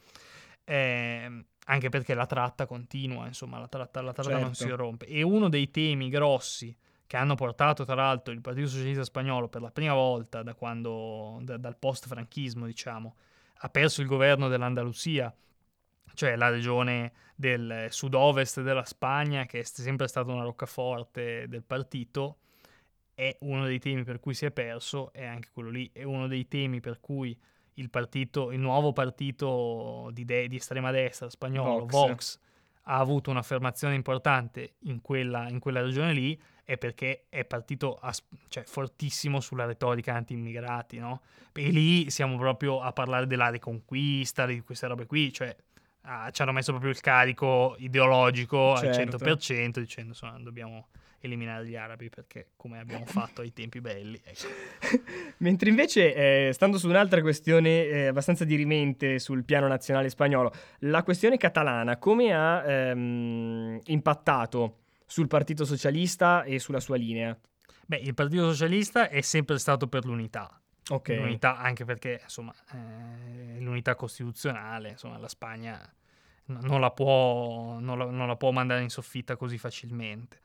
Eh, 0.63 1.45
anche 1.65 1.89
perché 1.89 2.13
la 2.13 2.25
tratta 2.25 2.65
continua, 2.65 3.27
insomma, 3.27 3.59
la 3.59 3.67
tratta, 3.67 4.01
la 4.01 4.13
tratta 4.13 4.29
certo. 4.29 4.45
non 4.45 4.55
si 4.55 4.63
certo. 4.63 4.77
rompe. 4.77 5.05
E 5.05 5.21
uno 5.21 5.49
dei 5.49 5.69
temi 5.69 6.09
grossi 6.09 6.75
che 7.05 7.17
hanno 7.17 7.35
portato, 7.35 7.83
tra 7.83 7.95
l'altro, 7.95 8.33
il 8.33 8.41
Partito 8.41 8.67
Socialista 8.67 9.03
Spagnolo 9.03 9.49
per 9.49 9.61
la 9.61 9.71
prima 9.71 9.93
volta 9.93 10.43
da 10.43 10.53
quando, 10.53 11.39
da, 11.41 11.57
dal 11.57 11.77
post-franchismo, 11.77 12.65
diciamo, 12.65 13.15
ha 13.63 13.69
perso 13.69 14.01
il 14.01 14.07
governo 14.07 14.47
dell'Andalusia, 14.47 15.33
cioè 16.13 16.35
la 16.35 16.49
regione 16.49 17.11
del 17.35 17.87
sud-ovest 17.89 18.61
della 18.61 18.85
Spagna, 18.85 19.45
che 19.45 19.59
è 19.59 19.63
sempre 19.63 20.07
stata 20.07 20.31
una 20.31 20.43
roccaforte 20.43 21.47
del 21.47 21.63
partito, 21.63 22.37
è 23.13 23.35
uno 23.41 23.65
dei 23.65 23.79
temi 23.79 24.03
per 24.03 24.19
cui 24.19 24.33
si 24.33 24.45
è 24.45 24.51
perso, 24.51 25.11
e 25.13 25.25
anche 25.25 25.49
quello 25.51 25.69
lì 25.69 25.89
è 25.93 26.03
uno 26.03 26.27
dei 26.27 26.47
temi 26.47 26.79
per 26.79 26.99
cui 26.99 27.37
il, 27.75 27.89
partito, 27.89 28.51
il 28.51 28.59
nuovo 28.59 28.93
partito 28.93 30.09
di, 30.11 30.25
de- 30.25 30.47
di 30.47 30.57
estrema 30.57 30.91
destra 30.91 31.29
spagnolo, 31.29 31.85
Vox. 31.85 31.91
Vox. 31.91 32.39
ha 32.83 32.97
avuto 32.97 33.29
un'affermazione 33.29 33.95
importante 33.95 34.73
in 34.83 35.01
quella, 35.01 35.47
in 35.49 35.59
quella 35.59 35.81
regione 35.81 36.13
lì 36.13 36.39
è 36.63 36.77
perché 36.77 37.25
è 37.29 37.43
partito 37.43 37.97
as- 38.01 38.23
cioè, 38.47 38.63
fortissimo 38.63 39.39
sulla 39.39 39.65
retorica 39.65 40.13
anti-immigrati, 40.13 40.99
no? 40.99 41.21
E 41.53 41.69
lì 41.69 42.09
siamo 42.09 42.37
proprio 42.37 42.81
a 42.81 42.93
parlare 42.93 43.27
della 43.27 43.49
riconquista, 43.49 44.45
di 44.45 44.61
queste 44.61 44.87
robe 44.87 45.05
qui, 45.05 45.33
cioè 45.33 45.53
ah, 46.03 46.29
ci 46.31 46.41
hanno 46.41 46.53
messo 46.53 46.71
proprio 46.71 46.91
il 46.91 46.99
carico 47.01 47.75
ideologico 47.79 48.77
certo. 48.77 49.17
al 49.17 49.21
100% 49.33 49.79
dicendo 49.79 50.09
insomma 50.09 50.39
dobbiamo 50.39 50.87
eliminare 51.21 51.65
gli 51.65 51.75
arabi 51.75 52.09
perché 52.09 52.49
come 52.55 52.79
abbiamo 52.79 53.05
fatto 53.05 53.41
ai 53.41 53.53
tempi 53.53 53.79
belli. 53.79 54.19
Ecco. 54.23 54.47
Mentre 55.37 55.69
invece, 55.69 56.47
eh, 56.47 56.53
stando 56.53 56.77
su 56.77 56.87
un'altra 56.87 57.21
questione 57.21 57.85
eh, 57.85 58.07
abbastanza 58.07 58.43
dirimente 58.43 59.19
sul 59.19 59.43
piano 59.43 59.67
nazionale 59.67 60.09
spagnolo, 60.09 60.51
la 60.79 61.03
questione 61.03 61.37
catalana 61.37 61.97
come 61.97 62.33
ha 62.33 62.63
ehm, 62.65 63.79
impattato 63.85 64.77
sul 65.05 65.27
Partito 65.27 65.65
Socialista 65.65 66.43
e 66.43 66.59
sulla 66.59 66.79
sua 66.79 66.95
linea? 66.95 67.37
Beh, 67.85 67.97
il 67.97 68.13
Partito 68.13 68.49
Socialista 68.49 69.09
è 69.09 69.21
sempre 69.21 69.57
stato 69.59 69.87
per 69.87 70.05
l'unità. 70.05 70.59
Okay. 70.89 71.17
L'unità 71.17 71.57
anche 71.57 71.85
perché, 71.85 72.19
insomma, 72.23 72.53
eh, 72.73 73.59
l'unità 73.59 73.95
costituzionale, 73.95 74.89
insomma, 74.89 75.17
la 75.17 75.27
Spagna 75.27 75.93
non 76.45 76.81
la, 76.81 76.91
può, 76.91 77.79
non, 77.79 77.97
la, 77.97 78.05
non 78.05 78.27
la 78.27 78.35
può 78.35 78.51
mandare 78.51 78.81
in 78.81 78.89
soffitta 78.89 79.37
così 79.37 79.57
facilmente 79.57 80.39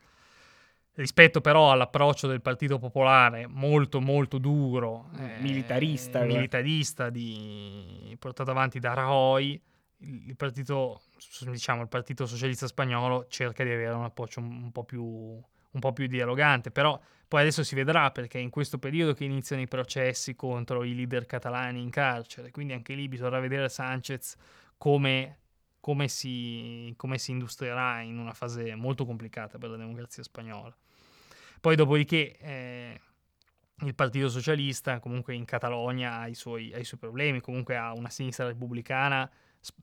rispetto 0.96 1.40
però 1.40 1.72
all'approccio 1.72 2.26
del 2.26 2.40
Partito 2.40 2.78
Popolare 2.78 3.46
molto 3.46 4.00
molto 4.00 4.38
duro, 4.38 5.10
eh, 5.18 5.40
militarista, 5.40 6.22
eh, 6.22 6.26
militarista 6.26 7.10
di, 7.10 8.16
portato 8.18 8.50
avanti 8.50 8.78
da 8.78 8.94
Rajoy, 8.94 9.60
il, 9.98 10.36
partito, 10.36 11.00
diciamo, 11.40 11.82
il 11.82 11.88
Partito 11.88 12.26
Socialista 12.26 12.66
Spagnolo 12.66 13.26
cerca 13.28 13.64
di 13.64 13.70
avere 13.70 13.94
un 13.94 14.04
approccio 14.04 14.40
un, 14.40 14.70
po 14.72 14.84
più, 14.84 15.02
un 15.04 15.80
po' 15.80 15.92
più 15.92 16.06
dialogante, 16.06 16.70
però 16.70 16.98
poi 17.28 17.40
adesso 17.40 17.62
si 17.62 17.74
vedrà 17.74 18.10
perché 18.10 18.38
in 18.38 18.50
questo 18.50 18.78
periodo 18.78 19.12
che 19.12 19.24
iniziano 19.24 19.62
i 19.62 19.68
processi 19.68 20.34
contro 20.34 20.82
i 20.82 20.94
leader 20.94 21.26
catalani 21.26 21.80
in 21.80 21.90
carcere, 21.90 22.50
quindi 22.50 22.72
anche 22.72 22.94
lì 22.94 23.08
bisognerà 23.08 23.40
vedere 23.40 23.68
Sanchez 23.68 24.36
come 24.78 25.38
come 25.86 26.08
si, 26.08 26.92
come 26.96 27.16
si, 27.16 27.30
industrierà 27.30 28.00
in 28.00 28.18
una 28.18 28.32
fase 28.32 28.74
molto 28.74 29.06
complicata 29.06 29.56
per 29.56 29.70
la 29.70 29.76
democrazia 29.76 30.24
spagnola. 30.24 30.76
Poi 31.60 31.76
dopodiché 31.76 32.36
eh, 32.38 33.00
il 33.82 33.94
Partito 33.94 34.28
Socialista 34.28 34.98
comunque 34.98 35.34
in 35.36 35.44
Catalogna 35.44 36.18
ha 36.18 36.26
i, 36.26 36.34
suoi, 36.34 36.74
ha 36.74 36.78
i 36.78 36.84
suoi 36.84 36.98
problemi, 36.98 37.40
comunque 37.40 37.76
ha 37.76 37.92
una 37.92 38.10
sinistra 38.10 38.48
repubblicana 38.48 39.30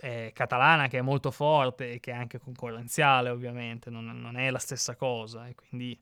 eh, 0.02 0.32
catalana 0.34 0.90
che 0.90 0.98
è 0.98 1.02
molto 1.02 1.32
forte 1.32 1.94
e 1.94 2.00
che 2.02 2.12
è 2.12 2.16
anche 2.16 2.38
concorrenziale 2.38 3.30
ovviamente, 3.30 3.90
non, 3.90 4.04
non, 4.06 4.36
è 4.36 4.52
la 4.52 4.60
stessa 4.60 4.98
cosa 4.98 5.48
e 5.48 5.56
quindi 5.56 5.98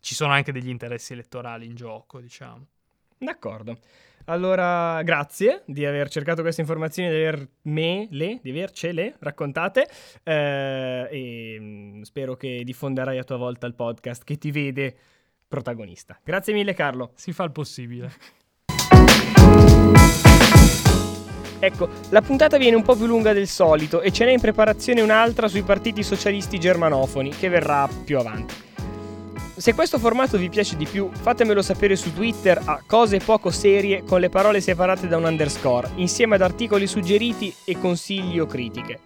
ci 0.00 0.14
sono 0.14 0.32
anche 0.32 0.52
degli 0.52 0.70
interessi 0.70 1.12
elettorali 1.12 1.66
in 1.66 1.74
gioco, 1.74 2.18
diciamo. 2.18 2.66
D'accordo. 3.18 3.78
Allora, 4.26 5.02
grazie 5.02 5.62
di 5.66 5.84
aver 5.84 6.08
cercato 6.08 6.40
queste 6.40 6.62
informazioni, 6.62 7.10
di 7.10 7.14
averme, 7.14 8.08
le, 8.10 8.38
di 8.42 8.50
avercele 8.50 9.16
raccontate 9.18 9.86
eh, 10.22 11.08
e 11.10 11.56
mm, 11.60 12.02
spero 12.02 12.34
che 12.34 12.62
diffonderai 12.64 13.18
a 13.18 13.24
tua 13.24 13.36
volta 13.36 13.66
il 13.66 13.74
podcast 13.74 14.24
che 14.24 14.38
ti 14.38 14.50
vede 14.50 14.96
protagonista. 15.46 16.18
Grazie 16.24 16.54
mille 16.54 16.72
Carlo. 16.72 17.12
Si 17.14 17.32
fa 17.32 17.44
il 17.44 17.52
possibile. 17.52 18.12
Ecco, 21.58 21.88
la 22.10 22.20
puntata 22.20 22.56
viene 22.56 22.76
un 22.76 22.82
po' 22.82 22.94
più 22.94 23.06
lunga 23.06 23.32
del 23.32 23.46
solito 23.46 24.00
e 24.00 24.10
ce 24.10 24.24
n'è 24.24 24.32
in 24.32 24.40
preparazione 24.40 25.00
un'altra 25.00 25.48
sui 25.48 25.62
partiti 25.62 26.02
socialisti 26.02 26.58
germanofoni 26.58 27.30
che 27.30 27.48
verrà 27.48 27.88
più 28.04 28.18
avanti. 28.18 28.73
Se 29.56 29.72
questo 29.72 30.00
formato 30.00 30.36
vi 30.36 30.48
piace 30.48 30.76
di 30.76 30.84
più, 30.84 31.10
fatemelo 31.12 31.62
sapere 31.62 31.94
su 31.94 32.12
Twitter 32.12 32.60
a 32.64 32.82
cose 32.84 33.18
poco 33.18 33.50
serie 33.50 34.02
con 34.02 34.18
le 34.18 34.28
parole 34.28 34.60
separate 34.60 35.06
da 35.06 35.16
un 35.16 35.24
underscore, 35.24 35.90
insieme 35.96 36.34
ad 36.34 36.42
articoli 36.42 36.88
suggeriti 36.88 37.54
e 37.64 37.78
consigli 37.78 38.40
o 38.40 38.46
critiche. 38.46 39.00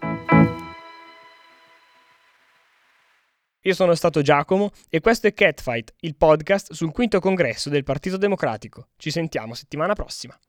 Io 3.63 3.73
sono 3.73 3.93
stato 3.93 4.21
Giacomo 4.21 4.71
e 4.89 5.01
questo 5.01 5.27
è 5.27 5.33
Catfight, 5.33 5.93
il 5.99 6.15
podcast 6.15 6.71
sul 6.71 6.93
quinto 6.93 7.19
congresso 7.19 7.69
del 7.69 7.83
Partito 7.83 8.17
Democratico. 8.17 8.87
Ci 8.97 9.11
sentiamo 9.11 9.53
settimana 9.53 9.93
prossima. 9.93 10.39